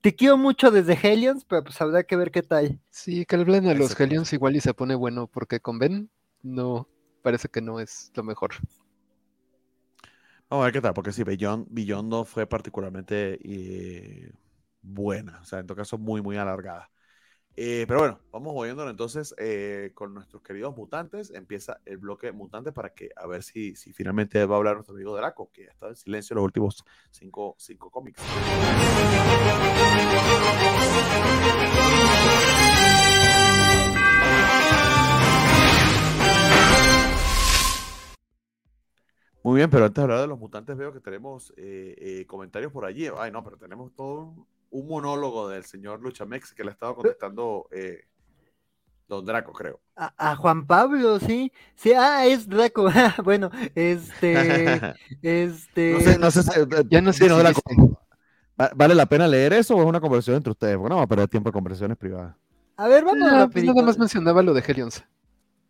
[0.00, 2.78] te quiero mucho desde Hellions, pero pues habrá que ver qué tal.
[2.90, 6.08] Sí, que hablen a los Hellions igual y se pone bueno, porque con Ben
[6.54, 6.88] no,
[7.22, 8.52] parece que no es lo mejor.
[10.48, 14.32] Vamos a ver qué tal, porque sí, Beyond, Beyond no fue particularmente eh,
[14.80, 16.90] buena, o sea, en todo caso muy, muy alargada.
[17.60, 21.30] Eh, pero bueno, vamos oyéndolo entonces eh, con nuestros queridos mutantes.
[21.32, 24.94] Empieza el bloque mutante para que a ver si, si finalmente va a hablar nuestro
[24.94, 28.22] amigo Draco, que ha estado en silencio los últimos cinco, cinco cómics.
[39.48, 42.70] Muy bien, pero antes de hablar de los mutantes, veo que tenemos eh, eh, comentarios
[42.70, 43.08] por allí.
[43.16, 48.02] Ay, no, pero tenemos todo un monólogo del señor Luchamex que le estaba contestando eh,
[49.08, 49.80] Don Draco, creo.
[49.96, 51.50] A, Juan Pablo, sí.
[51.76, 52.90] Sí, ah, es Draco.
[53.24, 54.94] bueno, este.
[55.22, 55.92] este.
[55.94, 56.60] No sé, no sé.
[56.60, 57.26] Eh, ya no sé.
[57.26, 57.62] Si Draco.
[58.76, 60.76] ¿Vale la pena leer eso o es una conversación entre ustedes?
[60.76, 62.36] Bueno, vamos a perder tiempo en conversaciones privadas.
[62.76, 65.02] A ver, vamos a ah, pues Nada más mencionaba lo de Helions.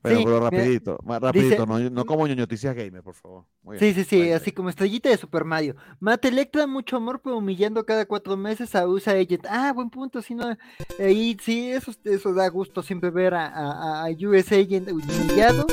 [0.01, 3.45] Pero, rapidito, más rapidito, no, como noticias gamer, por favor.
[3.79, 5.75] sí, sí, sí, así como estrellita de Super Mario.
[5.99, 9.45] Mate Electra, mucho amor, pero humillando cada cuatro meses a USA Agent.
[9.49, 10.57] Ah, buen punto, sí, no,
[11.01, 15.67] ahí sí, eso, eso da gusto siempre ver a, a, a US Agent humillado.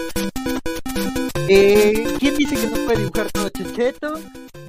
[1.48, 4.20] Eh, ¿Quién dice que no puede dibujar todo Checheto?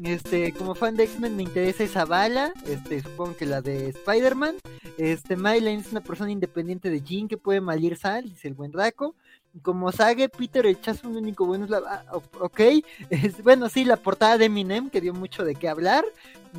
[0.02, 4.56] Este, como fan de X-Men me interesa esa bala, este, supongo que la de Spider-Man.
[4.98, 8.72] Este, Mylan es una persona independiente de Jean que puede malir sal, dice el buen
[8.72, 9.14] Draco
[9.62, 11.82] como Sage, Peter el Chazo, un único bueno es la.
[11.86, 12.04] Ah,
[12.40, 12.60] ok,
[13.10, 16.04] es, bueno, sí, la portada de Eminem que dio mucho de qué hablar.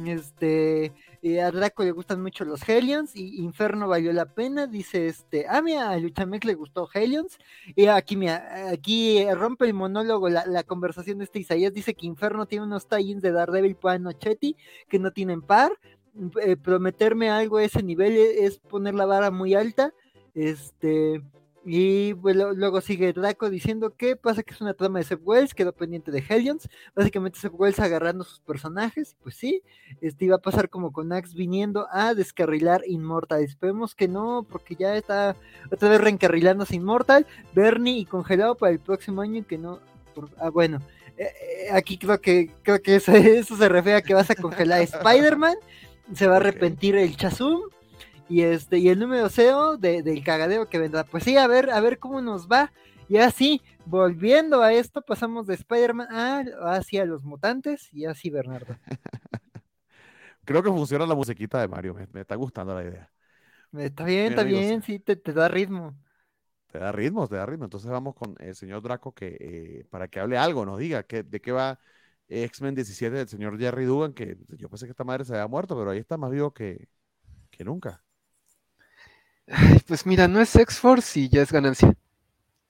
[0.06, 0.94] Este.
[1.42, 5.62] a Draco le gustan mucho los Helions y Inferno valió la pena, dice este, ah
[5.62, 7.38] mira, a Luchamex le gustó Helions
[7.76, 12.46] y aquí mira, aquí rompe el monólogo la, conversación de este Isaías, dice que Inferno
[12.46, 14.56] tiene unos tie de Daredevil para Nochetti
[14.88, 15.72] que no tienen par,
[16.42, 19.94] eh, prometerme algo a ese nivel es poner la vara muy alta,
[20.34, 21.24] este,
[21.70, 25.74] y luego sigue Draco diciendo que pasa que es una trama de Seth Wells, quedó
[25.74, 26.70] pendiente de Hellions.
[26.96, 29.18] Básicamente Seth Wells agarrando sus personajes.
[29.22, 29.62] Pues sí,
[30.00, 33.44] este iba a pasar como con Axe viniendo a descarrilar Immortal.
[33.44, 35.36] Esperemos que no, porque ya está
[35.70, 37.28] otra vez reencarrilándose Immortal.
[37.54, 39.82] Bernie y congelado para el próximo año que no.
[40.38, 40.82] ah, bueno.
[41.18, 42.96] Eh, eh, aquí creo que creo que
[43.36, 45.58] eso, se refiere a que vas a congelar a Spider-Man.
[46.14, 47.60] Se va a arrepentir el Chazum
[48.30, 51.04] y este, y el número cero de, del cagadeo que vendrá.
[51.06, 52.72] Pues sí, a ver, a ver cómo nos va.
[53.10, 56.44] Y así, volviendo a esto, pasamos de Spider-Man a,
[56.76, 58.78] hacia los mutantes y así Bernardo.
[60.44, 63.12] Creo que funciona la musiquita de Mario, me, está gustando la idea.
[63.74, 65.94] Está bien, está bien, sí, te, da ritmo.
[66.72, 67.66] Te da ritmo, te da ritmo.
[67.66, 71.24] Entonces vamos con el señor Draco que eh, para que hable algo, nos diga que,
[71.24, 71.80] de qué va
[72.30, 75.78] X-Men 17 del señor Jerry Dugan, que yo pensé que esta madre se había muerto,
[75.78, 76.88] pero ahí está más vivo que,
[77.52, 78.02] que nunca
[79.88, 81.96] pues mira, no es X-Force y ya es ganancia.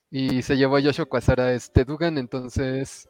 [0.10, 3.10] Y se llevó a Joshua Quasara este Dugan, entonces.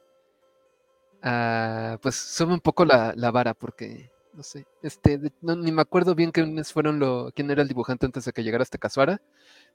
[1.22, 4.12] Ah, pues sube un poco la, vara porque.
[4.34, 4.66] No sé.
[4.84, 8.44] Este, ni me acuerdo bien quiénes fueron lo, quién era el dibujante antes de que
[8.44, 9.22] llegara este Casuara.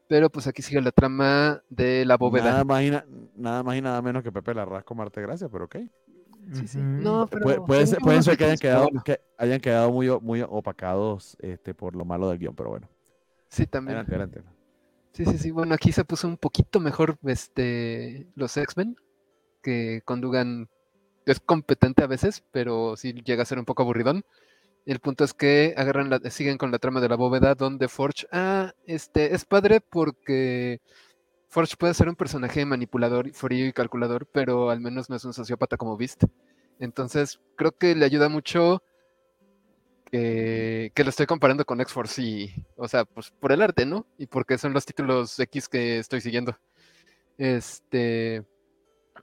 [0.08, 2.50] Pero pues aquí sigue la trama de la bóveda.
[2.50, 2.90] Nada más y,
[3.36, 5.76] nada, más y nada menos que Pepe Larrasco Marte Gracia, pero ok.
[6.52, 6.78] Sí, sí.
[6.80, 11.36] No, pero puede, ser, pueden ser que hayan quedado, que hayan quedado muy, muy opacados
[11.40, 12.88] este, por lo malo del guion, pero bueno.
[13.52, 14.06] Sí, también.
[15.12, 15.50] Sí, sí, sí.
[15.50, 18.96] Bueno, aquí se puso un poquito mejor este, los X-Men,
[19.62, 20.70] que con Dugan
[21.26, 24.24] es competente a veces, pero sí llega a ser un poco aburridón.
[24.86, 28.26] El punto es que agarran la, siguen con la trama de la bóveda donde Forge,
[28.32, 30.80] ah, este, es padre porque
[31.48, 35.34] Forge puede ser un personaje manipulador, frío y calculador, pero al menos no es un
[35.34, 36.24] sociópata como Beast.
[36.78, 38.82] Entonces, creo que le ayuda mucho
[40.12, 44.06] que, lo estoy comparando con X-Force y, o sea, pues por el arte, ¿no?
[44.18, 46.58] Y porque son los títulos X que estoy siguiendo.
[47.38, 48.44] Este,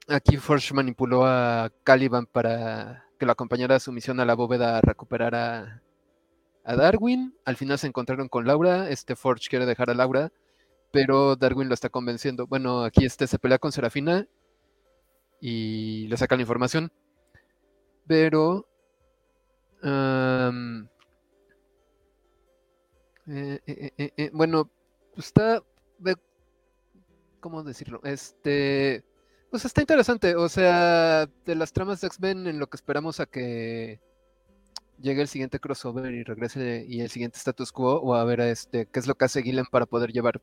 [0.07, 4.78] aquí Forge manipuló a Caliban para que lo acompañara a su misión a la bóveda
[4.78, 5.84] a recuperar a,
[6.64, 7.36] a Darwin.
[7.45, 8.90] Al final se encontraron con Laura.
[8.90, 10.32] Este Forge quiere dejar a Laura,
[10.91, 12.48] pero Darwin lo está convenciendo.
[12.48, 14.28] Bueno, aquí este se pelea con Serafina
[15.40, 16.91] y le saca la información.
[18.07, 18.68] Pero
[19.84, 20.39] eh,
[23.27, 24.69] eh, bueno,
[25.18, 25.64] está.
[27.39, 28.01] ¿Cómo decirlo?
[28.03, 29.03] Este.
[29.49, 30.35] Pues está interesante.
[30.35, 33.99] O sea, de las tramas de X-Men, en lo que esperamos a que
[35.01, 38.85] llegue el siguiente crossover y regrese y el siguiente status quo, o a ver este,
[38.85, 40.41] qué es lo que hace Gillen para poder llevar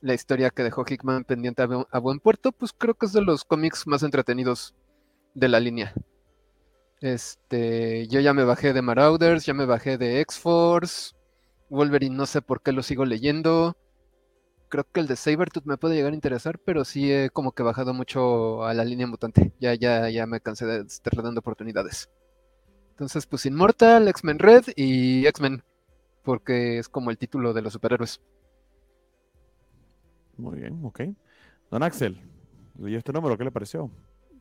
[0.00, 3.44] la historia que dejó Hickman pendiente a buen puerto, pues creo que es de los
[3.44, 4.74] cómics más entretenidos
[5.34, 5.94] de la línea.
[7.04, 11.14] Este, yo ya me bajé de Marauders, ya me bajé de X-Force.
[11.68, 13.76] Wolverine no sé por qué lo sigo leyendo.
[14.70, 17.62] Creo que el de Sabertooth me puede llegar a interesar, pero sí he como que
[17.62, 19.52] bajado mucho a la línea mutante.
[19.60, 22.08] Ya, ya, ya me cansé de estar dando oportunidades.
[22.92, 25.62] Entonces, pues Immortal, X-Men Red y X-Men,
[26.22, 28.22] porque es como el título de los superhéroes.
[30.38, 31.02] Muy bien, ok.
[31.70, 32.18] Don Axel,
[32.78, 33.90] ¿y este número qué le pareció?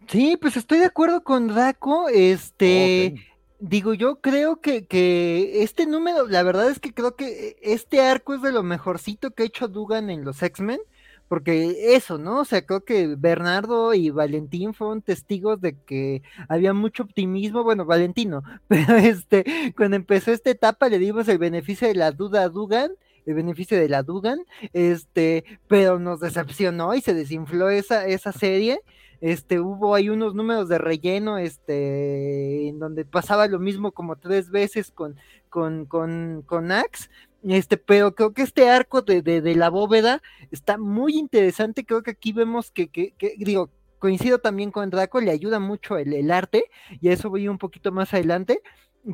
[0.08, 2.08] Sí, pues estoy de acuerdo con Daco.
[2.10, 3.16] Este,
[3.60, 8.34] digo, yo creo que, que este número, la verdad es que creo que este arco
[8.36, 10.80] es de lo mejorcito que ha hecho Dugan en los X-Men,
[11.28, 12.42] porque eso, ¿no?
[12.42, 17.86] O sea, creo que Bernardo y Valentín fueron testigos de que había mucho optimismo, bueno,
[17.86, 22.50] Valentino, pero este, cuando empezó esta etapa le dimos el beneficio de la duda a
[22.50, 22.92] Dugan,
[23.26, 24.40] el beneficio de la Dugan,
[24.74, 28.82] este, pero nos decepcionó y se desinfló esa, esa serie.
[29.24, 34.52] Este, hubo ahí unos números de relleno, este, en donde pasaba lo mismo como tres
[34.52, 35.16] veces con,
[35.48, 37.10] con, con, con Axe,
[37.42, 40.22] este, pero creo que este arco de, de, la bóveda
[40.52, 41.86] está muy interesante.
[41.86, 46.12] Creo que aquí vemos que, que, digo, coincido también con Draco, le ayuda mucho el,
[46.12, 46.66] el, arte,
[47.00, 48.62] y a eso voy un poquito más adelante.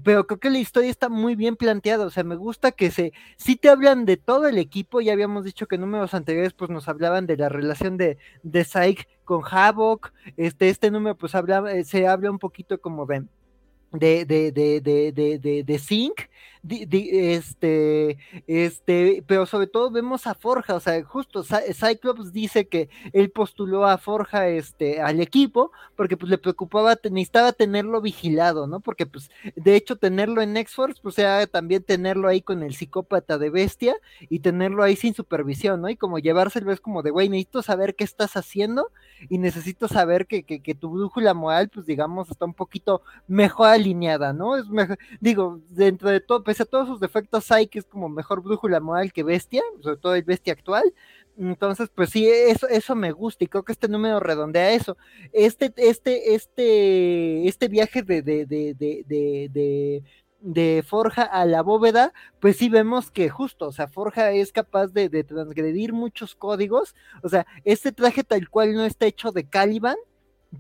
[0.03, 3.11] Pero creo que la historia está muy bien planteada, o sea, me gusta que se,
[3.38, 6.70] sí te hablan de todo el equipo, ya habíamos dicho que en números anteriores pues
[6.70, 11.72] nos hablaban de la relación de, de Syke con Havoc, este, este número pues habla,
[11.72, 16.22] eh, se habla un poquito como de, de, de, de, de, de, de Zinc,
[16.68, 18.18] este,
[18.48, 23.86] este, pero sobre todo vemos a Forja, o sea, justo Cyclops dice que él postuló
[23.86, 28.80] a Forja este, al equipo porque pues le preocupaba, necesitaba tenerlo vigilado, ¿no?
[28.81, 33.38] Porque pues de hecho tenerlo en X-Force, pues sea también tenerlo ahí con el psicópata
[33.38, 33.95] de bestia
[34.30, 35.90] y tenerlo ahí sin supervisión, ¿no?
[35.90, 38.91] Y como llevárselo es como de, güey, necesito saber qué estás haciendo
[39.30, 43.68] y necesito saber que, que, que tu brújula moral, pues digamos, está un poquito mejor
[43.69, 44.56] alineada, ¿no?
[44.57, 48.42] Es mejor, digo, dentro de todo, pese a todos sus defectos, que es como mejor
[48.42, 50.96] brújula moral que bestia, sobre todo el bestia actual.
[51.38, 54.98] Entonces, pues sí, eso, eso me gusta y creo que este número redondea eso.
[55.32, 60.04] Este, este, este, este viaje de, de, de, de,
[60.40, 64.88] de Forja a la bóveda, pues sí vemos que justo, o sea, Forja es capaz
[64.88, 69.98] de, transgredir muchos códigos, o sea, este traje tal cual no está hecho de Caliban,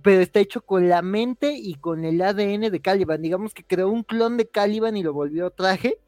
[0.01, 3.21] pero está hecho con la mente y con el ADN de Caliban.
[3.21, 5.99] Digamos que creó un clon de Caliban y lo volvió traje.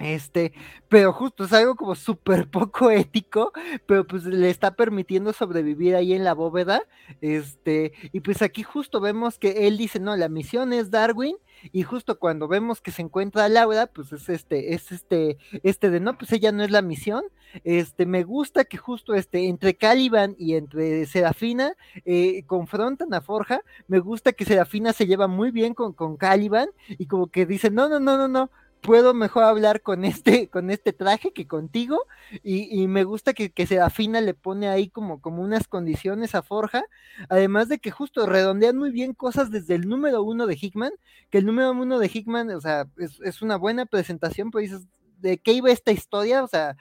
[0.00, 0.52] Este,
[0.88, 3.52] pero justo es algo como súper poco ético,
[3.86, 6.82] pero pues le está permitiendo sobrevivir ahí en la bóveda.
[7.20, 11.36] Este, y pues aquí justo vemos que él dice, no, la misión es Darwin,
[11.72, 16.00] y justo cuando vemos que se encuentra Laura, pues es este, es este, este de
[16.00, 17.24] no, pues ella no es la misión.
[17.62, 21.74] Este, me gusta que justo este, entre Caliban y entre Serafina
[22.04, 23.60] eh, confrontan a Forja.
[23.86, 27.70] Me gusta que Serafina se lleva muy bien con, con Caliban y como que dice,
[27.70, 28.50] no, no, no, no, no,
[28.84, 31.98] puedo mejor hablar con este, con este traje que contigo,
[32.42, 36.84] y, me gusta que, que Serafina le pone ahí como, como unas condiciones a Forja,
[37.28, 40.92] además de que justo redondean muy bien cosas desde el número uno de Hickman,
[41.30, 44.86] que el número uno de Hickman, o sea, es, una buena presentación, pero dices,
[45.18, 46.44] ¿de qué iba esta historia?
[46.44, 46.76] O sea,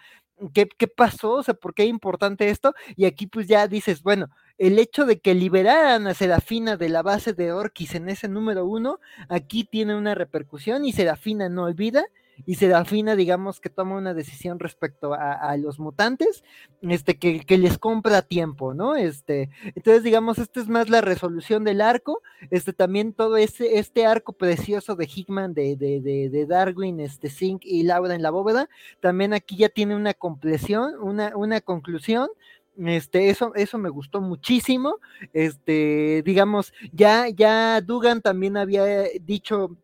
[0.54, 1.36] ¿qué, ¿qué pasó?
[1.36, 2.74] O sea, ¿por qué es importante esto?
[2.98, 7.02] Y aquí pues ya dices, bueno, el hecho de que liberaran a Serafina de la
[7.02, 9.00] base de Orquis en ese número uno,
[9.30, 12.06] aquí tiene una repercusión y Serafina no olvida
[12.46, 16.44] y Serafina, digamos que toma una decisión respecto a, los mutantes,
[16.82, 18.96] este, que, les compra tiempo, ¿no?
[18.96, 24.06] Este, entonces, digamos, esta es más la resolución del arco, este, también todo ese, este
[24.06, 28.68] arco precioso de Hickman, de, de, de, Darwin, este, Zink y Laura en la bóveda,
[29.00, 32.30] también aquí ya tiene una compleción, una, una conclusión,
[32.78, 34.98] este, eso, eso me gustó muchísimo.
[35.34, 39.78] Este, digamos, ya, ya Dugan también había dicho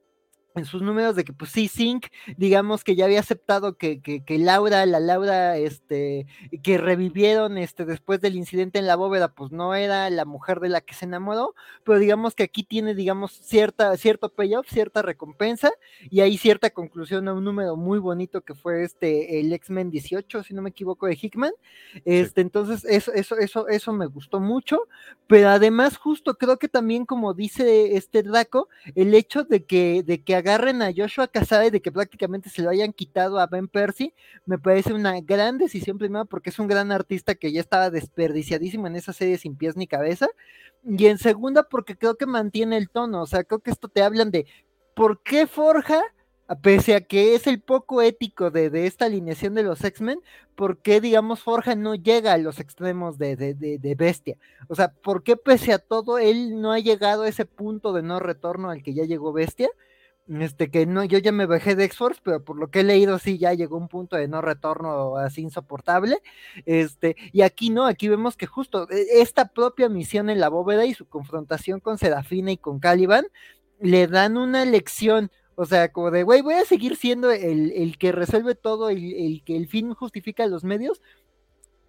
[0.55, 2.07] en sus números de que pues sí, Sync,
[2.37, 6.27] digamos que ya había aceptado que, que, que, Laura, la Laura, este,
[6.63, 10.69] que revivieron este, después del incidente en la bóveda, pues no era la mujer de
[10.69, 15.71] la que se enamoró, pero digamos que aquí tiene, digamos, cierta, cierto payoff, cierta recompensa,
[16.09, 20.43] y hay cierta conclusión a un número muy bonito que fue este, el X-Men 18,
[20.43, 21.53] si no me equivoco, de Hickman.
[22.05, 24.87] Este, entonces, eso, eso, eso, eso me gustó mucho,
[25.27, 30.23] pero además, justo creo que también, como dice este Draco, el hecho de que, de
[30.23, 34.13] que agarren a Joshua Casade de que prácticamente se lo hayan quitado a Ben Percy,
[34.45, 38.87] me parece una gran decisión, primero porque es un gran artista que ya estaba desperdiciadísimo
[38.87, 40.27] en esa serie sin pies ni cabeza,
[40.83, 44.01] y en segunda porque creo que mantiene el tono, o sea, creo que esto te
[44.01, 44.45] hablan de
[44.95, 46.03] por qué Forja
[46.55, 50.21] pese a que es el poco ético de, de esta alineación de los X-Men,
[50.55, 54.37] ¿por qué, digamos, Forja no llega a los extremos de, de, de, Bestia?
[54.67, 58.01] O sea, ¿por qué pese a todo él no ha llegado a ese punto de
[58.01, 59.69] no retorno al que ya llegó Bestia?
[60.29, 63.17] Este, que no, yo ya me bajé de X-Force, pero por lo que he leído,
[63.17, 66.21] sí, ya llegó un punto de no retorno así insoportable.
[66.65, 70.85] Este, y aquí no, aquí vemos que justo e, esta propia misión en la bóveda
[70.85, 73.25] y su confrontación con Serafina y con Caliban
[73.79, 75.31] le dan una lección.
[75.55, 79.13] O sea, como de, güey, voy a seguir siendo el, el que resuelve todo, el,
[79.13, 81.01] el, que el fin justifica los medios,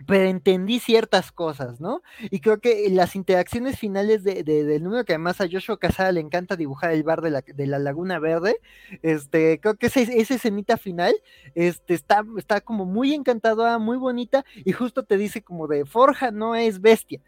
[0.06, 2.02] pero entendí ciertas cosas, ¿no?
[2.30, 6.20] Y creo que las interacciones finales de, del número, que además a Joshua Casada le
[6.20, 8.56] encanta dibujar el bar de la, de la Laguna Verde,
[9.02, 11.14] este, creo que esa, esa escenita final
[11.54, 16.30] este, está, está como muy encantadora, muy bonita, y justo te dice como de Forja
[16.30, 17.20] no es bestia,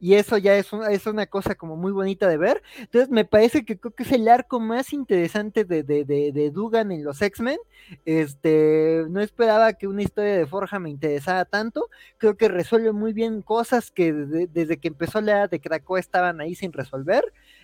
[0.00, 2.62] y eso ya es una, es una cosa como muy bonita de ver.
[2.78, 6.90] Entonces me parece que creo que es el arco más interesante de, de, de, Dugan
[6.90, 7.58] en los X-Men.
[8.06, 11.88] Este, no esperaba que una historia de Forja me interesara tanto.
[12.16, 16.40] Creo que resuelve muy bien cosas que desde que empezó la era de Krakoa estaban
[16.40, 17.22] ahí sin resolver.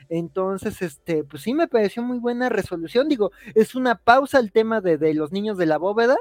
[0.09, 3.09] Entonces, este, pues sí me pareció muy buena resolución.
[3.09, 6.17] Digo, es una pausa al tema de, de los niños de la bóveda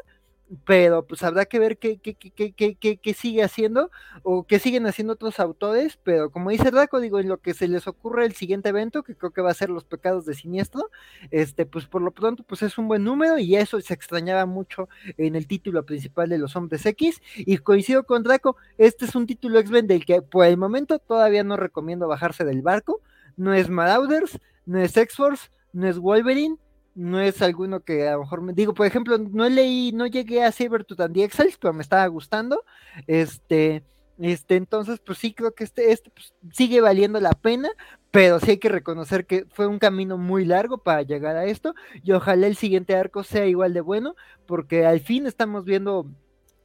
[0.63, 3.89] pero pues habrá que ver qué, qué, qué, qué, sigue haciendo
[4.23, 7.67] o qué siguen haciendo otros autores, pero como dice Draco, digo, en lo que se
[7.67, 10.89] les ocurre el siguiente evento, que creo que va a ser los pecados de siniestro,
[11.31, 14.87] este, pues por lo pronto, pues es un buen número y eso se extrañaba mucho
[15.17, 19.25] en el título principal de los hombres X, y coincido con Draco, este es un
[19.25, 23.01] título X-Men del que por el momento todavía no recomiendo bajarse del barco,
[23.35, 26.57] no es Marauders, no es X-Force, no es Wolverine,
[26.95, 30.43] no es alguno que a lo mejor me digo, por ejemplo, no leí, no llegué
[30.43, 32.63] a Sabertooth and the Exiles, pero me estaba gustando.
[33.05, 33.83] Este,
[34.17, 37.69] este, entonces, pues sí creo que este, este pues, sigue valiendo la pena,
[38.11, 41.75] pero sí hay que reconocer que fue un camino muy largo para llegar a esto,
[42.01, 44.15] y ojalá el siguiente arco sea igual de bueno,
[44.45, 46.07] porque al fin estamos viendo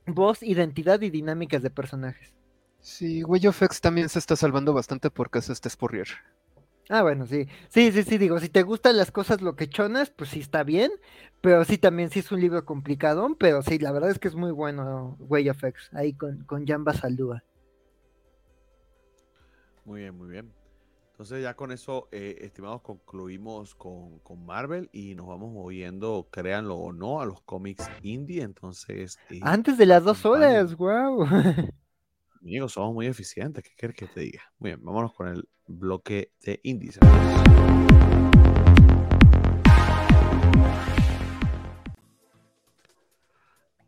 [0.07, 2.33] voz, identidad y dinámicas de personajes.
[2.81, 6.09] Sí, Way of X también se está salvando bastante porque es este Spurrier.
[6.93, 7.47] Ah, bueno, sí.
[7.69, 10.91] Sí, sí, sí, digo, si te gustan las cosas loquechonas, pues sí está bien,
[11.41, 14.35] pero sí también sí es un libro complicado, pero sí, la verdad es que es
[14.35, 17.45] muy bueno Way of X, ahí con, con Jamba Saldúa.
[19.85, 20.53] Muy bien, muy bien.
[21.13, 26.75] Entonces ya con eso, eh, estimados, concluimos con, con, Marvel y nos vamos moviendo, créanlo
[26.75, 28.43] o no, a los cómics indie.
[28.43, 29.17] Entonces...
[29.29, 31.25] Eh, Antes de las dos horas, wow.
[32.43, 33.63] Amigos, somos muy eficientes.
[33.63, 34.41] ¿Qué quieres que te diga?
[34.59, 36.99] Muy bien, vámonos con el bloque de índice.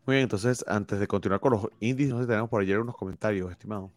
[0.05, 2.79] Muy bien, entonces, antes de continuar con los índices, no sé si tenemos por ayer
[2.79, 3.91] unos comentarios, estimado.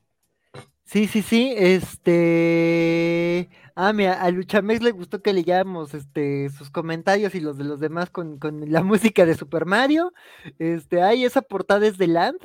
[0.86, 3.49] Sí, sí, sí, este...
[3.76, 7.82] Ah, mira, a Luchamex le gustó que leyamos este, sus comentarios y los de los
[7.82, 10.14] demás con, con la música de Super Mario.
[10.60, 12.40] Este, ay, esa portada es de Land,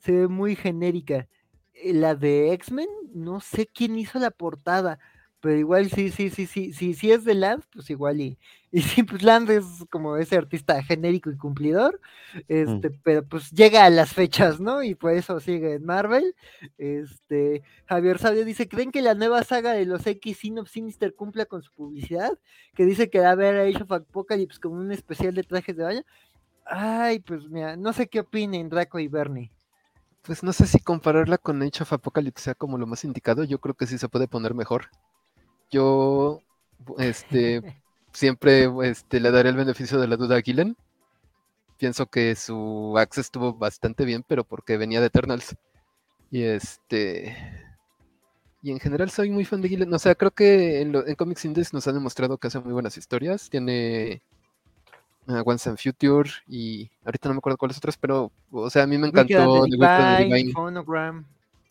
[0.00, 1.26] se ve muy genérica.
[1.74, 4.98] Eh, la de X-Men, no sé quién hizo la portada,
[5.44, 8.38] pero igual sí, sí, sí, sí, sí, sí es de Land, pues igual y,
[8.72, 12.00] y sí, pues Land es como ese artista genérico y cumplidor,
[12.34, 12.38] mm.
[12.48, 14.82] este, pero pues llega a las fechas, ¿no?
[14.82, 16.34] Y por eso sigue en Marvel.
[16.78, 21.44] Este, Javier Sabio dice, ¿creen que la nueva saga de los X Sin Sinister cumpla
[21.44, 22.38] con su publicidad?
[22.74, 25.84] Que dice que va a haber Age of Apocalypse como un especial de trajes de
[25.84, 26.02] baño.
[26.64, 29.53] Ay, pues mira, no sé qué opinen Draco y Bernie.
[30.24, 33.44] Pues no sé si compararla con Age of Apocalypse sea como lo más indicado.
[33.44, 34.88] Yo creo que sí se puede poner mejor.
[35.70, 36.40] Yo,
[36.98, 37.62] este,
[38.12, 40.76] siempre este, le daré el beneficio de la duda a Gillen.
[41.76, 45.56] Pienso que su access estuvo bastante bien, pero porque venía de Eternals.
[46.30, 47.36] Y este.
[48.62, 49.92] Y en general soy muy fan de Gillen.
[49.92, 52.96] O sea, creo que en, en Comics Indies nos ha demostrado que hace muy buenas
[52.96, 53.50] historias.
[53.50, 54.22] Tiene
[55.28, 58.86] uh, Once and Future y ahorita no me acuerdo cuáles otras, pero, o sea, a
[58.86, 61.24] mí me encantó The Wicked and the Divine.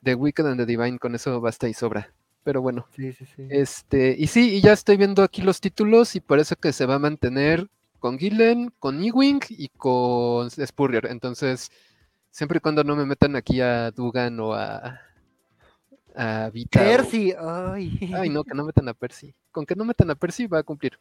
[0.04, 2.12] The Wicked and the Divine, con eso basta y sobra.
[2.44, 3.48] Pero bueno, sí, sí, sí.
[3.50, 6.96] este, y sí, y ya estoy viendo aquí los títulos y parece que se va
[6.96, 7.70] a mantener
[8.00, 11.06] con Gillen, con Ewing y con Spurrier.
[11.06, 11.72] Entonces,
[12.32, 15.00] siempre y cuando no me metan aquí a Dugan o a,
[16.14, 16.82] a Vita.
[16.82, 18.12] Percy, ay.
[18.14, 19.34] Ay, no, que no metan a Percy.
[19.52, 21.00] Con que no metan a Percy va a cumplir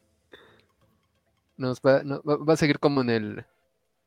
[1.57, 3.47] nos va, va, a seguir como en el.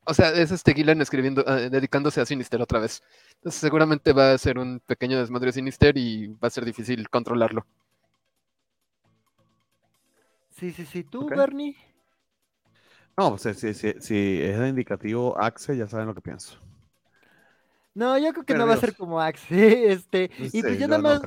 [0.04, 3.02] O sea, es este Gillen escribiendo, ah, dedicándose a Sinister otra vez.
[3.36, 7.66] Entonces seguramente va a ser un pequeño desmadre Sinister y va a ser difícil controlarlo.
[10.50, 11.04] Sí, sí, sí.
[11.04, 11.76] ¿Tú, Bernie?
[13.16, 16.58] No, pues si, si, si, es de indicativo Axe, ya saben lo que pienso.
[17.94, 19.46] No, yo creo que no va a ser como Axe.
[19.92, 21.22] Este, y pues yo nada más,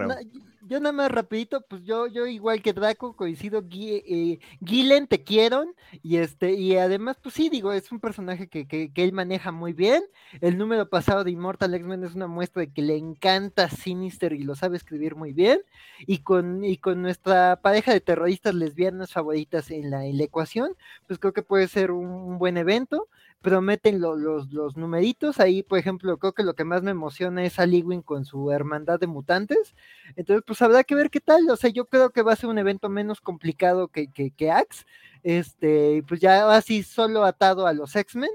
[0.69, 5.65] yo nada más rapidito, pues yo, yo igual que Draco coincido, eh, Gillen te quiero,
[6.03, 9.73] y este, y además, pues sí, digo, es un personaje que, que, él maneja muy
[9.73, 10.03] bien.
[10.41, 14.43] El número pasado de Immortal X-Men es una muestra de que le encanta Sinister y
[14.43, 15.59] lo sabe escribir muy bien.
[16.05, 20.75] Y con, y con nuestra pareja de terroristas lesbianas favoritas en la, ecuación,
[21.07, 23.07] pues creo que puede ser un buen evento
[23.41, 25.39] prometen los, los numeritos.
[25.39, 28.51] Ahí, por ejemplo, creo que lo que más me emociona es a Wing con su
[28.51, 29.75] hermandad de mutantes.
[30.15, 31.49] Entonces, pues habrá que ver qué tal.
[31.49, 34.51] O sea, yo creo que va a ser un evento menos complicado que, que, que
[34.51, 34.85] Axe.
[35.23, 38.29] Este, pues ya así solo atado a los X-Men.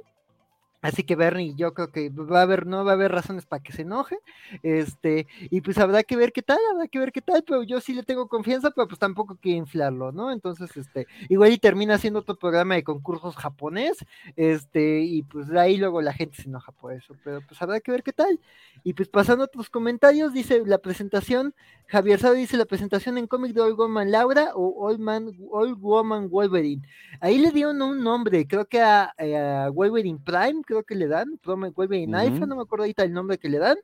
[0.85, 3.63] Así que Bernie, yo creo que va a haber, no va a haber razones para
[3.63, 4.19] que se enoje.
[4.63, 7.81] Este, y pues habrá que ver qué tal, habrá que ver qué tal, pero yo
[7.81, 10.31] sí le tengo confianza, pero pues tampoco quiero inflarlo, ¿no?
[10.31, 14.05] Entonces, este, igual y termina siendo otro programa de concursos japonés,
[14.37, 17.91] este, y pues ahí luego la gente se enoja por eso, pero pues habrá que
[17.91, 18.39] ver qué tal.
[18.83, 21.55] Y pues pasando a otros comentarios, dice la presentación,
[21.87, 25.79] Javier Sado dice la presentación en cómic de Old Woman Laura o Old, Man, Old
[25.81, 26.83] Woman Wolverine.
[27.21, 31.39] Ahí le dieron un nombre, creo que a, a Wolverine Prime, creo que le dan,
[31.45, 32.47] Wolverine uh -huh.
[32.47, 33.79] no me acuerdo ahorita el nombre que le dan,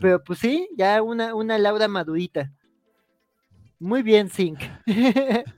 [0.00, 2.52] pero pues sí, ya una, una Laura madurita.
[3.78, 4.60] Muy bien, Zinc.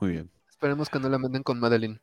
[0.00, 0.30] Muy bien.
[0.48, 2.00] Esperemos que no la manden con Madeline.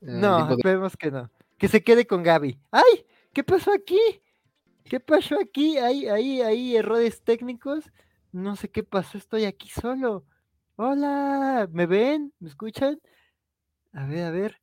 [0.00, 1.30] Eh, no, esperemos que no.
[1.56, 2.58] Que se quede con Gaby.
[2.70, 3.06] ¡Ay!
[3.32, 3.98] ¿Qué pasó aquí?
[4.84, 5.78] ¿Qué pasó aquí?
[5.78, 7.90] Hay, ahí, ahí, errores técnicos.
[8.32, 10.26] No sé qué pasó, estoy aquí solo.
[10.76, 12.34] Hola, ¿me ven?
[12.40, 13.00] ¿Me escuchan?
[13.92, 14.60] A ver, a ver.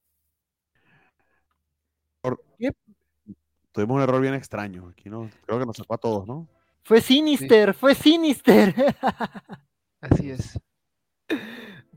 [2.57, 2.72] ¿Qué?
[3.72, 4.89] Tuvimos un error bien extraño.
[4.89, 6.48] Aquí no, creo que nos sacó a todos, ¿no?
[6.84, 7.80] Fue Sinister, sí.
[7.80, 8.76] fue Sinister.
[10.02, 10.60] Así es.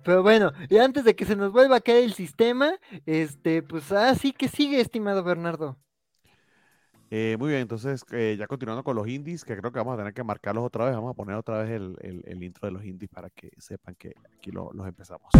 [0.05, 2.74] Pero bueno, y antes de que se nos vuelva a caer el sistema,
[3.06, 5.78] este, pues así que sigue, estimado Bernardo.
[7.10, 9.96] Eh, muy bien, entonces eh, ya continuando con los indies, que creo que vamos a
[9.96, 12.72] tener que marcarlos otra vez, vamos a poner otra vez el, el, el intro de
[12.72, 15.30] los indies para que sepan que aquí lo, los empezamos.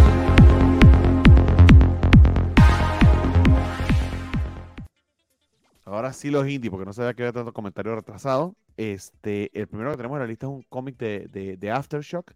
[5.85, 8.57] Ahora sí los indies, porque no sabía que había tanto comentario retrasado.
[8.77, 12.33] Este, el primero que tenemos en la lista es un cómic de, de, de, Aftershock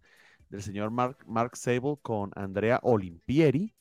[0.49, 3.73] del señor Mark, Mark Sable con Andrea Olimpieri.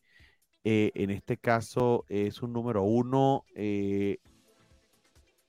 [0.64, 4.18] Eh, en este caso es un número uno eh,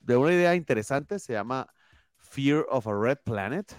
[0.01, 1.67] de una idea interesante, se llama
[2.17, 3.73] Fear of a Red Planet.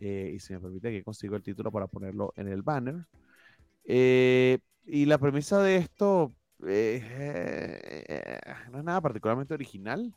[0.00, 3.06] Eh, y si me permite que consigo el título para ponerlo en el banner.
[3.86, 6.34] Y la premisa de esto
[6.66, 10.14] eh, no es nada particularmente original.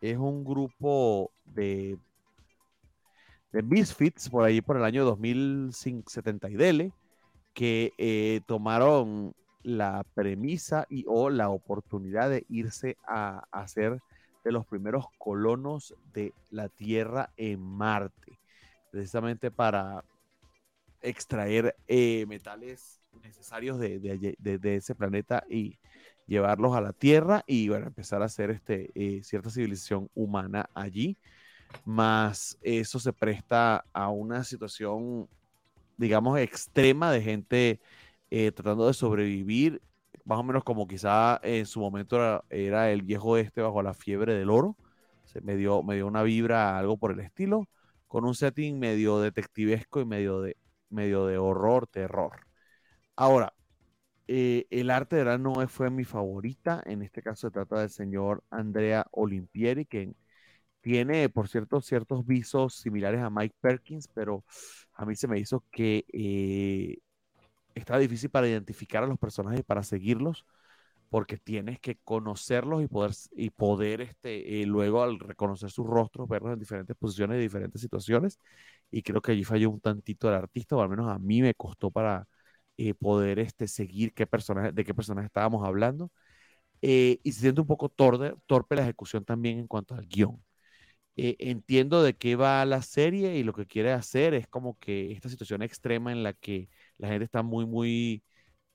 [0.00, 1.98] Es un grupo de,
[3.52, 6.92] de Misfits por ahí por el año 2070 y dele
[7.54, 14.00] que eh, tomaron la premisa y o la oportunidad de irse a, ser
[14.44, 18.38] de los primeros colonos de la Tierra en Marte,
[18.92, 20.04] precisamente para
[21.00, 25.78] extraer eh, metales necesarios de, ese planeta y
[26.26, 31.16] llevarlos a la Tierra y bueno, empezar a hacer este, eh, cierta civilización humana allí.
[31.84, 35.28] Más eso se presta a una situación,
[35.96, 37.80] digamos, extrema de gente
[38.30, 39.82] eh, tratando de sobrevivir,
[40.24, 43.94] más o menos como quizá en su momento era, era, el viejo este bajo la
[43.94, 44.76] fiebre del oro.
[45.24, 47.68] Se me dio, me dio una vibra, algo por el estilo,
[48.08, 50.56] con un setting medio detectivesco y medio de,
[50.90, 52.45] medio de horror, terror.
[53.16, 53.54] Ahora,
[54.28, 56.82] eh, el arte de verdad no fue mi favorita.
[56.86, 60.14] En este caso se trata del señor Andrea Olimpieri, que
[60.82, 64.44] tiene, por cierto, ciertos visos similares a Mike Perkins, pero
[64.94, 66.98] a mí se me hizo que eh,
[67.74, 70.46] está difícil para identificar a los personajes y para seguirlos,
[71.10, 76.28] porque tienes que conocerlos y poder, y poder este, eh, luego al reconocer sus rostros,
[76.28, 78.40] verlos en diferentes posiciones y diferentes situaciones.
[78.90, 81.54] Y creo que allí falló un tantito el artista, o al menos a mí me
[81.54, 82.26] costó para
[82.76, 86.10] eh, poder este, seguir qué personaje, de qué personaje estábamos hablando.
[86.82, 90.42] Eh, y se siente un poco torpe, torpe la ejecución también en cuanto al guion.
[91.16, 95.12] Eh, entiendo de qué va la serie y lo que quiere hacer es como que
[95.12, 98.22] esta situación extrema en la que la gente está muy, muy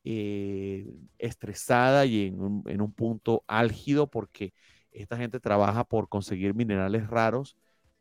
[0.04, 0.88] eh,
[1.20, 4.54] estresada y en un, en un, punto álgido porque
[4.92, 7.58] esta gente trabaja por conseguir minerales raros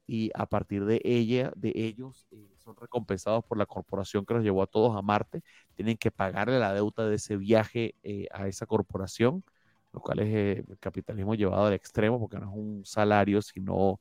[0.07, 2.27] y a partir de ella, de ellos,
[2.71, 5.43] son recompensados por la corporación que los llevó a todos a Marte.
[5.75, 9.45] Tienen que pagarle la deuda de ese viaje eh, a esa corporación,
[9.93, 14.01] lo cual es eh, el capitalismo llevado al extremo porque no es un salario, sino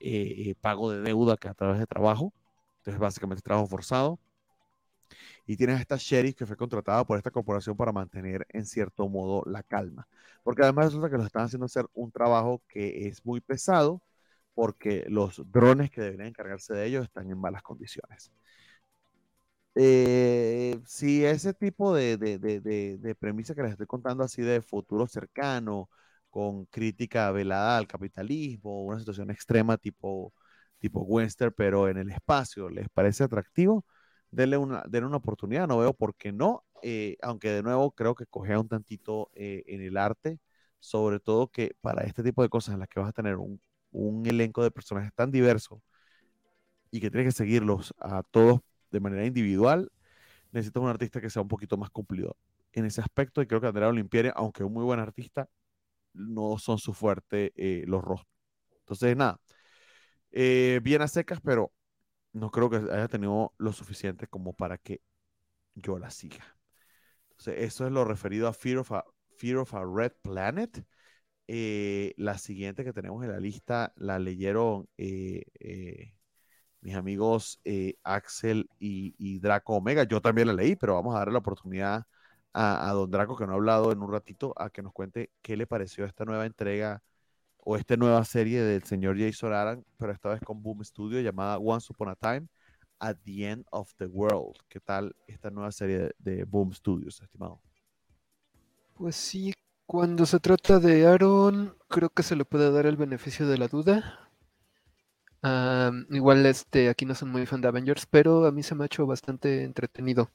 [0.00, 2.32] eh, pago de deuda que a través de trabajo.
[2.78, 4.18] Entonces, básicamente, trabajo forzado.
[5.46, 9.08] Y tienes a esta sheriff que fue contratada por esta corporación para mantener en cierto
[9.08, 10.06] modo la calma.
[10.42, 14.02] Porque además resulta que los están haciendo hacer un trabajo que es muy pesado,
[14.58, 18.32] porque los drones que deberían encargarse de ellos están en malas condiciones.
[19.76, 22.60] Eh, si ese tipo de, de, de,
[22.98, 25.88] de, premisa que les estoy contando así de futuro cercano,
[26.28, 30.34] con crítica velada al capitalismo, una situación extrema tipo,
[30.80, 33.84] tipo Western, pero en el espacio, ¿les parece atractivo?
[34.32, 38.16] Denle una, denle una oportunidad, no veo por qué no, eh, aunque de nuevo creo
[38.16, 40.40] que cogea un tantito eh, en el arte,
[40.80, 43.60] sobre todo que para este tipo de cosas en las que vas a tener un
[43.90, 45.82] un elenco de personajes tan diverso
[46.90, 48.60] y que tienes que seguirlos a todos
[48.90, 49.90] de manera individual,
[50.52, 52.36] necesitas un artista que sea un poquito más cumplido
[52.72, 53.42] en ese aspecto.
[53.42, 55.48] Y creo que Andrea Olimpieri, aunque un muy buen artista,
[56.14, 58.32] no son su fuerte eh, los rostros.
[58.80, 59.40] Entonces, nada,
[60.30, 61.72] eh, bien a secas, pero
[62.32, 65.02] no creo que haya tenido lo suficiente como para que
[65.74, 66.56] yo la siga.
[67.30, 69.04] Entonces, eso es lo referido a Fear of a,
[69.36, 70.84] Fear of a Red Planet.
[71.48, 74.88] Eh, la siguiente que tenemos en la lista la leyeron
[76.80, 77.60] mis amigos
[78.04, 80.04] Axel y, Draco Omega.
[80.04, 82.06] Yo también la leí, pero vamos a darle la oportunidad
[82.52, 85.56] a, Don Draco, que no ha hablado en un ratito, a que nos cuente qué
[85.56, 87.02] le pareció esta nueva entrega
[87.58, 91.58] o esta nueva serie del señor Jason Aaron, pero esta vez con Boom Studio llamada
[91.58, 92.48] Once Upon a Time
[92.98, 94.56] at the End of the World.
[94.68, 97.60] ¿Qué tal esta nueva serie de, Boom Studios, estimado?
[98.94, 99.52] Pues sí,
[99.88, 103.68] cuando se trata de Aaron, creo que se le puede dar el beneficio de la
[103.68, 104.30] duda.
[106.10, 108.86] igual este, aquí no son muy fan de Avengers, pero a mí se me ha
[108.86, 110.30] hecho bastante entretenido.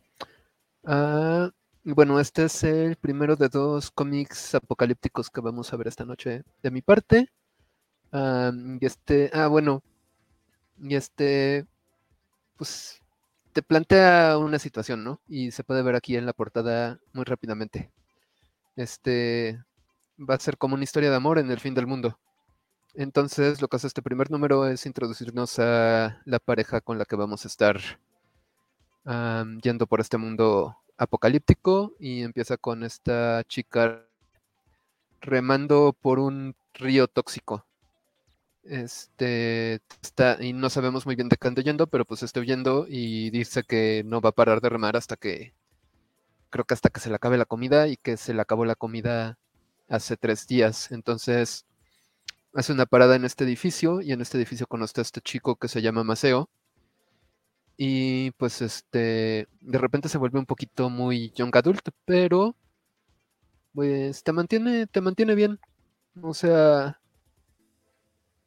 [0.86, 1.52] Ah,
[1.84, 6.44] bueno, este es el primero de dos cómics apocalípticos que vamos a ver esta noche
[6.64, 7.30] de mi parte.
[8.82, 9.84] y este, ah, bueno,
[10.80, 11.68] y este,
[12.58, 13.02] pues
[13.54, 15.22] te plantea una situación, ¿no?
[15.28, 17.92] Y se puede ver aquí en la portada muy rápidamente.
[18.76, 19.64] Este
[20.20, 22.20] va a ser como una historia de amor en el fin del mundo.
[22.96, 27.16] Entonces, lo que hace este primer número es introducirnos a la pareja con la que
[27.16, 27.80] vamos a estar
[29.62, 34.06] yendo por este mundo apocalíptico y empieza con esta chica
[35.22, 37.66] remando por un río tóxico.
[38.64, 42.86] Este está, y no sabemos muy bien de qué anda yendo, pero pues está huyendo
[42.88, 45.54] y dice que no va a parar de remar hasta que
[46.54, 48.76] creo que hasta que se le acabe la comida y que se le acabó la
[48.76, 49.40] comida
[49.90, 50.92] hace tres días.
[50.92, 51.66] Entonces
[52.54, 55.68] hace una parada en este edificio y en este edificio conoce a este chico que
[55.68, 56.50] se llama Maceo
[57.76, 62.56] y pues este, de repente se vuelve un poquito muy young adult, pero
[63.74, 65.60] pues te mantiene, te mantiene bien.
[66.22, 67.00] O sea,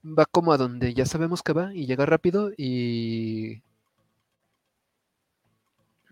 [0.04, 3.64] va como a donde ya sabemos que va y llega rápido y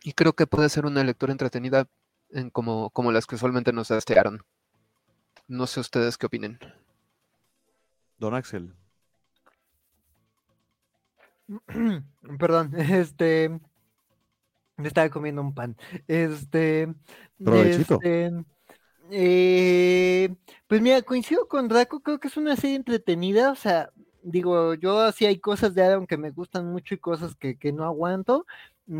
[0.05, 1.89] y creo que puede ser una lectura entretenida
[2.31, 4.45] en como, como las que usualmente nos hastearon.
[5.49, 6.59] No sé ustedes qué opinen.
[8.19, 8.75] Don Axel.
[12.39, 13.49] Perdón, este.
[14.77, 15.75] Me estaba comiendo un pan.
[16.07, 16.93] Este.
[17.39, 18.45] este
[19.11, 20.35] eh,
[20.67, 23.91] pues mira, coincido con Draco, creo que es una serie entretenida, o sea,
[24.23, 27.73] digo, yo sí hay cosas de Adam que me gustan mucho y cosas que, que
[27.73, 28.47] no aguanto,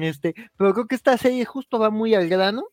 [0.01, 2.69] este, pero creo que esta serie justo va muy al grano,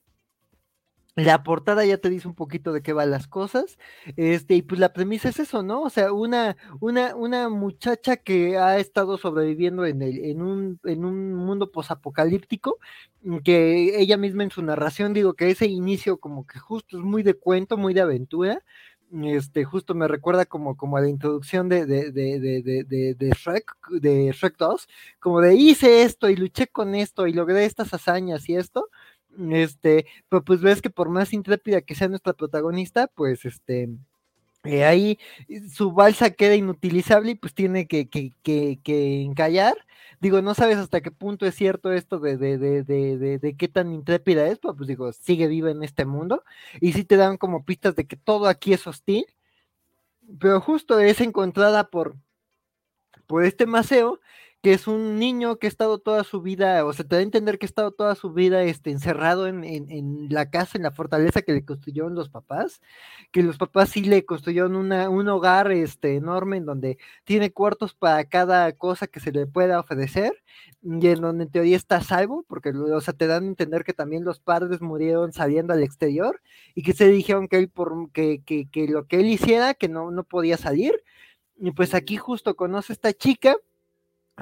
[1.16, 3.78] la portada ya te dice un poquito de qué van las cosas.
[4.16, 5.82] Este, y pues la premisa es eso, ¿no?
[5.82, 11.04] O sea, una, una, una muchacha que ha estado sobreviviendo en, el, en, un, en
[11.04, 12.78] un mundo posapocalíptico,
[13.24, 17.04] mm, que ella misma en su narración, digo que ese inicio como que justo es
[17.04, 18.64] muy de cuento, muy de aventura.
[19.24, 23.76] Este, justo me recuerda como, como a la introducción de, de, de, de, de Shrek,
[23.90, 24.88] de Shrek 2,
[25.20, 28.90] como de hice esto y luché con esto y logré estas hazañas y esto
[29.52, 33.90] este, pero pues ves que por más intrépida que sea nuestra protagonista, pues este,
[34.64, 35.20] eh, ahí
[35.74, 39.76] su balsa queda inutilizable y pues tiene que, que, que, encallar.
[40.20, 42.84] Digo, no sabes hasta qué punto es cierto esto de, de, de,
[43.40, 46.44] de, qué tan intrépida es, pero pues digo, sigue viva en este mundo.
[46.80, 49.26] Y sí te dan como pistas de que todo aquí es hostil.
[50.40, 52.16] Pero justo es encontrada por,
[53.28, 54.20] por este Maceo
[54.62, 57.24] que es un niño que ha estado toda su vida, o se te da a
[57.24, 60.92] entender que ha estado toda su vida este, encerrado en, en, la casa, en la
[60.92, 62.80] fortaleza que le construyeron los papás,
[63.32, 67.96] que los papás sí le construyeron una, un hogar este, enorme en donde tiene cuartos
[67.96, 70.34] para cada cosa que se le pueda ofrecer
[70.84, 73.94] y en donde en teoría está salvo, porque o sea, te dan a entender que
[73.94, 76.42] también los padres murieron saliendo al exterior
[76.76, 79.90] y que se dijeron que él por que, que, que lo que él hiciera, que
[79.90, 80.94] no, no podía salir.
[81.58, 83.56] Y pues aquí justo conoce a esta chica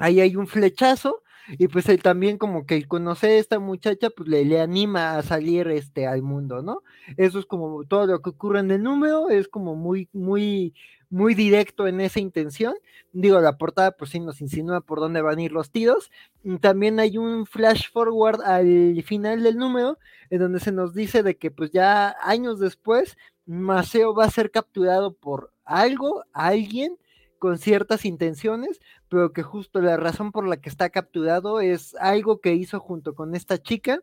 [0.00, 1.22] ahí hay un flechazo
[1.58, 5.22] y pues él también como que conoce a esta muchacha pues le, le, anima a
[5.22, 6.82] salir este al mundo, ¿no?
[7.16, 10.74] Eso es como todo lo que ocurre en el número, es como muy, muy,
[11.08, 12.74] muy directo en esa intención.
[13.12, 16.10] Digo, la portada pues sí nos insinúa por dónde van a ir los tiros.
[16.44, 19.98] Y también hay un flash forward al final del número
[20.30, 23.16] en donde se nos dice de que pues ya años después
[23.46, 26.96] Maceo va a ser capturado por algo, alguien,
[27.40, 32.40] con ciertas intenciones, pero que justo la razón por la que está capturado es algo
[32.40, 34.00] que hizo junto con esta chica,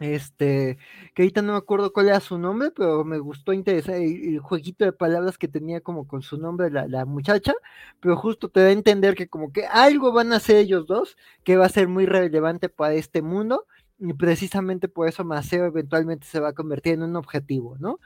[0.00, 0.76] este,
[1.14, 4.84] que ahorita no me acuerdo cuál era su nombre, pero me gustó interesar el, jueguito
[4.84, 7.54] de palabras que tenía como con su nombre la, la, muchacha,
[8.00, 11.16] pero justo te da a entender que como que algo van a hacer ellos dos,
[11.44, 13.66] que va a ser muy relevante para este mundo,
[14.00, 18.00] y precisamente por eso Maceo eventualmente se va a convertir en un objetivo, ¿no?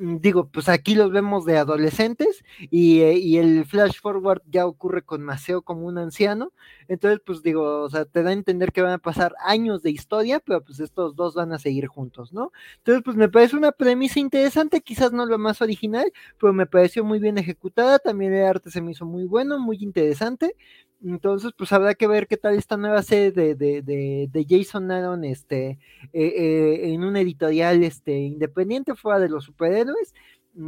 [0.00, 4.66] Mm, digo, pues aquí los vemos de adolescentes y, eh, y, el flash forward ya
[4.66, 6.52] ocurre con Maceo como un anciano,
[6.90, 9.90] entonces pues digo, o sea, te da a entender que van a pasar años de
[9.90, 12.52] historia, pero pues estos dos van a seguir juntos, ¿no?
[12.78, 17.04] Entonces pues me parece una premisa interesante, quizás no lo más original, pero me pareció
[17.04, 20.56] muy bien ejecutada, también el arte se me hizo muy bueno, muy interesante,
[21.02, 24.90] entonces, pues habrá que ver qué tal esta nueva serie de, de, de, de Jason
[24.90, 25.78] Aaron este,
[26.12, 30.12] eh, eh, en un editorial este, independiente fuera de los superhéroes.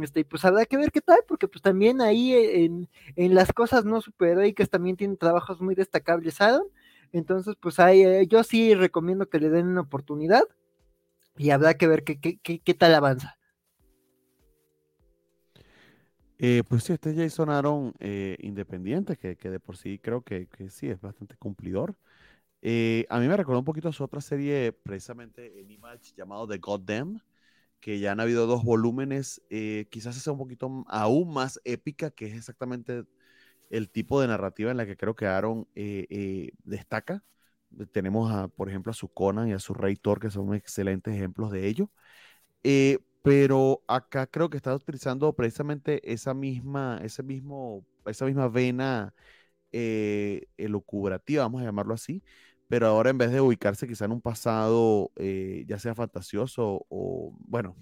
[0.01, 3.85] Este, pues habrá que ver qué tal, porque pues también ahí en, en las cosas
[3.85, 6.67] no superhéroicas también tiene trabajos muy destacables Aaron.
[7.11, 10.43] Entonces, pues ahí, eh, yo sí recomiendo que le den una oportunidad
[11.37, 13.37] y habrá que ver qué, qué, qué, tal avanza.
[16.39, 20.47] Eh, pues sí, este Jason Aaron eh, independiente, que, que, de por sí creo que,
[20.47, 21.95] que sí es bastante cumplidor.
[23.09, 26.57] A mí me recordó un poquito a su otra serie, precisamente en Image, llamado The
[26.57, 27.21] Goddamn,
[27.83, 29.41] que ya han habido dos volúmenes,
[29.89, 33.03] quizás sea un poquito aún más épica, que es exactamente
[33.69, 35.67] el tipo de narrativa en la que creo que Aaron
[36.63, 37.23] destaca.
[37.91, 41.13] Tenemos, a, por ejemplo, a su Conan y a su Rey Thor, que son excelentes
[41.13, 41.91] ejemplos de ello
[43.23, 49.13] pero acá creo que está utilizando precisamente esa misma, ese mismo, esa misma vena
[49.71, 52.21] eh, elucubrativa, vamos a llamarlo así,
[52.73, 57.31] pero ahora en vez de ubicarse quizá en un pasado eh, ya sea fantasioso o,
[57.45, 57.75] bueno,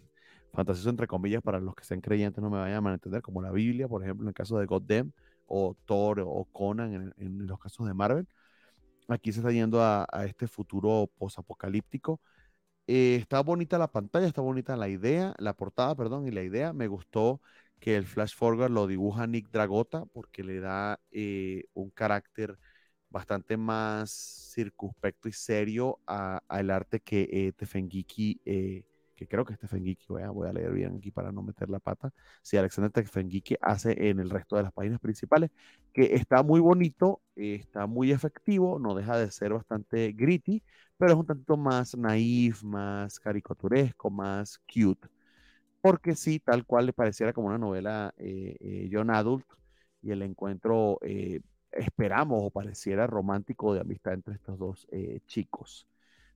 [0.51, 3.51] fantasioso entre comillas para los que sean creyentes no me vayan a entender, como la
[3.51, 5.13] Biblia, por ejemplo, en el caso de Goddamn,
[5.45, 8.27] o Thor o Conan en, los casos de Marvel,
[9.07, 12.19] aquí se está yendo a, a este futuro posapocalíptico
[12.87, 16.73] eh, está bonita la pantalla, está bonita la idea, la portada, perdón, y la idea.
[16.73, 17.41] Me gustó
[17.79, 22.59] que el flash forward lo dibuja Nick Dragota porque le da eh, un carácter
[23.11, 24.11] bastante más
[24.53, 28.83] circunspecto y serio al arte que eh, Tefengiki eh,
[29.15, 31.79] que creo que Tefengiki, voy a, voy a leer bien aquí para no meter la
[31.79, 32.11] pata,
[32.41, 35.51] si Alexander Tefengiki hace en el resto de las páginas principales,
[35.93, 40.63] que está muy bonito, está muy efectivo, no deja de ser bastante gritty,
[40.97, 45.07] pero es un tanto más naif, más caricaturesco, más cute.
[45.81, 49.45] Porque sí, tal cual le pareciera como una novela eh, eh, John Adult
[50.01, 51.41] y el encuentro eh,
[51.71, 54.87] esperamos o pareciera romántico de amistad entre estos dos
[55.27, 55.87] chicos.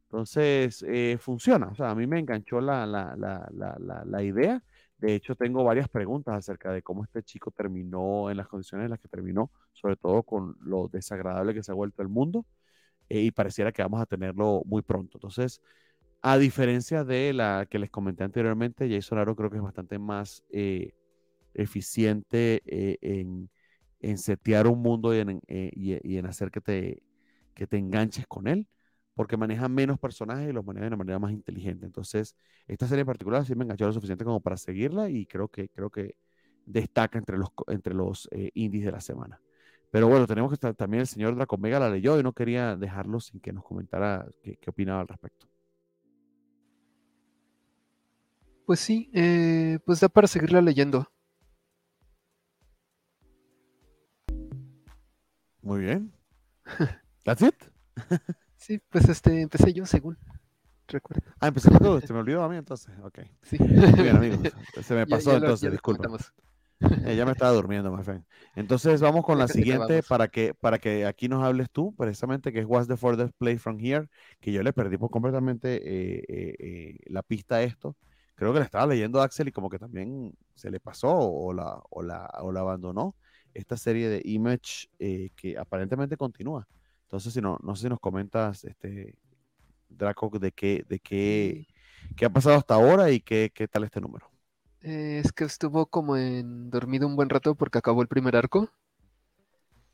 [0.03, 0.85] Entonces,
[1.19, 1.67] funciona.
[1.67, 4.63] O sea, a mí me enganchó la, la, la, la, idea.
[4.97, 8.91] De hecho, tengo varias preguntas acerca de cómo este chico terminó en las condiciones en
[8.91, 12.45] las que terminó, sobre todo con lo desagradable que se ha vuelto el mundo.
[13.09, 15.17] Eh, y pareciera que vamos a tenerlo muy pronto.
[15.17, 15.61] Entonces,
[16.21, 20.43] a diferencia de la que les comenté anteriormente, Jason Aaron creo que es bastante más
[20.51, 20.93] eh,
[21.53, 23.49] eficiente eh, en,
[24.09, 27.03] en, setear un mundo y en, y, en, hacer que te,
[27.53, 28.67] que te enganches con él,
[29.13, 31.85] porque maneja menos personajes y los maneja de una manera más inteligente.
[31.85, 32.35] Entonces,
[32.67, 35.69] esta serie en particular sí me enganchó lo suficiente como para seguirla y creo que,
[35.69, 36.15] creo que
[36.65, 39.39] destaca entre los, entre los indies de la semana.
[39.95, 43.21] Pero bueno, tenemos que estar, también el señor Dracomega la leyó y no quería dejarlo
[43.21, 45.47] sin que nos comentara qué, opinaba al respecto.
[48.65, 51.09] Pues sí, eh, pues da para seguirla leyendo.
[55.65, 56.13] Muy bien.
[57.23, 57.55] That's it.
[58.55, 60.15] sí, pues este, empecé yo según
[60.87, 61.23] recuerdo.
[61.39, 62.93] Ah, empecé tú, se me olvidó a mí entonces.
[63.03, 63.21] Ok.
[63.41, 63.57] Sí.
[63.57, 64.39] Muy bien, amigos.
[64.83, 66.07] Se me pasó entonces, disculpa.
[67.07, 68.23] Eh, ya me estaba durmiendo, my friend.
[68.55, 72.59] Entonces vamos con la siguiente para que, para que aquí nos hables tú, precisamente, que
[72.59, 74.07] es What's the Furthest Play from Here,
[74.39, 77.97] que yo le perdí por completamente eh, eh, la pista a esto.
[78.35, 81.53] Creo que le estaba leyendo a Axel y como que también se le pasó o
[81.53, 83.15] la, o la, o la abandonó
[83.55, 84.87] esta serie de Image
[85.35, 86.67] que aparentemente continúa.
[87.03, 89.15] Entonces, si no, no sé si nos comentas, este,
[89.89, 91.67] Draco, de qué, de qué,
[92.15, 94.29] qué ha pasado hasta ahora y qué, qué tal este número.
[94.81, 98.69] Eh, es que estuvo como en dormido un buen rato porque acabó el primer arco.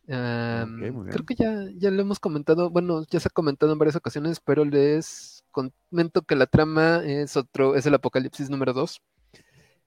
[0.06, 4.42] creo que ya, ya lo hemos comentado, bueno, ya se ha comentado en varias ocasiones,
[4.42, 9.02] pero les comento que la trama es otro, es el apocalipsis número 2.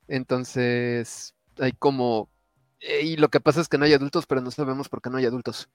[0.09, 2.31] Entonces, hay como.
[2.87, 5.09] Eh, y lo que pasa es que no hay adultos, pero no sabemos por qué
[5.09, 5.71] no hay adultos.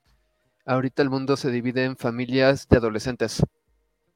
[0.66, 3.44] Ahorita el mundo se divide en familias de adolescentes.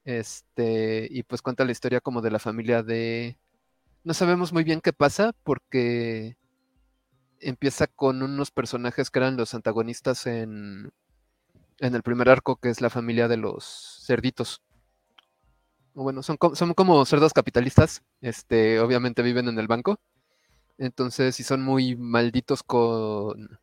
[0.04, 3.38] Este, y pues cuenta la historia como de la familia de
[4.04, 6.36] no sabemos muy bien qué pasa porque
[7.40, 10.92] empieza con unos personajes que eran los antagonistas en,
[11.80, 14.62] en el primer arco, que es la familia de los cerditos.
[15.94, 19.98] Bueno, son, son como cerdos capitalistas, este, obviamente viven en el banco,
[20.78, 23.58] entonces, si son muy malditos con,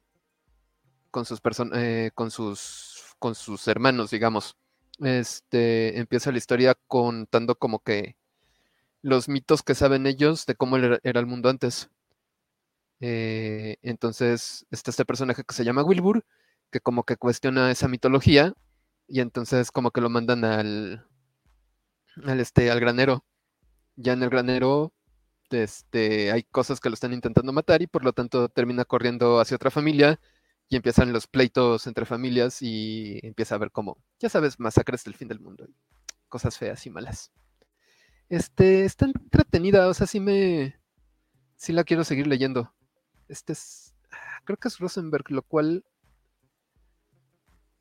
[1.12, 1.42] con sus
[1.76, 4.58] eh, con sus con sus hermanos, digamos.
[5.00, 8.16] Este empieza la historia contando como que
[9.02, 11.90] los mitos que saben ellos de cómo era, era el mundo antes.
[13.00, 16.24] Eh, entonces está este personaje que se llama Wilbur,
[16.72, 18.54] que como que cuestiona esa mitología
[19.08, 21.06] y entonces como que lo mandan al,
[22.26, 23.26] al, este, al granero.
[23.96, 24.94] Ya en el granero
[25.52, 29.56] este, hay cosas que lo están intentando matar y por lo tanto termina corriendo hacia
[29.56, 30.20] otra familia
[30.70, 35.16] y empiezan los pleitos entre familias y empieza a ver como, ya sabes, masacres del
[35.16, 35.68] fin del mundo,
[36.30, 37.32] cosas feas y malas.
[38.30, 40.80] Este, está entretenida, o sea, sí me,
[41.58, 42.74] sí la quiero seguir leyendo.
[43.28, 43.94] Este es,
[44.46, 45.84] creo que es Rosenberg, lo cual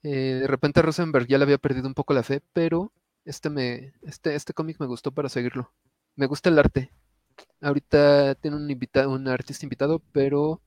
[0.03, 2.93] eh, de repente Rosenberg ya le había perdido un poco la fe, pero
[3.25, 5.73] este me, este, este cómic me gustó para seguirlo.
[6.17, 6.91] Me gusta el arte.
[7.61, 10.61] Ahorita tiene un invitado, un artista invitado, pero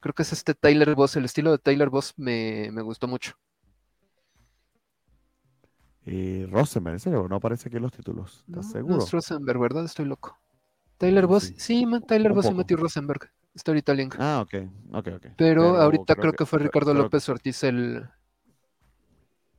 [0.00, 1.16] creo que es este Tyler Boss.
[1.16, 3.34] El estilo de Tyler Boss me, gustó mucho.
[6.06, 7.26] Eh, Rosenberg, ¿en serio?
[7.28, 8.44] No aparece aquí en los títulos.
[8.48, 8.96] ¿Estás seguro?
[8.96, 9.84] No es Rosenberg, ¿verdad?
[9.84, 10.38] Estoy loco.
[10.96, 13.30] Tyler Boss, sí, Tyler Boss y Matthew Rosenberg.
[13.56, 14.10] Storytelling.
[14.18, 14.54] Ah, ok,
[14.92, 15.26] ok, ok.
[15.36, 18.08] Pero, ahorita creo, que, fue Ricardo López Ortiz el,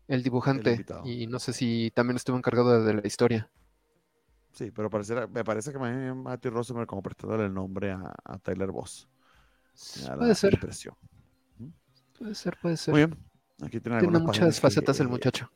[0.07, 0.85] el dibujante.
[1.03, 3.49] y no sé si también estuvo encargado de la historia.
[4.59, 4.89] Sí, pero
[5.29, 9.07] me parece que Matthew Rosenberg como prestándole el nombre a, Tyler Boss.
[10.17, 10.53] Puede ser.
[10.55, 10.95] Impresión.
[12.17, 12.91] Puede ser, puede ser.
[12.91, 13.17] Muy bien.
[13.61, 15.49] Aquí tiene, muchas facetas el muchacho.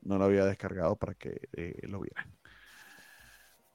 [0.00, 2.34] No lo había descargado para que eh, lo vieran.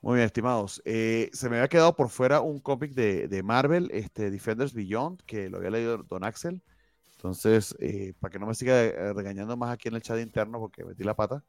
[0.02, 0.82] Muy bien, estimados.
[0.86, 5.22] Eh, se me había quedado por fuera un cómic de, de, Marvel, este, Defenders Beyond,
[5.28, 6.64] que lo había leído Don Axel.
[7.12, 10.58] Entonces, eh, para que no me siga eh, regañando más aquí en el chat interno
[10.60, 11.44] porque metí la pata,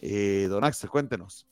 [0.00, 1.46] eh, don Axel, cuéntenos,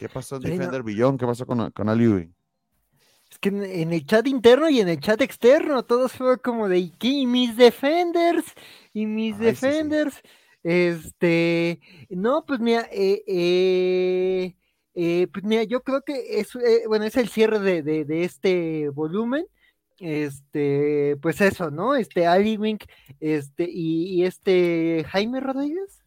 [0.00, 1.20] ¿qué pasó en Defender Beyond?
[1.20, 5.84] ¿Qué pasó con, con Es que en, el chat interno y en el chat externo,
[5.84, 8.46] todos fue como de, ¿y mis Defenders?
[8.92, 10.20] ¿Y mis Defenders?
[10.62, 12.88] Este, no, pues mira,
[15.32, 16.48] pues mira, yo creo que es,
[16.88, 19.46] bueno, es el cierre de, de este volumen
[20.00, 21.94] este, pues eso, ¿no?
[21.94, 22.84] Este Ali Wink,
[23.20, 26.02] este, y, este Jaime Rodríguez,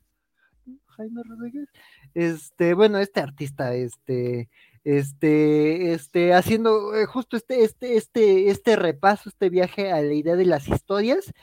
[0.87, 1.69] Jaime Rodríguez,
[2.13, 4.49] este, bueno, este artista, este,
[4.83, 10.35] este, este, haciendo eh, justo este, este, este, este repaso, este viaje a la idea
[10.35, 11.33] de las historias,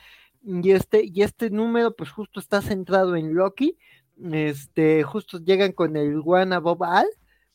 [0.43, 3.79] y este, y este número, pues justo está centrado en Loki,
[4.33, 7.07] este, justo llegan con el One Above All,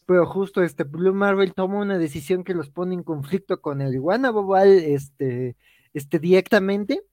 [0.05, 3.93] pero justo este Blue Marvel toma una decisión que los pone en conflicto con el
[3.93, 5.55] Iguana Bobal este,
[5.93, 7.03] este directamente.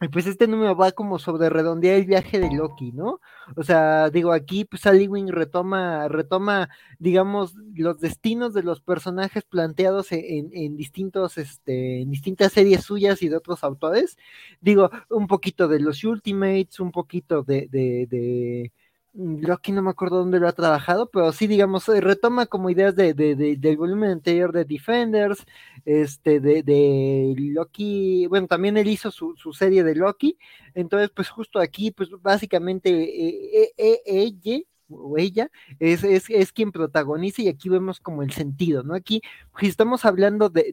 [0.00, 3.20] Y pues este número va como sobre redondear el viaje de Loki, ¿no?
[3.56, 6.68] O sea, digo, aquí pues Wing retoma, retoma,
[7.00, 13.22] digamos, los destinos de los personajes planteados en, en, distintos, este, en distintas series suyas
[13.22, 14.16] y de otros autores.
[14.60, 18.72] Digo, un poquito de los Ultimates, un poquito de, de
[19.18, 22.94] Loki no me acuerdo dónde lo ha trabajado, pero sí, digamos, eh, retoma como ideas
[22.94, 25.44] de, del volumen anterior de Defenders,
[25.84, 30.38] este, de, de Loki, bueno, también él hizo su, serie de Loki,
[30.74, 35.50] entonces, pues justo aquí, pues básicamente eh, eh, ella o ella
[35.80, 38.94] es, es, quien protagoniza y aquí vemos como el sentido, ¿no?
[38.94, 39.20] Aquí,
[39.58, 40.72] si estamos hablando de,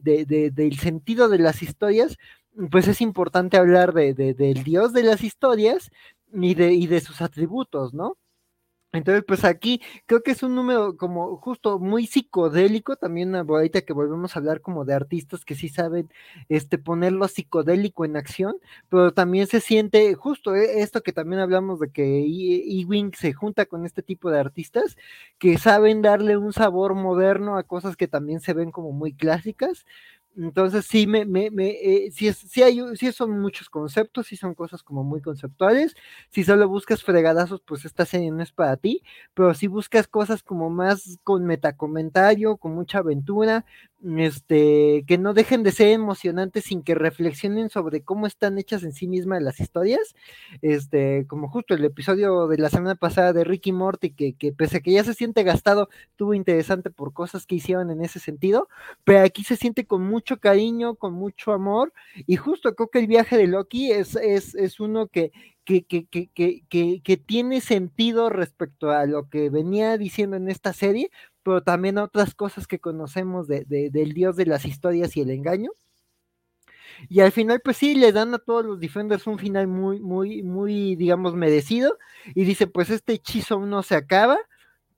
[0.54, 2.16] del sentido de las historias,
[2.70, 5.90] pues es importante hablar de, del dios de las historias
[6.32, 8.16] y de, y de sus atributos, ¿no?
[8.96, 13.92] Entonces, pues aquí creo que es un número como justo muy psicodélico, también ahorita que
[13.92, 16.10] volvemos a hablar como de artistas que sí saben
[16.48, 18.56] este poner lo psicodélico en acción,
[18.88, 23.66] pero también se siente justo eh, esto que también hablamos de que E-Wing se junta
[23.66, 24.96] con este tipo de artistas
[25.38, 29.84] que saben darle un sabor moderno a cosas que también se ven como muy clásicas,
[30.36, 34.36] entonces sí, me, me, me eh, sí, es, sí, hay, sí son muchos conceptos, sí
[34.36, 35.94] son cosas como muy conceptuales.
[36.30, 39.02] Si solo buscas fregadazos, pues esta serie no es para ti,
[39.34, 43.64] pero si buscas cosas como más con metacomentario, con mucha aventura,
[44.18, 48.92] este, que no dejen de ser emocionantes sin que reflexionen sobre cómo están hechas en
[48.92, 50.14] sí mismas las historias,
[50.62, 54.78] este, como justo el episodio de la semana pasada de Ricky Morty, que, que pese
[54.78, 58.68] a que ya se siente gastado, tuvo interesante por cosas que hicieron en ese sentido,
[59.04, 61.92] pero aquí se siente con mucho cariño, con mucho amor,
[62.26, 65.32] y justo creo que el viaje de Loki es, es, es uno que,
[65.66, 71.10] que, que, que, que, tiene sentido respecto a lo que venía diciendo en esta serie,
[71.46, 75.70] pero también otras cosas que conocemos de, del dios de las historias y el engaño.
[77.08, 80.42] Y al final, pues sí, le dan a todos los Defenders un final muy, muy,
[80.42, 81.98] muy, digamos, merecido.
[82.34, 84.38] Y dice, pues este hechizo no se acaba,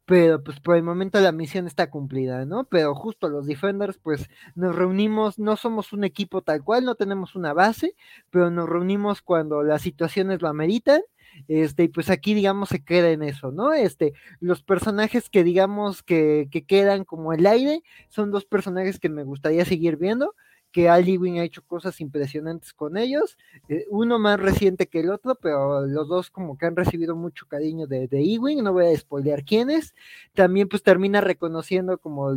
[0.07, 2.65] pero pues por el momento la misión está cumplida, ¿no?
[2.65, 7.35] Pero justo los Defenders, pues nos reunimos, no somos un equipo tal cual, no tenemos
[7.37, 7.95] una base,
[8.31, 11.03] pero nos reunimos cuando las situaciones lo ameritan
[11.47, 13.73] Este, y pues aquí, digamos, se queda en eso, ¿no?
[13.73, 19.09] Este, los personajes que digamos que, que quedan como el aire son dos personajes que
[19.09, 20.35] me gustaría seguir viendo
[20.73, 23.39] que Ali Wing ha hecho cosas impresionantes con ellos,
[23.69, 27.47] eh, uno más reciente que el otro, pero los dos como que han recibido mucho
[27.47, 29.95] cariño de, de Ewing, no voy a spoilear quiénes,
[30.35, 32.35] también pues termina reconociendo como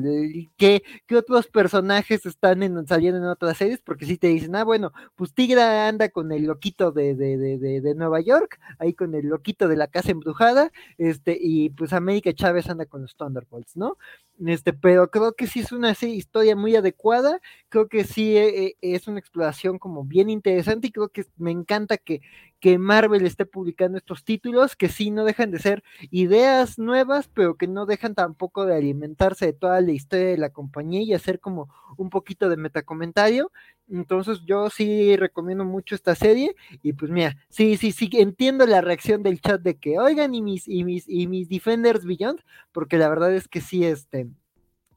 [0.57, 0.83] que,
[1.15, 5.33] otros personajes están en, saliendo en otras series, porque si te dicen, ah, bueno, pues
[5.33, 9.67] Tigra anda con el loquito de, de, de, de Nueva York, ahí con el loquito
[9.67, 13.97] de la casa embrujada, este, y pues América Chávez anda con los Thunderbolts, ¿no?
[14.47, 17.39] Este, pero creo que sí es una historia muy adecuada,
[17.69, 21.51] creo que sí eh, eh, es una exploración como bien interesante y creo que me
[21.51, 22.21] encanta que,
[22.61, 27.55] que Marvel esté publicando estos títulos que sí no dejan de ser ideas nuevas, pero
[27.55, 31.39] que no dejan tampoco de alimentarse de toda la historia de la compañía y hacer
[31.39, 33.51] como un poquito de metacomentario.
[33.89, 38.81] Entonces yo sí recomiendo mucho esta serie y pues mira, sí, sí, sí, entiendo la
[38.81, 42.99] reacción del chat de que oigan y mis, y mis, y mis Defenders Beyond, porque
[42.99, 44.27] la verdad es que sí, este,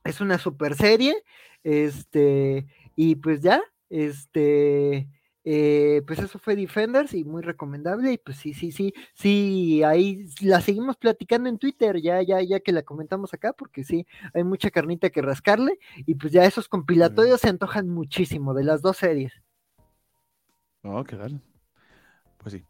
[0.04, 1.16] es una super serie,
[1.62, 5.08] este, y pues ya, este,
[5.44, 8.12] eh, pues eso fue Defenders y muy recomendable.
[8.12, 12.60] Y pues sí, sí, sí, sí, ahí la seguimos platicando en Twitter, ya, ya, ya
[12.60, 15.78] que la comentamos acá, porque sí, hay mucha carnita que rascarle.
[16.06, 19.32] Y pues ya esos compilatorios se antojan muchísimo de las dos series.
[20.82, 21.40] Oh, qué tal.
[22.38, 22.64] Pues sí.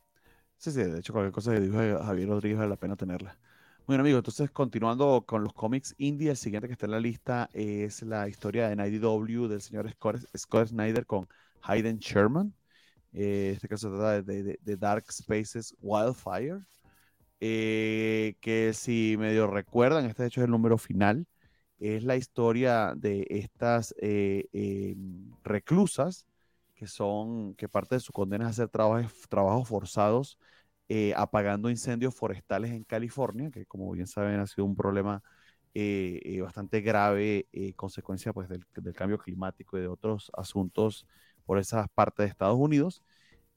[0.57, 3.39] Sí, sí, de hecho, cualquier cosa que dijo Javier Rodríguez vale la pena tenerla.
[3.87, 7.51] Bueno, amigos, entonces continuando con los cómics indie, el siguiente que está en la lista
[7.53, 11.29] es la historia de IDW del señor Scott, Scott Snyder con
[11.63, 12.55] Hayden Sherman.
[13.15, 16.61] Eh, este caso se trata de, Dark Spaces Wildfire.
[17.41, 21.27] Eh, que si medio recuerdan, este de hecho es el número final.
[21.79, 26.27] Es la historia de estas eh, em, reclusas
[26.75, 30.39] que son, que parte de su condena es hacer trabajos, trabajos forzados
[30.89, 35.23] eh, apagando incendios forestales en California, que como bien saben ha sido un problema
[35.73, 41.07] eh, eh, bastante grave, consecuencia pues, del, cambio climático y de otros asuntos
[41.47, 43.03] por esas partes de Estados Unidos.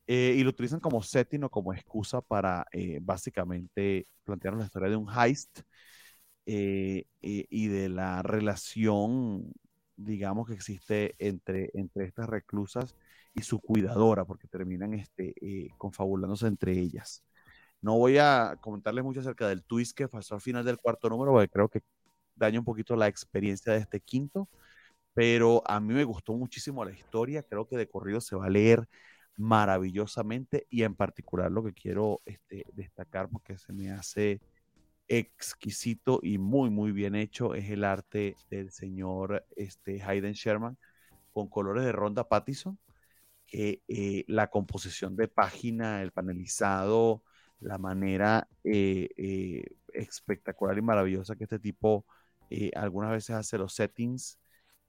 [0.08, 2.66] y lo utilizan como setting o como excusa para
[3.02, 5.62] básicamente plantear la historia de un heist
[6.46, 9.52] y de la relación,
[9.98, 12.96] digamos, que existe entre, entre estas reclusas
[13.38, 17.24] y su cuidadora, porque terminan este, eh, confabulándose entre ellas.
[17.82, 21.32] No voy a comentarles mucho acerca del twist que pasó al final del cuarto número,
[21.32, 21.82] porque creo que
[22.36, 24.50] daña un poquito la experiencia de este quinto,
[25.18, 28.52] pero a mí me gustó muchísimo la historia, creo que de corrido se va a
[28.52, 28.88] leer
[29.36, 34.42] maravillosamente y en particular lo que quiero este, destacar porque se me hace
[35.08, 40.78] exquisito y muy muy bien hecho es el arte del señor este, Hayden Sherman
[41.34, 42.78] con colores de Ronda Pattison
[43.48, 47.24] que eh, la composición de página, el panelizado,
[47.60, 49.64] la manera eh, eh,
[49.94, 52.06] espectacular y maravillosa que este tipo
[52.76, 54.38] algunas veces hace los settings,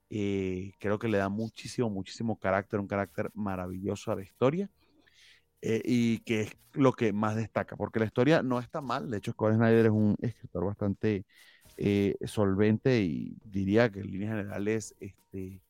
[0.09, 4.69] creo que le da muchísimo, muchísimo carácter, un carácter maravilloso a la historia.
[5.61, 9.31] y que es lo que más destaca, porque la historia no está mal, de hecho
[9.33, 11.25] Scott Snyder es un escritor bastante
[12.25, 15.61] solvente y diría que en líneas generales este,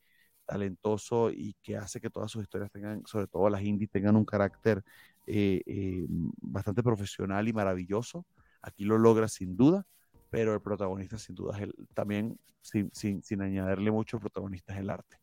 [0.49, 4.25] talentoso y que hace que todas sus historias tengan, sobre todo las indies, tengan un
[4.25, 4.83] carácter
[5.27, 6.05] eh, eh,
[6.41, 8.25] bastante profesional y maravilloso.
[8.61, 9.85] Aquí lo logra sin duda,
[10.29, 14.73] pero el protagonista sin duda es el, también, sin, sin, sin, añadirle mucho, el protagonista
[14.73, 15.17] es el arte.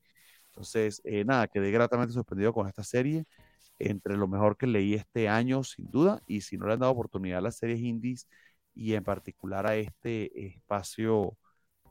[0.48, 3.26] Entonces, eh, nada, quedé gratamente sorprendido con esta serie,
[3.78, 6.92] entre lo mejor que leí este año, sin duda, y si no le han dado
[6.92, 8.28] oportunidad a las series indies
[8.74, 11.36] y en particular a este espacio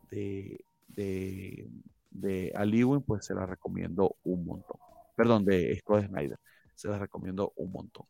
[0.10, 1.70] de, de
[2.16, 4.78] de Aliwin, pues se la recomiendo un montón.
[5.16, 6.40] Perdón, de Scott Snyder,
[6.74, 8.06] se la recomiendo un montón.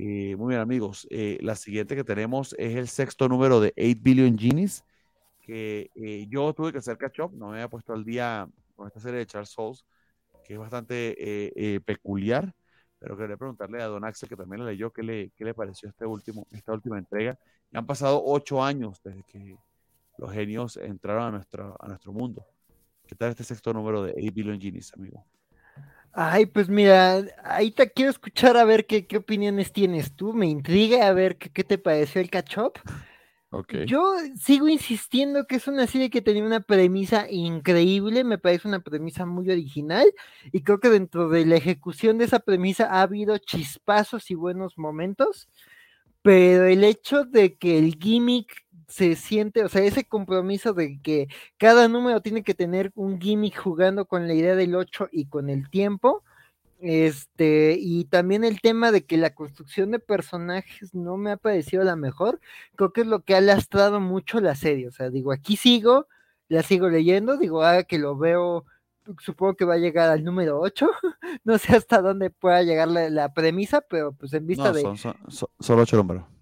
[0.00, 1.08] Eh, muy bien, amigos.
[1.10, 4.84] Eh, la siguiente que tenemos es el sexto número de 8 Billion Genies,
[5.40, 8.86] que eh, yo tuve que hacer catch up, no me había puesto al día con
[8.86, 9.84] esta serie de Charles Souls,
[10.44, 12.54] que es bastante peculiar,
[13.00, 15.88] pero quería preguntarle a Don Axel, que también la leyó, qué le, qué le pareció
[15.88, 17.36] este último, esta última entrega.
[17.72, 19.56] han pasado ocho años desde que
[20.16, 22.46] los genios entraron a nuestro, a nuestro mundo.
[23.08, 25.24] ¿Qué tal este sexto número de 8 Billion Genies, amigo?
[26.12, 30.32] Ay, pues mira, ahí te quiero escuchar a ver qué, qué opiniones tienes tú.
[30.32, 32.80] Me intriga a ver qué, qué te pareció el catch-up.
[33.50, 33.86] Okay.
[33.86, 38.80] Yo sigo insistiendo que es una serie que tenía una premisa increíble, me parece una
[38.80, 40.12] premisa muy original
[40.52, 44.76] y creo que dentro de la ejecución de esa premisa ha habido chispazos y buenos
[44.76, 45.48] momentos,
[46.20, 51.28] pero el hecho de que el gimmick se siente, o sea, ese compromiso de que
[51.58, 55.50] cada número tiene que tener un gimmick jugando con la idea del 8 y con
[55.50, 56.24] el tiempo,
[56.80, 61.82] Este, y también el tema de que la construcción de personajes no me ha parecido
[61.84, 62.40] la mejor,
[62.76, 64.88] creo que es lo que ha lastrado mucho la serie.
[64.88, 66.06] O sea, digo, aquí sigo,
[66.48, 68.64] la sigo leyendo, digo, ah, que lo veo,
[69.20, 70.88] supongo que va a llegar al número 8,
[71.44, 74.82] no sé hasta dónde pueda llegar la, premisa, pero pues en vista de...
[74.82, 75.16] Son, son,
[75.60, 76.37] solo 8 números.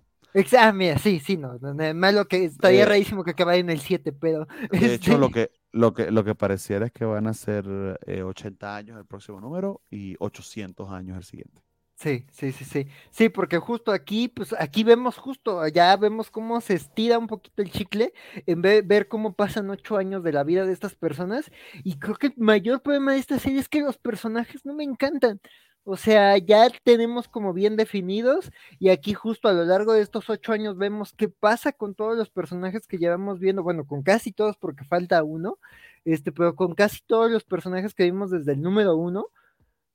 [0.59, 1.59] Ah, mira, sí, sí, no,
[1.95, 4.47] malo que estaría eh, rarísimo que acabara en el 7, pero...
[4.71, 8.67] De hecho, lo que, lo, que, lo que pareciera es que van a ser 80
[8.67, 11.63] eh, años el próximo número y 800 años el siguiente.
[11.99, 12.87] Sí, sí, sí, sí.
[13.11, 17.63] Sí, porque justo aquí, pues aquí vemos justo, ya vemos cómo se estira un poquito
[17.63, 18.13] el chicle,
[18.45, 21.51] en vez de ver cómo pasan ocho años de la vida de estas personas.
[21.85, 24.85] Y creo que el mayor problema de esta serie es que los personajes no me
[24.85, 25.41] encantan.
[25.89, 28.51] O sea, ya tenemos como bien definidos
[28.81, 32.17] y aquí justo a lo largo de estos ocho años vemos qué pasa con todos
[32.19, 35.61] los personajes que llevamos viendo, bueno, con casi todos porque falta uno,
[36.05, 39.29] este, pero con casi todos los personajes que vimos desde el número uno,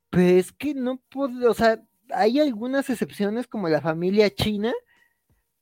[0.10, 4.74] pues que no puedo, o sea, hay algunas excepciones como la familia china,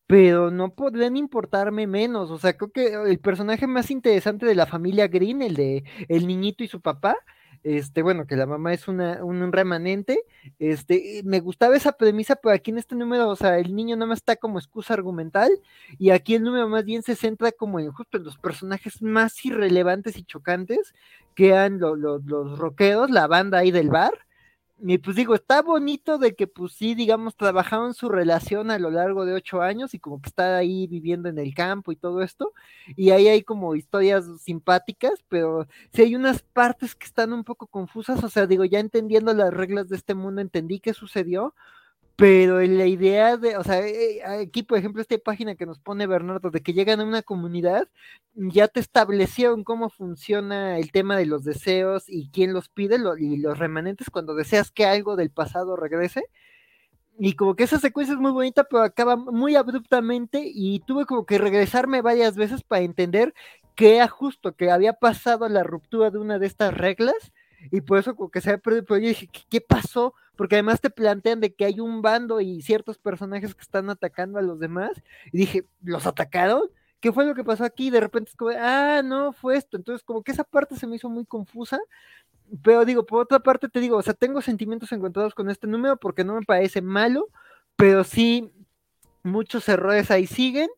[0.07, 4.67] pero no podrían importarme menos, o sea, creo que el personaje más interesante de la
[4.67, 7.17] familia Green, el de el niñito y su papá,
[7.63, 10.21] este, bueno, que la mamá es una, un remanente,
[10.59, 14.07] este, me gustaba esa premisa, pero aquí en este número, o sea, el niño no
[14.07, 15.51] más está como excusa argumental,
[15.97, 19.43] y aquí el número más bien se centra como en justo en los personajes más
[19.45, 20.93] irrelevantes y chocantes,
[21.35, 24.13] que eran los rockeros, la banda ahí del bar,
[24.81, 28.89] y pues digo, está bonito de que pues sí, digamos, trabajaron su relación a lo
[28.91, 32.21] largo de ocho años y como que está ahí viviendo en el campo y todo
[32.21, 32.53] esto,
[32.95, 37.67] y ahí hay como historias simpáticas, pero sí hay unas partes que están un poco
[37.67, 41.53] confusas, o sea, digo, ya entendiendo las reglas de este mundo, entendí qué sucedió,
[42.19, 46.05] pero la idea de, o sea, eh, aquí por ejemplo esta página que nos pone
[46.05, 47.87] Bernardo de que llegan a una comunidad,
[48.35, 53.37] ya te establecieron cómo funciona el tema de los deseos y quién los pide y
[53.37, 56.25] los remanentes cuando deseas que algo del pasado regrese.
[57.17, 61.25] Y como que esa secuencia es muy bonita, pero acaba muy abruptamente y tuve como
[61.25, 63.33] que regresarme varias veces para entender
[63.75, 67.31] que era justo que había pasado la ruptura de una de estas reglas
[67.71, 70.13] y por eso como que se había perdido, pero yo dije, ¿qué pasó?
[70.39, 74.39] porque además te plantean de que hay un bando y ciertos personajes que están atacando
[74.39, 74.91] a los demás,
[75.33, 76.61] y dije, ¿los atacaron?
[77.01, 77.89] ¿Qué fue lo que pasó aquí?
[77.89, 79.75] De repente es como, ah, no, fue esto.
[79.75, 81.77] Entonces, como que esa parte se me hizo muy confusa,
[82.63, 85.97] pero digo, por otra parte te digo, o sea, tengo sentimientos encontrados con este número
[85.97, 87.27] porque no me parece malo,
[87.75, 88.49] pero sí,
[89.23, 90.69] muchos errores ahí siguen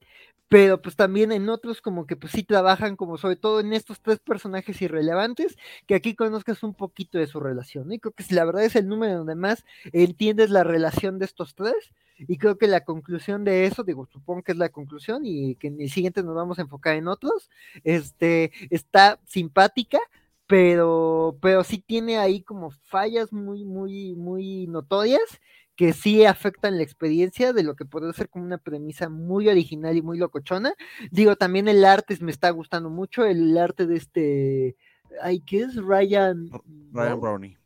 [0.52, 4.02] pero pues también en otros como que pues sí trabajan como sobre todo en estos
[4.02, 5.56] tres personajes irrelevantes,
[5.88, 8.90] que aquí conozcas un poquito de su relación, Y creo que la verdad es el
[8.90, 9.64] número donde más
[9.94, 14.44] entiendes la relación de estos tres, y creo que la conclusión de eso, digo, supongo
[14.44, 17.50] que es la conclusión, y que en el siguiente nos vamos a enfocar en otros,
[17.86, 20.00] este, está simpática,
[20.48, 25.40] pero, pero sí tiene ahí como fallas muy, muy, muy notorias,
[25.82, 29.98] que sí afectan la experiencia de lo que puede ser como una premisa muy original
[29.98, 30.76] y muy locochona.
[31.10, 34.78] Digo, también el arte me está gustando mucho, el arte de este,
[35.24, 35.76] ay, ¿qué es?
[35.78, 36.52] Ryan.
[36.92, 37.58] Ryan Brownie.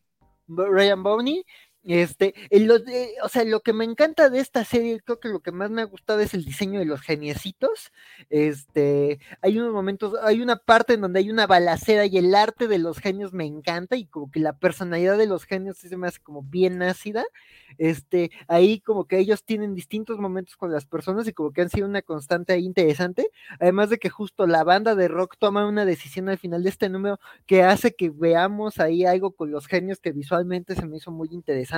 [0.47, 1.45] Ryan Bowney,
[1.87, 2.33] este,
[3.23, 5.81] o sea, lo que me encanta de esta serie, creo que lo que más me
[5.83, 7.91] ha gustado es el diseño de los geniecitos.
[8.29, 12.67] Este, hay unos momentos, hay una parte en donde hay una balacera y el arte
[12.67, 16.07] de los genios me encanta y como que la personalidad de los genios se me
[16.07, 17.23] hace como bien ácida.
[17.77, 21.69] Este, ahí como que ellos tienen distintos momentos con las personas y como que han
[21.69, 23.27] sido una constante ahí interesante.
[23.59, 26.89] Además de que justo la banda de rock toma una decisión al final de este
[26.89, 31.11] número que hace que veamos ahí algo con los genios que visualmente se me hizo
[31.11, 31.74] muy interesante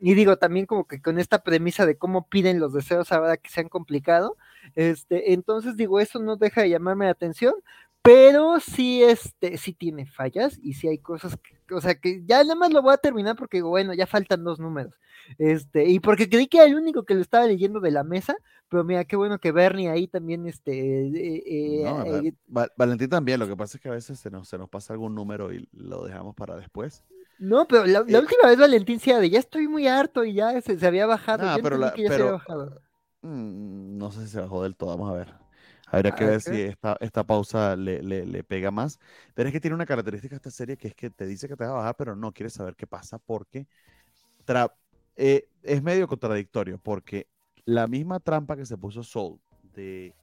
[0.00, 3.50] y digo, también como que con esta premisa de cómo piden los deseos ahora que
[3.50, 4.36] se han complicado,
[4.74, 7.54] este, entonces digo, eso no deja de llamarme la atención,
[8.02, 12.42] pero sí, este, sí tiene fallas y sí hay cosas que, o sea, que ya
[12.42, 14.94] nada más lo voy a terminar porque bueno, ya faltan dos números,
[15.38, 18.36] este, y porque creí que era el único que lo estaba leyendo de la mesa,
[18.70, 22.32] pero mira, qué bueno que Bernie ahí también, este, eh, eh, eh,
[22.76, 25.14] Valentín también, lo que pasa es que a veces se nos, se nos pasa algún
[25.14, 27.04] número y lo dejamos para después.
[27.40, 30.60] No, pero la, eh, última vez Valentín decía de ya estoy muy harto y ya
[30.60, 31.44] se, había bajado.
[31.44, 31.94] No, pero, la,
[33.22, 35.34] mm, no sé si se bajó del todo, vamos a ver.
[35.86, 39.00] Habría que ver si esta, esta pausa le, le, pega más.
[39.34, 41.64] Pero es que tiene una característica esta serie que es que te dice que te
[41.64, 43.66] va a bajar, pero no quieres saber qué pasa porque
[45.16, 47.26] eh, es medio contradictorio porque
[47.64, 49.38] la misma trampa que se puso Soul
[49.74, 50.14] de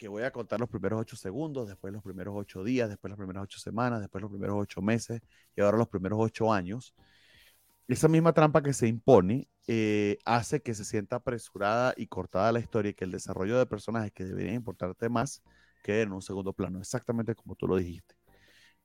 [0.00, 3.18] que voy a contar los primeros ocho segundos, después los primeros ocho días, después las
[3.18, 5.20] primeras ocho semanas, después los primeros ocho meses
[5.54, 6.94] y ahora los primeros ocho años.
[7.86, 12.60] Esa misma trampa que se impone eh, hace que se sienta apresurada y cortada la
[12.60, 15.42] historia y que el desarrollo de personajes que deberían importarte más
[15.82, 18.14] quede en un segundo plano, exactamente como tú lo dijiste.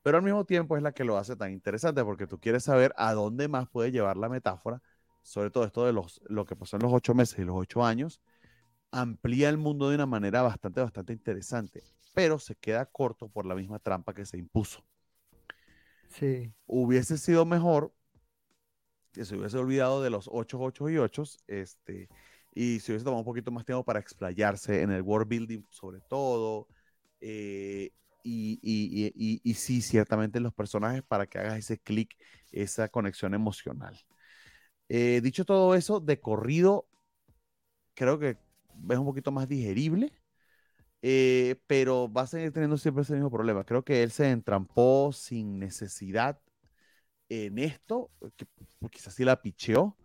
[0.02, 2.94] pero al mismo tiempo es la que lo hace tan interesante porque tú quieres saber
[2.96, 4.82] a dónde más puede llevar la metáfora,
[5.22, 7.84] sobre todo esto de los, lo que pasó en los ocho meses y los ocho
[7.84, 8.20] años,
[9.00, 11.82] amplía el mundo de una manera bastante, bastante interesante,
[12.14, 14.84] pero se queda corto por la misma trampa que se impuso.
[16.08, 16.52] Sí.
[16.66, 17.92] Hubiese sido mejor
[19.12, 22.08] que se hubiese olvidado de los 8, 8 y 8, este,
[22.54, 26.00] y se hubiese tomado un poquito más tiempo para explayarse en el world building sobre
[26.00, 26.68] todo,
[27.20, 27.92] eh,
[28.22, 32.16] y, y, y, y, sí, ciertamente los personajes para que hagas ese clic,
[32.50, 33.96] esa conexión emocional.
[34.88, 36.88] Eh, dicho todo eso, de corrido,
[37.94, 38.36] creo que
[38.90, 40.12] es un poquito más digerible,
[41.02, 43.64] eh, pero va a seguir teniendo siempre ese mismo problema.
[43.64, 46.40] Creo que él se entrampó sin necesidad
[47.28, 48.46] en esto, que,
[48.90, 49.96] quizás sí la picheó,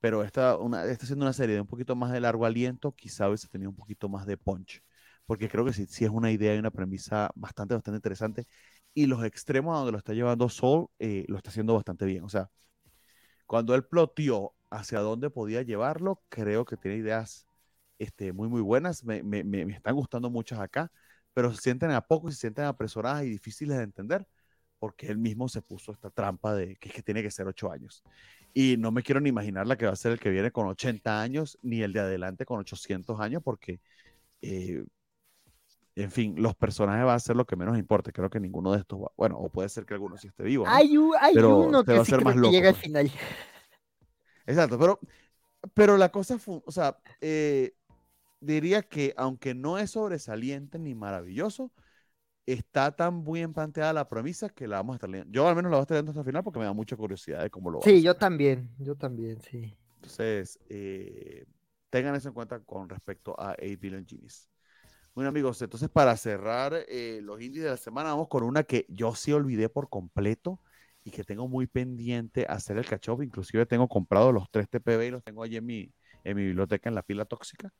[0.00, 3.28] pero esta, una, está siendo una serie de un poquito más de largo aliento, quizá
[3.28, 4.82] hubiese tenido un poquito más de punch,
[5.26, 8.46] porque creo que sí, sí es una idea y una premisa bastante, bastante interesante,
[8.94, 12.24] y los extremos a donde lo está llevando Soul eh, lo está haciendo bastante bien.
[12.24, 12.50] O sea,
[13.46, 17.46] cuando él ploteó hacia dónde podía llevarlo, creo que tiene ideas
[17.98, 19.04] este, muy, muy buenas.
[19.04, 20.90] Me, me, me, están gustando muchas acá,
[21.32, 24.26] pero se sienten a poco y se sienten apresuradas y difíciles de entender
[24.78, 27.70] porque él mismo se puso esta trampa de que es que tiene que ser ocho
[27.72, 28.02] años.
[28.52, 30.66] Y no me quiero ni imaginar la que va a ser el que viene con
[30.66, 33.80] 80 años, ni el de adelante con 800 años, porque,
[34.42, 34.84] eh,
[35.96, 38.12] en fin, los personajes va a ser lo que menos importa.
[38.12, 40.64] Creo que ninguno de estos va, bueno, o puede ser que alguno sí esté vivo.
[40.66, 40.72] ¿no?
[40.72, 42.82] Hay, hay Pero uno que, va a ser más que loco, llega al pues.
[42.82, 43.10] final.
[44.46, 45.00] Exacto, pero,
[45.72, 47.74] pero la cosa, fu- o sea, eh,
[48.44, 51.72] diría que aunque no es sobresaliente ni maravilloso,
[52.46, 55.32] está tan bien planteada la premisa que la vamos a estar leyendo.
[55.32, 56.96] Yo al menos la voy a estar leyendo hasta el final porque me da mucha
[56.96, 58.02] curiosidad de cómo lo va a Sí, hacer.
[58.02, 59.76] yo también, yo también, sí.
[59.96, 61.44] Entonces, eh,
[61.90, 64.48] tengan eso en cuenta con respecto a 8 Billion Genies.
[65.14, 68.86] Bueno, amigos, entonces para cerrar eh, los indies de la semana, vamos con una que
[68.88, 70.60] yo sí olvidé por completo
[71.04, 73.22] y que tengo muy pendiente hacer el catch up.
[73.22, 75.92] Inclusive tengo comprado los tres TPB y los tengo allí en mi,
[76.24, 77.72] en mi biblioteca en la pila tóxica.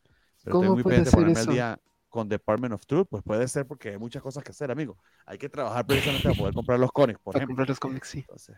[0.44, 1.52] Pero estoy ¿Cómo muy puede ser eso?
[1.52, 1.78] día
[2.10, 3.08] con Department of Truth.
[3.10, 4.96] Pues puede ser porque hay muchas cosas que hacer, amigo.
[5.26, 7.54] Hay que trabajar precisamente para poder comprar los cómics, por Para ejemplo.
[7.56, 8.18] comprar los cómics, sí.
[8.20, 8.56] Entonces,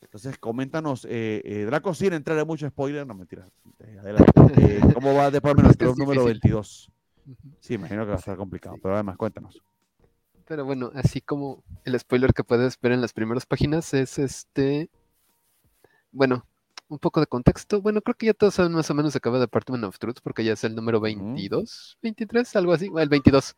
[0.00, 3.46] entonces coméntanos, eh, eh, Draco, sin entrar en mucho spoiler, no mentira,
[3.80, 4.32] eh, adelante.
[4.56, 6.40] Eh, ¿Cómo va Department of Truth número difícil.
[6.40, 6.90] 22?
[7.26, 7.36] Ujú.
[7.60, 9.62] Sí, imagino que va a estar complicado, pero además cuéntanos.
[10.46, 14.88] Pero bueno, así como el spoiler que puedes ver en las primeras páginas es este.
[16.10, 16.46] Bueno,
[16.88, 17.80] un poco de contexto.
[17.82, 20.18] Bueno, creo que ya todos saben más o menos de qué va Department of Truth
[20.22, 22.90] porque ya es el número 22, 23, algo así.
[22.96, 23.56] El 22.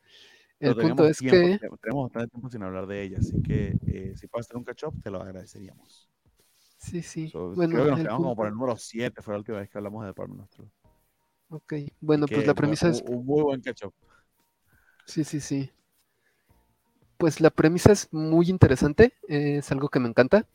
[0.58, 1.58] El punto es tiempo, que.
[1.58, 4.64] te- Tenemos bastante tiempo sin hablar de ella, así que eh, si puedes hacer un
[4.64, 6.08] catch up, te lo agradeceríamos.
[6.76, 7.28] Sí, sí.
[7.30, 9.70] So, Bueno, creo que nos quedamos como por el número 7, fue la última vez
[9.70, 10.68] que hablamos de Department of Truth.
[11.50, 13.02] Ok, bueno, Que pues la premisa es.
[13.06, 13.94] un muy buen catch up.
[15.06, 15.70] Sí, sí, sí.
[17.16, 20.46] Pues la premisa es muy interesante, eh, es algo que me encanta.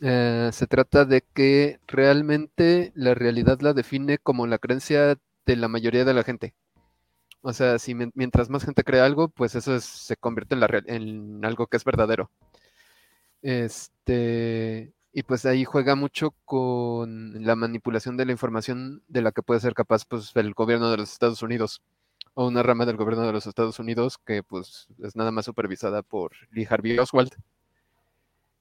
[0.00, 5.68] Eh, se trata de que realmente la realidad la define como la creencia de la
[5.68, 6.54] mayoría de la gente.
[7.42, 10.60] O sea, si mien- mientras más gente cree algo, pues eso es- se convierte en,
[10.62, 12.30] la en algo que es verdadero.
[13.42, 19.42] Este, y pues ahí juega mucho con la manipulación de la información de la que
[19.42, 21.80] puede ser capaz pues, el gobierno de los Estados Unidos
[22.34, 26.02] o una rama del gobierno de los Estados Unidos que pues es nada más supervisada
[26.02, 27.30] por Lee Harvey Oswald.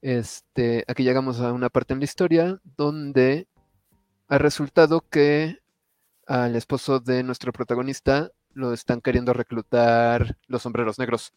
[0.02, 3.48] Este, aquí llegamos a una parte en la historia donde
[4.28, 5.58] ha resultado que
[6.28, 11.34] al esposo de nuestro protagonista lo están queriendo reclutar los sombreros negros,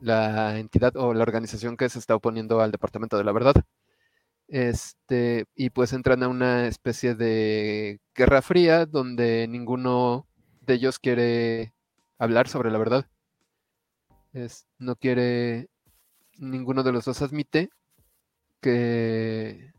[0.00, 3.54] la entidad o la organización que se está oponiendo al Departamento de la Verdad.
[4.48, 10.26] Este, y pues entran a una especie de guerra fría donde ninguno
[10.60, 11.74] de ellos quiere
[12.18, 13.06] hablar sobre la verdad.
[14.32, 15.68] Es, no quiere,
[16.38, 17.70] ninguno de los dos admite
[18.60, 19.72] que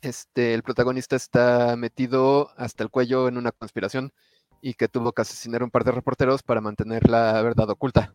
[0.00, 4.12] este, el protagonista está metido hasta el cuello en una conspiración
[4.60, 8.14] y que tuvo que asesinar un par de reporteros para mantener la verdad oculta.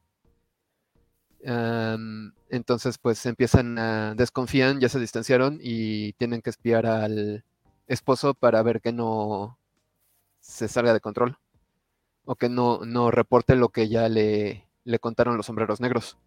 [2.49, 7.43] Entonces, pues empiezan a desconfían, ya se distanciaron y tienen que espiar al
[7.87, 9.57] esposo para ver que no
[10.39, 11.37] se salga de control
[12.25, 16.17] o que no, no reporte lo que ya le, le contaron los sombreros negros.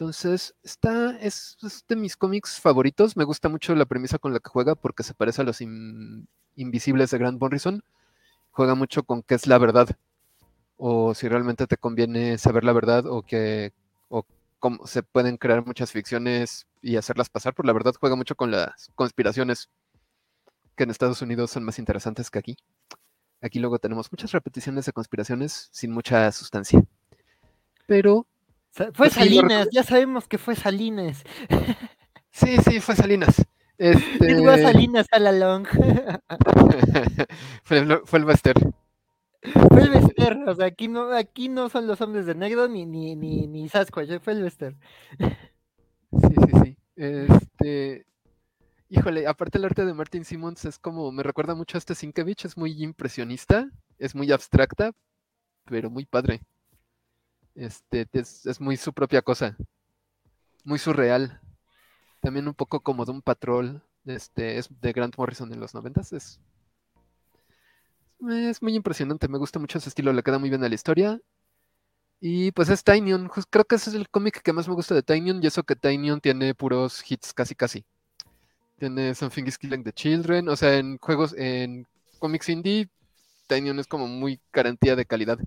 [0.00, 3.18] Entonces, está, es, de mis cómics favoritos.
[3.18, 6.26] Me gusta mucho la premisa con la que juega porque se parece a los in-
[6.56, 7.84] Invisibles de Grant Morrison.
[8.50, 9.94] Juega mucho con qué es la verdad.
[10.78, 13.74] O si realmente te conviene saber la verdad o que
[14.08, 14.24] o
[14.58, 17.92] cómo se pueden crear muchas ficciones y hacerlas pasar por la verdad.
[18.00, 19.68] Juega mucho con las conspiraciones
[20.76, 22.56] que en Estados Unidos son más interesantes que aquí.
[23.42, 26.82] Aquí luego tenemos muchas repeticiones de conspiraciones sin mucha sustancia.
[27.86, 28.26] Pero
[28.70, 31.24] Fue Salinas, ya sabemos que fue Salinas.
[32.32, 33.44] Sí, sí, fue Salinas.
[33.76, 34.40] Este...
[34.40, 35.66] Was Salinas all along.
[37.64, 38.54] fue, el, fue el Bester.
[39.68, 42.86] Fue el Bester, o sea, aquí no, aquí no son los hombres de negro ni,
[42.86, 44.76] ni, ni, ni Sasquatch, fue el Bester.
[45.18, 46.76] Sí, sí, sí.
[46.94, 48.06] Este.
[48.88, 52.44] Híjole, aparte el arte de Martin Simmons es como, me recuerda mucho a este Sinkevich,
[52.44, 53.68] es muy impresionista,
[53.98, 54.92] es muy abstracta,
[55.64, 56.42] pero muy padre.
[57.60, 59.54] Este, es, muy su propia cosa,
[60.64, 61.42] muy surreal.
[62.22, 66.14] También un poco como de un patrol, este, es de Grant Morrison en los noventas,
[66.14, 66.40] es,
[68.30, 71.20] es muy impresionante, me gusta mucho ese estilo, le queda muy bien a la historia.
[72.18, 75.02] Y pues es Tinyon, creo que ese es el cómic que más me gusta de
[75.02, 77.84] Tinyon, y eso que Tinyon tiene puros hits casi casi.
[78.78, 81.86] Tiene Something is Killing the Children, o sea, en juegos, en
[82.18, 82.88] cómics indie,
[83.48, 85.38] Tinyon es como muy garantía de calidad.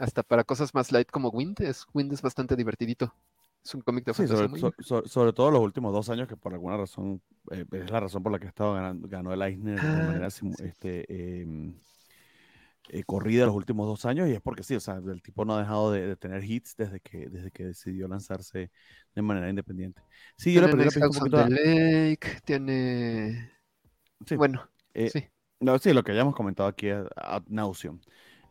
[0.00, 3.14] Hasta para cosas más light como Wind, es, Wind es bastante divertidito.
[3.64, 4.58] Es un cómic de Sí, sobre, muy...
[4.58, 7.22] so- so- sobre todo los últimos dos años, que por alguna razón
[7.52, 10.02] eh, es la razón por la que ha estado ganando, ganó el Eisner de Ah,
[10.02, 11.74] manera este, em,
[12.88, 15.54] eh, corrida los últimos dos años, y es porque sí, o sea, el tipo no
[15.54, 18.70] ha dejado de, de tener hits desde que, desde que decidió lanzarse
[19.14, 20.02] de manera independiente.
[20.36, 21.40] Sí, yo la un poquito.
[21.40, 23.52] a- Lake, tiene...
[24.26, 25.28] sí, Bueno, eh, sí.
[25.60, 28.00] no, sí, lo que ya hemos comentado aquí ad ad nauseam.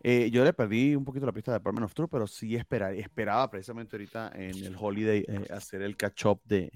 [0.01, 2.93] Eh, yo le perdí un poquito la pista de Department of Truth, pero sí espera-
[2.93, 6.71] esperaba precisamente ahorita en el Holiday eh, hacer el catch-up de,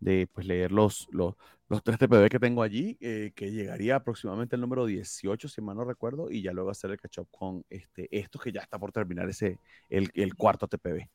[0.00, 1.34] de pues, leer los, los,
[1.68, 5.76] los tres TPB que tengo allí, eh, que llegaría aproximadamente el número 18, si mal
[5.76, 8.92] no recuerdo, y ya luego hacer el catch-up con este, estos que ya está por
[8.92, 9.58] terminar ese,
[9.88, 11.08] el, el cuarto TPB.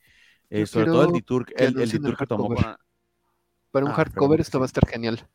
[0.68, 2.50] Sobre todo el que el, el que tomó.
[3.72, 5.28] Para un Ah, hardcover esto va a estar genial.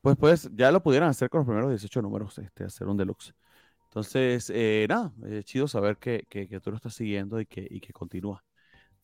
[0.00, 3.34] Pues, pues ya lo pudieran hacer con los primeros 18 números, este, hacer un deluxe.
[3.92, 7.68] Entonces, eh, nada, eh, chido saber que, que, que tú lo estás siguiendo y que,
[7.70, 8.42] y que continúa.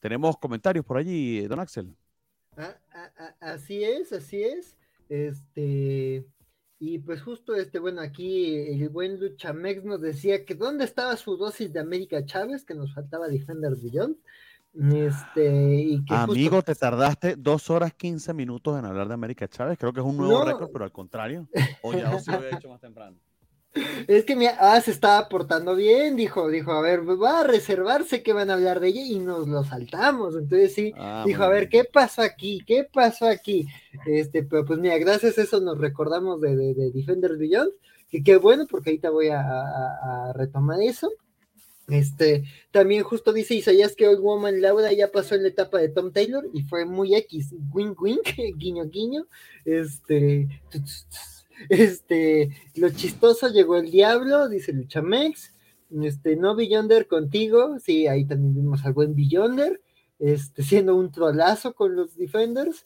[0.01, 1.94] Tenemos comentarios por allí, don Axel.
[2.56, 4.78] Ah, ah, ah, así es, así es.
[5.10, 6.24] Este,
[6.78, 11.36] y pues justo este, bueno, aquí el buen Luchamex nos decía que dónde estaba su
[11.36, 14.16] dosis de América Chávez, que nos faltaba Defender Beyond.
[14.74, 19.48] Este, y que justo- Amigo, te tardaste dos horas 15 minutos en hablar de América
[19.48, 19.77] Chávez.
[19.77, 20.44] Creo que es un nuevo No.
[20.47, 21.47] récord, pero al contrario.
[21.82, 23.19] O ya lo había hecho más temprano.
[24.06, 28.22] Es que mira, ah, se estaba portando bien, dijo, dijo, a ver, va a reservarse
[28.22, 30.34] que van a hablar de ella y nos lo saltamos.
[30.36, 31.68] Entonces sí, Ah, dijo, a ver.
[31.68, 32.60] ¿qué pasó aquí?
[32.66, 33.66] ¿Qué pasó aquí?
[34.06, 37.72] Este, pero pues mira, gracias a eso nos recordamos de, de, de Defenders Beyond,
[38.10, 41.10] que qué bueno, porque ahorita voy a, a- a retomar eso.
[41.88, 45.88] Este, también justo dice Isaías que Old Woman Laura ya pasó en la etapa de
[45.88, 48.28] Tom Taylor y fue muy X, wink wink,
[48.59, 49.26] guiño guiño,
[49.64, 50.48] este,
[51.68, 55.55] este, lo chistoso llegó el diablo, dice Luchamex,
[56.02, 59.80] este, no Beyonder contigo, sí, ahí también vimos al buen Beyonder,
[60.18, 62.85] este, siendo un trolazo con los Defenders,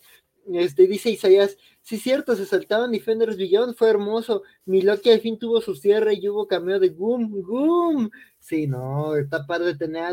[0.53, 5.39] este, dice Isaías, sí cierto, se saltaban Defenders Beyond, fue hermoso, mi Loki al fin
[5.39, 10.13] tuvo su cierre y hubo cameo de Goom, Goom, sí, no, está padre tener a,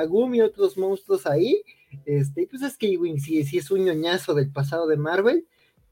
[0.00, 1.62] a, Goom y otros monstruos ahí,
[2.04, 5.46] este, pues es que Ewing sí es un ñoñazo del pasado de Marvel,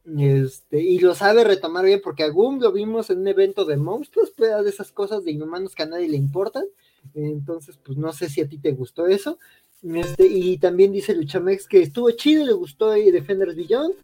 [0.07, 3.77] este, y lo sabe retomar bien, porque a Goom lo vimos en un evento de
[3.77, 6.65] monstruos, pero era de esas cosas de inhumanos que a nadie le importan.
[7.15, 9.39] Entonces, pues no sé si a ti te gustó eso.
[9.83, 13.95] Este, y también dice Luchamex que estuvo chido, le gustó Defenders Beyond.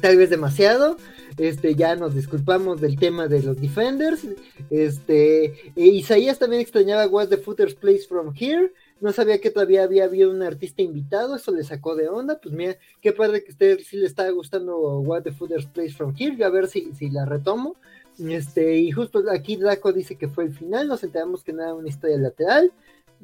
[0.00, 0.96] Tal vez demasiado.
[1.38, 4.26] Este, ya nos disculpamos del tema de los Defenders.
[4.70, 8.72] Este, e Isaías también extrañaba What's the Footers Place from Here.
[9.00, 12.38] No sabía que todavía había habido un artista invitado, eso le sacó de onda.
[12.40, 16.14] Pues mira, qué padre que usted sí le está gustando What the Footers Place from
[16.18, 16.34] Here.
[16.36, 17.76] Yo a ver si, si la retomo.
[18.18, 21.88] Este, y justo aquí Draco dice que fue el final, nos enteramos que nada, una
[21.88, 22.72] historia lateral.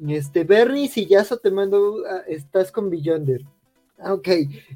[0.07, 3.41] Este, Bernie, si ya te mando, ah, estás con Beyonder.
[3.99, 4.27] Ok,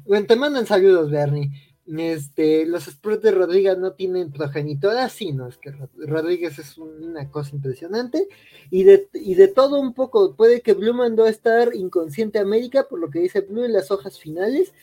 [0.06, 1.50] bueno, te mandan saludos, Bernie.
[1.96, 6.76] Este, los Spurs de Rodríguez no tienen progenitora, sí, no, es que Rod- Rodríguez es
[6.76, 8.28] un- una cosa impresionante.
[8.70, 12.42] Y de, y de todo un poco, puede que Blue mandó a estar inconsciente a
[12.42, 14.74] América, por lo que dice Blue en las hojas finales.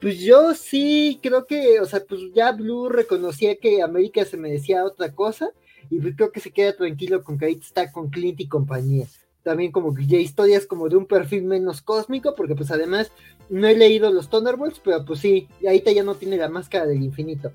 [0.00, 4.84] Pues yo sí creo que, o sea, pues ya Blue reconocía que América se merecía
[4.84, 5.50] otra cosa,
[5.90, 9.06] y pues creo que se queda tranquilo con que ahorita está con Clint y compañía.
[9.42, 13.10] También como que ya historias como de un perfil menos cósmico, porque pues además
[13.48, 17.02] no he leído los Thunderbolts, pero pues sí, ahorita ya no tiene la máscara del
[17.02, 17.52] infinito.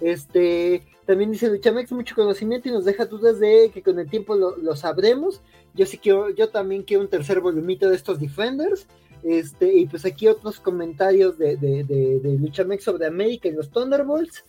[0.00, 4.34] Este, también dice Luchamex mucho conocimiento y nos deja dudas de que con el tiempo
[4.34, 5.42] lo, lo sabremos.
[5.74, 8.86] Yo sí quiero, yo también quiero un tercer volumito de estos Defenders.
[9.22, 13.70] Este, y pues aquí otros comentarios de, de, de, de Luchamex sobre América y los
[13.70, 14.44] Thunderbolts.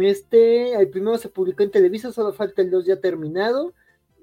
[0.00, 3.72] Este, el primero se publicó en Televisa, solo falta el 2 ya terminado.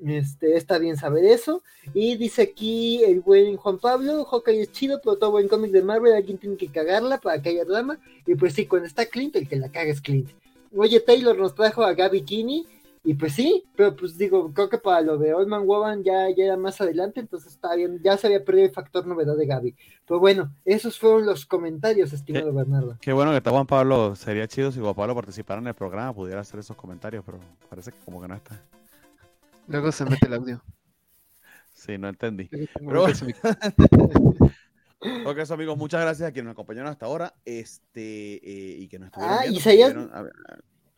[0.06, 1.64] Este, está bien saber eso.
[1.94, 5.82] Y dice aquí el buen Juan Pablo, Hawkeye es chido, pero todo buen cómic de
[5.82, 7.98] Marvel, alguien tiene que cagarla para que haya drama.
[8.26, 10.30] Y pues sí, cuando está Clint, el que la caga es Clint.
[10.76, 12.66] Oye, Taylor nos trajo a Gaby Kinney.
[13.04, 16.30] Y pues sí, pero pues digo, creo que para lo de Old Man Woman ya,
[16.36, 19.46] ya era más adelante, entonces está bien, ya se había perdido el factor novedad de
[19.46, 19.76] Gaby.
[20.06, 22.98] Pero bueno, esos fueron los comentarios, estimado Bernardo.
[23.00, 26.14] Qué bueno que está Juan Pablo, sería chido si Juan Pablo participara en el programa,
[26.14, 28.62] pudiera hacer esos comentarios, pero parece que como que no está.
[29.68, 30.64] Luego se mete el audio.
[31.74, 32.50] Sí, no entendí.
[32.74, 33.04] Pero
[35.28, 37.36] Ok, eso amigos, muchas gracias a quienes nos acompañaron hasta ahora.
[37.46, 40.34] Este, eh, y que nos estuvieron Ah, viendo, Isaías- estuvieron- ver,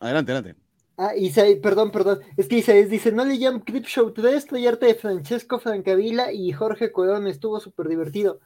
[0.00, 0.60] Adelante, adelante.
[0.96, 2.20] Ah, Isaías, perdón, perdón.
[2.38, 6.32] Es que Isaías dice, no le llaman Clip Show 3, trae arte de Francesco Francavilla
[6.32, 8.40] y Jorge Corón, estuvo súper divertido.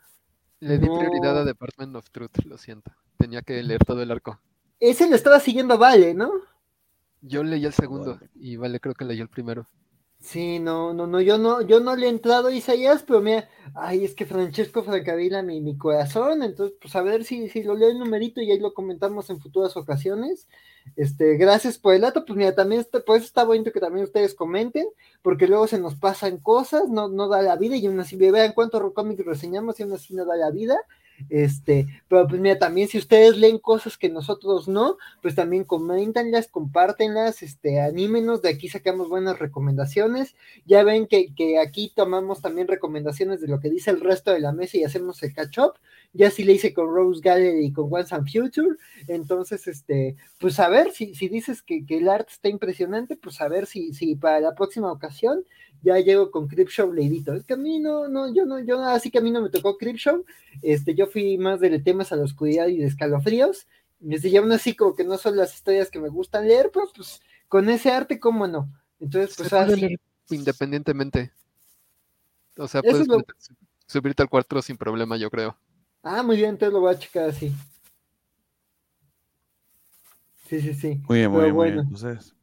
[0.58, 0.98] Le di No.
[0.98, 2.90] prioridad a Department of Truth, lo siento.
[3.16, 4.40] Tenía que leer todo el arco.
[4.80, 6.32] Ese lo estaba siguiendo Vale, ¿no?
[7.20, 9.68] Yo leí el segundo y Vale creo que leyó el primero.
[10.24, 13.46] Sí, no, no, no, yo no, yo no le he entrado a Isaías, pero mira,
[13.74, 17.74] ay, es que Francesco Francavilla, mi, mi corazón, entonces, pues a ver si, si lo
[17.74, 20.48] leo el numerito y ahí lo comentamos en futuras ocasiones.
[20.96, 24.04] Este, gracias por el dato, pues mira, también está, por eso está bonito que también
[24.04, 24.86] ustedes comenten,
[25.20, 28.52] porque luego se nos pasan cosas, no, no da la vida, y aún así, vean
[28.54, 30.78] cuántos cómics reseñamos y aún así no da la vida.
[31.30, 36.48] Este, pero pues mira, también si ustedes leen cosas que nosotros no, pues también coméntanlas,
[36.48, 40.34] compártenlas, este, anímenos, de aquí sacamos buenas recomendaciones.
[40.66, 44.40] Ya ven que, que aquí tomamos también recomendaciones de lo que dice el resto de
[44.40, 45.74] la mesa y hacemos el catch up.
[46.16, 48.76] Ya sí le hice con Rose Gallery y con Once and Future.
[49.08, 53.40] Entonces, este, pues a ver, si, si dices que, que el arte está impresionante, pues
[53.40, 55.44] a ver si, si para la próxima ocasión
[55.82, 57.34] ya llego con Creepshow leidito.
[57.34, 59.50] Es que a mí no, no, yo no, yo así que a mí no me
[59.50, 60.24] tocó Creepshow.
[60.62, 63.66] Este, yo fui más de temas a la oscuridad y de escalofríos.
[64.08, 66.86] Este, y aún así como que no son las historias que me gustan leer, pero
[66.94, 68.68] pues con ese arte, ¿cómo no?
[69.00, 69.96] Entonces, pues así.
[70.30, 71.32] independientemente.
[72.56, 73.22] O sea, puedes lo-
[73.86, 75.56] subirte al cuarto sin problema, yo creo.
[76.06, 77.50] Ah, muy bien, entonces lo voy a checar así.
[80.46, 81.00] Sí, sí, sí.
[81.08, 81.78] Muy bien, muy bien, muy bien.
[81.78, 82.34] Entonces,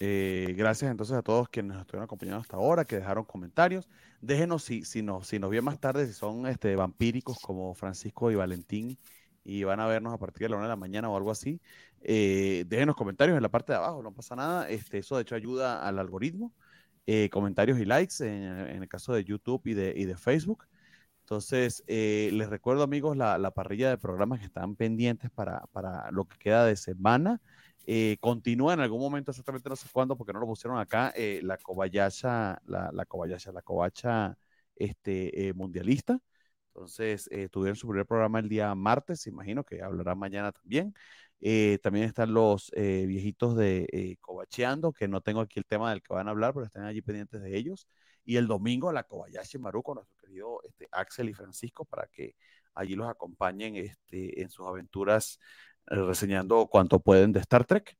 [0.00, 3.86] eh, gracias entonces a todos quienes nos estuvieron acompañando hasta ahora, que dejaron comentarios.
[4.22, 8.30] Déjenos si, si, nos, si nos ven más tarde, si son este, vampíricos como Francisco
[8.30, 8.98] y Valentín
[9.44, 11.60] y van a vernos a partir de la una de la mañana o algo así.
[12.00, 14.66] Eh, déjenos comentarios en la parte de abajo, no pasa nada.
[14.70, 16.54] Este, eso de hecho ayuda al algoritmo.
[17.06, 20.67] Eh, comentarios y likes en, en el caso de YouTube y de, y de Facebook.
[21.28, 26.10] Entonces, eh, les recuerdo, amigos, la, la parrilla de programas que están pendientes para, para
[26.10, 27.38] lo que queda de semana.
[27.86, 31.40] Eh, continúa en algún momento, exactamente no sé cuándo, porque no lo pusieron acá, eh,
[31.42, 32.90] la Kobayashi, la, la
[33.52, 34.38] la Kobacha
[34.76, 36.18] este, eh, mundialista.
[36.68, 40.94] Entonces, tuvieron su primer programa el día martes, imagino que hablará mañana también.
[41.82, 46.28] También están los viejitos de Cobacheando, que no tengo aquí el tema del que van
[46.28, 47.86] a hablar, pero están allí pendientes de ellos.
[48.28, 52.36] Y el domingo la Kobayashi Maru con nuestro querido este, Axel y Francisco para que
[52.74, 55.38] allí los acompañen este, en sus aventuras
[55.90, 57.96] eh, reseñando cuanto pueden de Star Trek.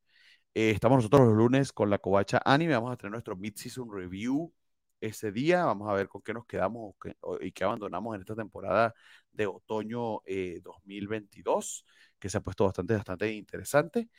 [0.53, 4.53] Eh, estamos nosotros los lunes con la Covacha Anime, vamos a tener nuestro Mid-Season Review
[5.01, 8.35] ese día, vamos a ver con qué nos quedamos qué- y qué abandonamos en esta
[8.35, 8.93] temporada
[9.31, 11.85] de otoño eh, 2022,
[12.19, 14.09] que se ha puesto bastante, bastante interesante.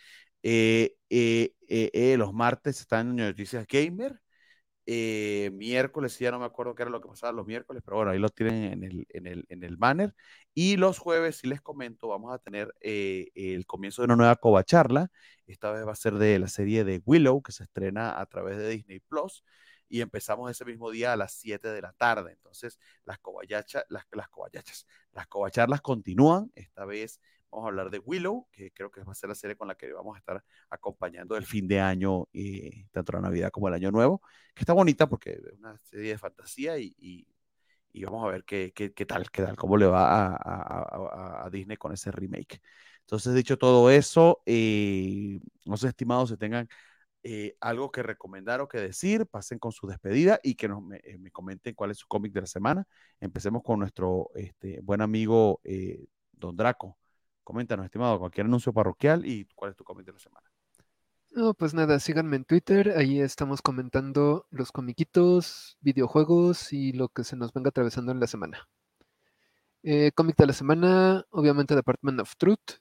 [0.43, 4.21] Eh, eh, eh, eh, los martes están Noticias Gamer.
[4.93, 8.11] Eh, miércoles, ya no me acuerdo qué era lo que pasaba los miércoles, pero bueno,
[8.11, 10.17] ahí lo tienen en el, en el, en el banner.
[10.53, 14.35] Y los jueves, si les comento, vamos a tener eh, el comienzo de una nueva
[14.35, 15.09] covacharla.
[15.47, 18.59] Esta vez va a ser de la serie de Willow, que se estrena a través
[18.59, 19.45] de Disney Plus.
[19.89, 22.33] Y empezamos ese mismo día a las 7 de la tarde.
[22.33, 26.51] Entonces, las covachachas, las, las covachachas, las covacharlas continúan.
[26.57, 29.57] Esta vez vamos a hablar de Willow, que creo que va a ser la serie
[29.57, 33.51] con la que vamos a estar acompañando el fin de año, eh, tanto la Navidad
[33.51, 34.23] como el Año Nuevo,
[34.55, 37.27] que está bonita porque es una serie de fantasía y, y,
[37.93, 41.47] y vamos a ver qué, qué, qué, tal, qué tal, cómo le va a, a,
[41.47, 42.61] a, Disney con ese remake.
[43.01, 46.69] Entonces, dicho todo eso, eh, no sé, estimados, si tengan
[47.23, 51.03] eh, algo que recomendar o que decir, pasen con su despedida y que nos, me,
[51.19, 52.87] me comenten cuál es su cómic de la semana.
[53.21, 56.97] Empecemos con nuestro este, buen amigo eh, Don Draco.
[57.45, 60.51] Coméntanos, estimado, cualquier anuncio parroquial y cuál es tu cómic de la semana.
[61.33, 67.23] No, pues nada, síganme en Twitter, ahí estamos comentando los comiquitos, videojuegos y lo que
[67.23, 68.69] se nos venga atravesando en la semana.
[69.83, 72.81] Eh, cómic de la semana, obviamente Department of Truth.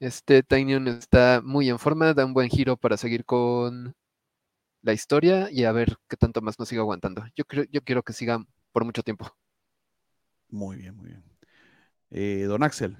[0.00, 3.94] Este Tinyon está muy en forma, da un buen giro para seguir con
[4.82, 7.24] la historia y a ver qué tanto más nos siga aguantando.
[7.36, 9.34] Yo, creo, yo quiero que siga por mucho tiempo.
[10.50, 11.24] Muy bien, muy bien.
[12.10, 12.98] Eh, don Axel.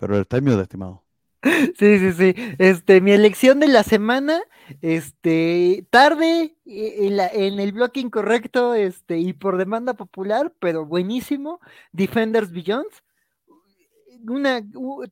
[0.00, 1.04] Pero el time de estimado.
[1.78, 2.34] Sí, sí, sí.
[2.58, 4.40] Este, mi elección de la semana,
[4.82, 11.60] este, tarde en, la, en el bloque incorrecto, este, y por demanda popular, pero buenísimo,
[11.92, 12.90] Defenders Beyond.
[14.28, 14.62] Una,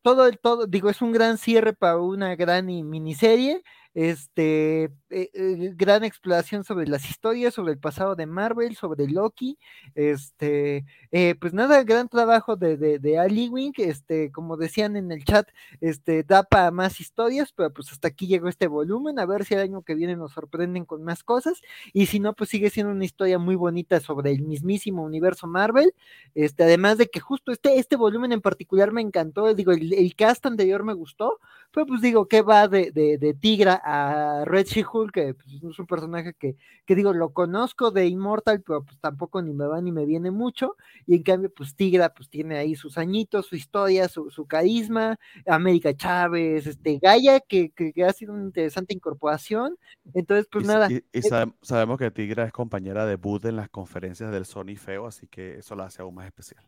[0.03, 3.63] todo el todo, digo, es un gran cierre para una gran miniserie
[3.99, 9.59] este, eh, eh, gran exploración sobre las historias, sobre el pasado de Marvel, sobre Loki,
[9.97, 15.11] este, eh, pues nada, gran trabajo de, de, de Ali Wing, este, como decían en
[15.11, 15.49] el chat,
[15.81, 19.55] este, da para más historias, pero pues hasta aquí llegó este volumen, a ver si
[19.55, 21.61] el año que viene nos sorprenden con más cosas,
[21.93, 25.93] y si no, pues sigue siendo una historia muy bonita sobre el mismísimo universo Marvel,
[26.37, 30.15] este, además de que justo este, este volumen en particular me encantó, digo, el, el
[30.15, 31.41] cast anterior me gustó,
[31.73, 35.79] pero pues digo, que va de, de, de Tigra a Red She-Hulk, que pues, es
[35.79, 36.57] un personaje que,
[36.87, 40.31] que, digo, lo conozco de Immortal, pero pues tampoco ni me va ni me viene
[40.31, 44.47] mucho, y en cambio, pues Tigra, pues tiene ahí sus añitos, su historia, su, su
[44.47, 49.77] carisma, América Chávez, este, Gaia, que, que, ha sido una interesante incorporación,
[50.15, 50.91] entonces, pues y, nada.
[50.91, 54.77] Y, y sabemos, sabemos que Tigra es compañera de Booth en las conferencias del Sony
[54.77, 56.65] Feo, así que eso la hace aún más especial.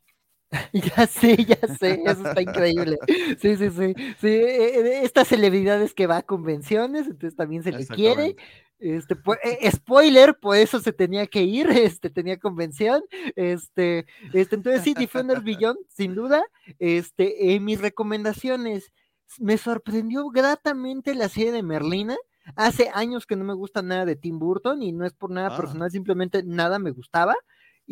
[0.73, 2.99] Ya sé, ya sé, eso está increíble.
[3.41, 3.95] Sí, sí, sí.
[4.21, 8.37] sí e, e, estas celebridades que va a convenciones, entonces también se le quiere.
[8.81, 9.39] Este, pues,
[9.71, 13.03] spoiler, por eso se tenía que ir, este, tenía convención.
[13.37, 16.43] Este, este, entonces sí, Defender Beyond, sin duda.
[16.79, 18.93] Este, en mis recomendaciones,
[19.39, 22.17] me sorprendió gratamente la serie de Merlina.
[22.57, 25.51] Hace años que no me gusta nada de Tim Burton y no es por nada
[25.53, 25.57] ah.
[25.57, 27.37] personal, simplemente nada me gustaba.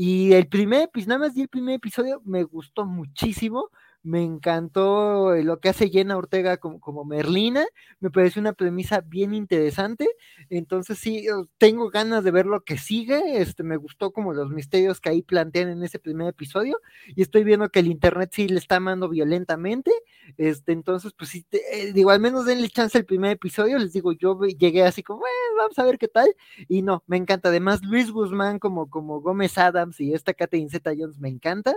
[0.00, 3.70] Y el primer, pues nada más di el primer episodio, me gustó muchísimo
[4.08, 7.66] me encantó lo que hace Jenna Ortega como, como, Merlina,
[8.00, 10.08] me parece una premisa bien interesante,
[10.48, 11.26] entonces sí,
[11.58, 15.22] tengo ganas de ver lo que sigue, este, me gustó como los misterios que ahí
[15.22, 19.10] plantean en ese primer episodio, y estoy viendo que el internet sí le está amando
[19.10, 19.92] violentamente,
[20.38, 24.12] este, entonces pues sí, eh, digo, al menos denle chance el primer episodio, les digo,
[24.12, 26.34] yo llegué así como, bueno, vamos a ver qué tal,
[26.66, 30.92] y no, me encanta, además Luis Guzmán como, como Gómez Adams y esta Catherine Zeta
[30.96, 31.74] Jones me encantan,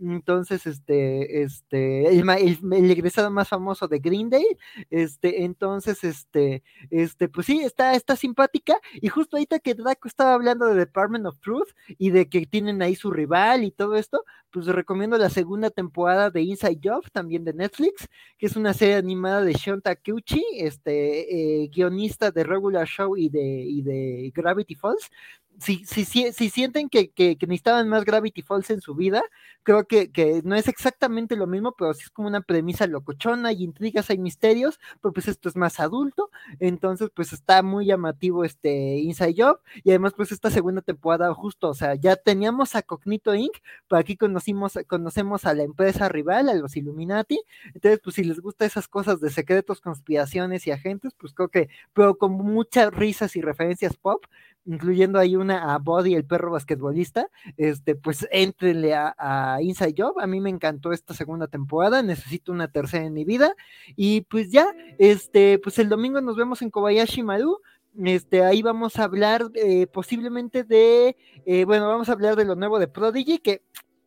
[0.00, 4.44] entonces, este, este, este, el, egresado más famoso de Green Day,
[4.90, 10.34] este, entonces, este, este, pues sí, está, está simpática, y justo ahorita que Draco estaba
[10.34, 14.24] hablando de Department of Truth, y de que tienen ahí su rival y todo esto,
[14.50, 18.96] pues recomiendo la segunda temporada de Inside Job, también de Netflix, que es una serie
[18.96, 25.10] animada de Sean Takeuchi, este, eh, guionista de Regular Show y de Gravity Falls,
[25.58, 29.22] si, si, si, sienten que, que, que, necesitaban más Gravity Falls en su vida,
[29.62, 33.50] creo que, que, no es exactamente lo mismo, pero sí es como una premisa locochona,
[33.50, 38.44] hay intrigas, hay misterios, pero pues esto es más adulto, entonces pues está muy llamativo
[38.44, 42.82] este Inside Job, y además pues esta segunda temporada justo, o sea, ya teníamos a
[42.82, 43.56] Cognito Inc.,
[43.88, 48.40] pero aquí conocimos, conocemos a la empresa rival, a los Illuminati, entonces pues si les
[48.40, 53.36] gusta esas cosas de secretos, conspiraciones y agentes, pues creo que, pero con muchas risas
[53.36, 54.24] y referencias pop,
[54.64, 60.20] incluyendo ahí una a Body, el perro basquetbolista, este, pues entrenle a, a, Inside Job.
[60.20, 63.54] A mí me encantó esta segunda temporada, necesito una tercera en mi vida.
[63.96, 64.66] Y pues ya,
[64.98, 67.58] este, pues el domingo nos vemos en Kobayashi Maru.
[68.04, 72.54] Este, ahí vamos a hablar eh, posiblemente de, eh, bueno, vamos a hablar de lo
[72.54, 73.62] nuevo de Prodigy, que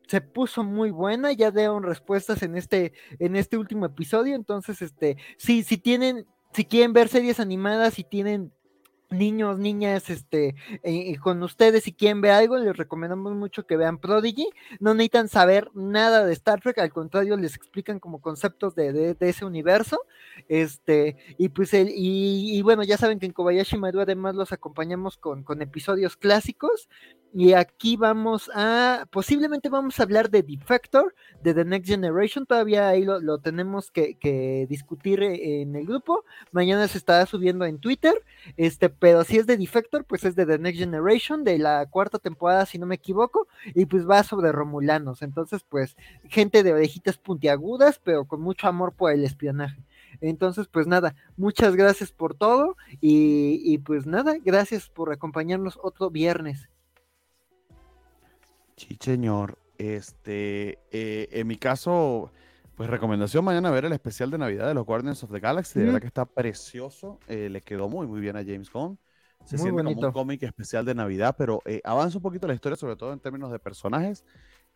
[0.08, 5.16] se puso muy buena, ya dieron respuestas en este, en este último episodio, entonces, este,
[5.36, 8.52] sí, si tienen, si quieren ver series animadas, si tienen
[9.10, 13.98] niños, niñas, este, eh, con ustedes, si quieren ver algo, les recomendamos mucho que vean
[13.98, 14.48] Prodigy.
[14.80, 19.16] No necesitan saber nada de Star Trek, al contrario, les explican como conceptos de, de,
[19.28, 20.00] ese universo.
[20.48, 24.52] Este, y pues el, y, y, bueno, ya saben que en Kobayashi Maru además los
[24.52, 26.88] acompañamos con, con episodios clásicos.
[27.38, 32.88] Y aquí vamos a, posiblemente vamos a hablar de Defector, de The Next Generation, todavía
[32.88, 36.24] ahí lo, lo tenemos que, discutir en el grupo.
[36.50, 38.14] Mañana se estará subiendo en Twitter.
[38.56, 42.18] Este, pero si es de Defector, pues es de The Next Generation, de la cuarta
[42.18, 45.20] temporada, si no me equivoco, y pues va sobre Romulanos.
[45.20, 45.94] Entonces, pues,
[46.30, 49.84] gente de orejitas puntiagudas, pero con mucho amor por el espionaje.
[50.22, 56.70] Entonces, pues nada, muchas gracias por todo y pues nada, gracias por acompañarnos otro viernes.
[58.76, 59.58] Sí, señor.
[59.78, 62.32] Este, eh, en mi caso,
[62.74, 65.78] pues recomendación mañana ver el especial de Navidad de los Guardians of the Galaxy.
[65.78, 67.18] De verdad que está precioso.
[67.26, 68.98] Eh, le quedó muy, muy bien a James Gunn.
[69.44, 70.00] Se muy siente bonito.
[70.00, 73.12] como un cómic especial de Navidad, pero eh, avanza un poquito la historia, sobre todo
[73.12, 74.24] en términos de personajes.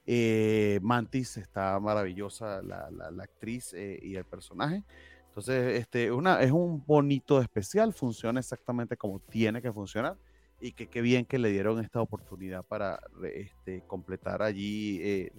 [0.07, 4.85] Eh, Mantis está maravillosa, la, la, la actriz eh, y el personaje.
[5.27, 10.17] Entonces, este, una, es un bonito especial, funciona exactamente como tiene que funcionar.
[10.61, 13.01] Y que qué bien que le dieron esta oportunidad para
[13.35, 15.31] este, completar allí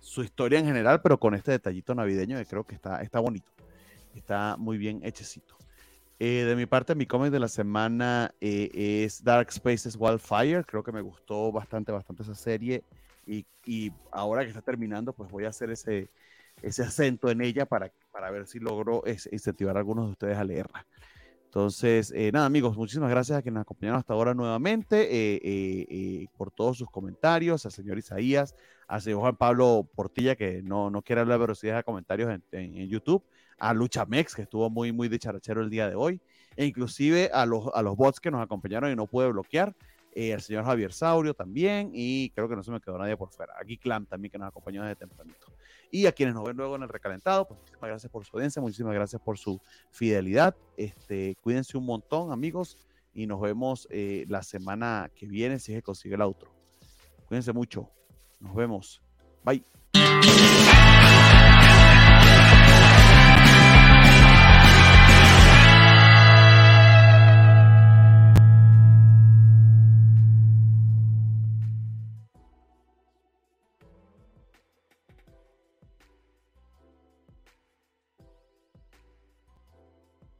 [0.00, 3.50] su historia en general, pero con este detallito navideño que creo que está, está bonito.
[4.14, 5.56] Está muy bien hechecito.
[6.18, 10.64] Eh, de mi parte, mi cómic de la semana eh, es Dark Spaces Wildfire.
[10.64, 12.82] Creo que me gustó bastante, bastante esa serie.
[13.26, 16.08] Y, y, ahora que está terminando, pues voy a hacer ese,
[16.62, 20.44] ese acento en ella para, para ver si logro incentivar a algunos de ustedes a
[20.44, 20.86] leerla.
[21.46, 26.26] Entonces, eh, nada, amigos, muchísimas gracias a quienes nos acompañaron hasta ahora nuevamente, eh, eh,
[26.36, 28.54] por todos sus comentarios, al señor Isaías,
[28.88, 32.88] al señor Juan Pablo Portilla, que no, no quiere hablar de velocidad de comentarios en,
[32.88, 33.24] YouTube,
[33.58, 36.20] a Luchamex, que estuvo muy, muy de charachero el día de hoy,
[36.56, 39.74] e inclusive a los, a los bots que nos acompañaron y no pude bloquear,
[40.16, 43.52] el señor Javier Saurio también, y creo que no se me quedó nadie por fuera.
[43.60, 45.52] Aquí Clam también, que nos acompañó desde tempranito.
[45.90, 48.62] Y a quienes nos ven luego en el recalentado, pues muchísimas gracias por su audiencia,
[48.62, 50.56] muchísimas gracias por su fidelidad.
[50.76, 52.78] Este, cuídense un montón, amigos,
[53.12, 56.50] y nos vemos eh, la semana que viene si es que consigue el otro.
[57.26, 57.90] Cuídense mucho.
[58.40, 59.02] Nos vemos.
[59.44, 59.75] Bye.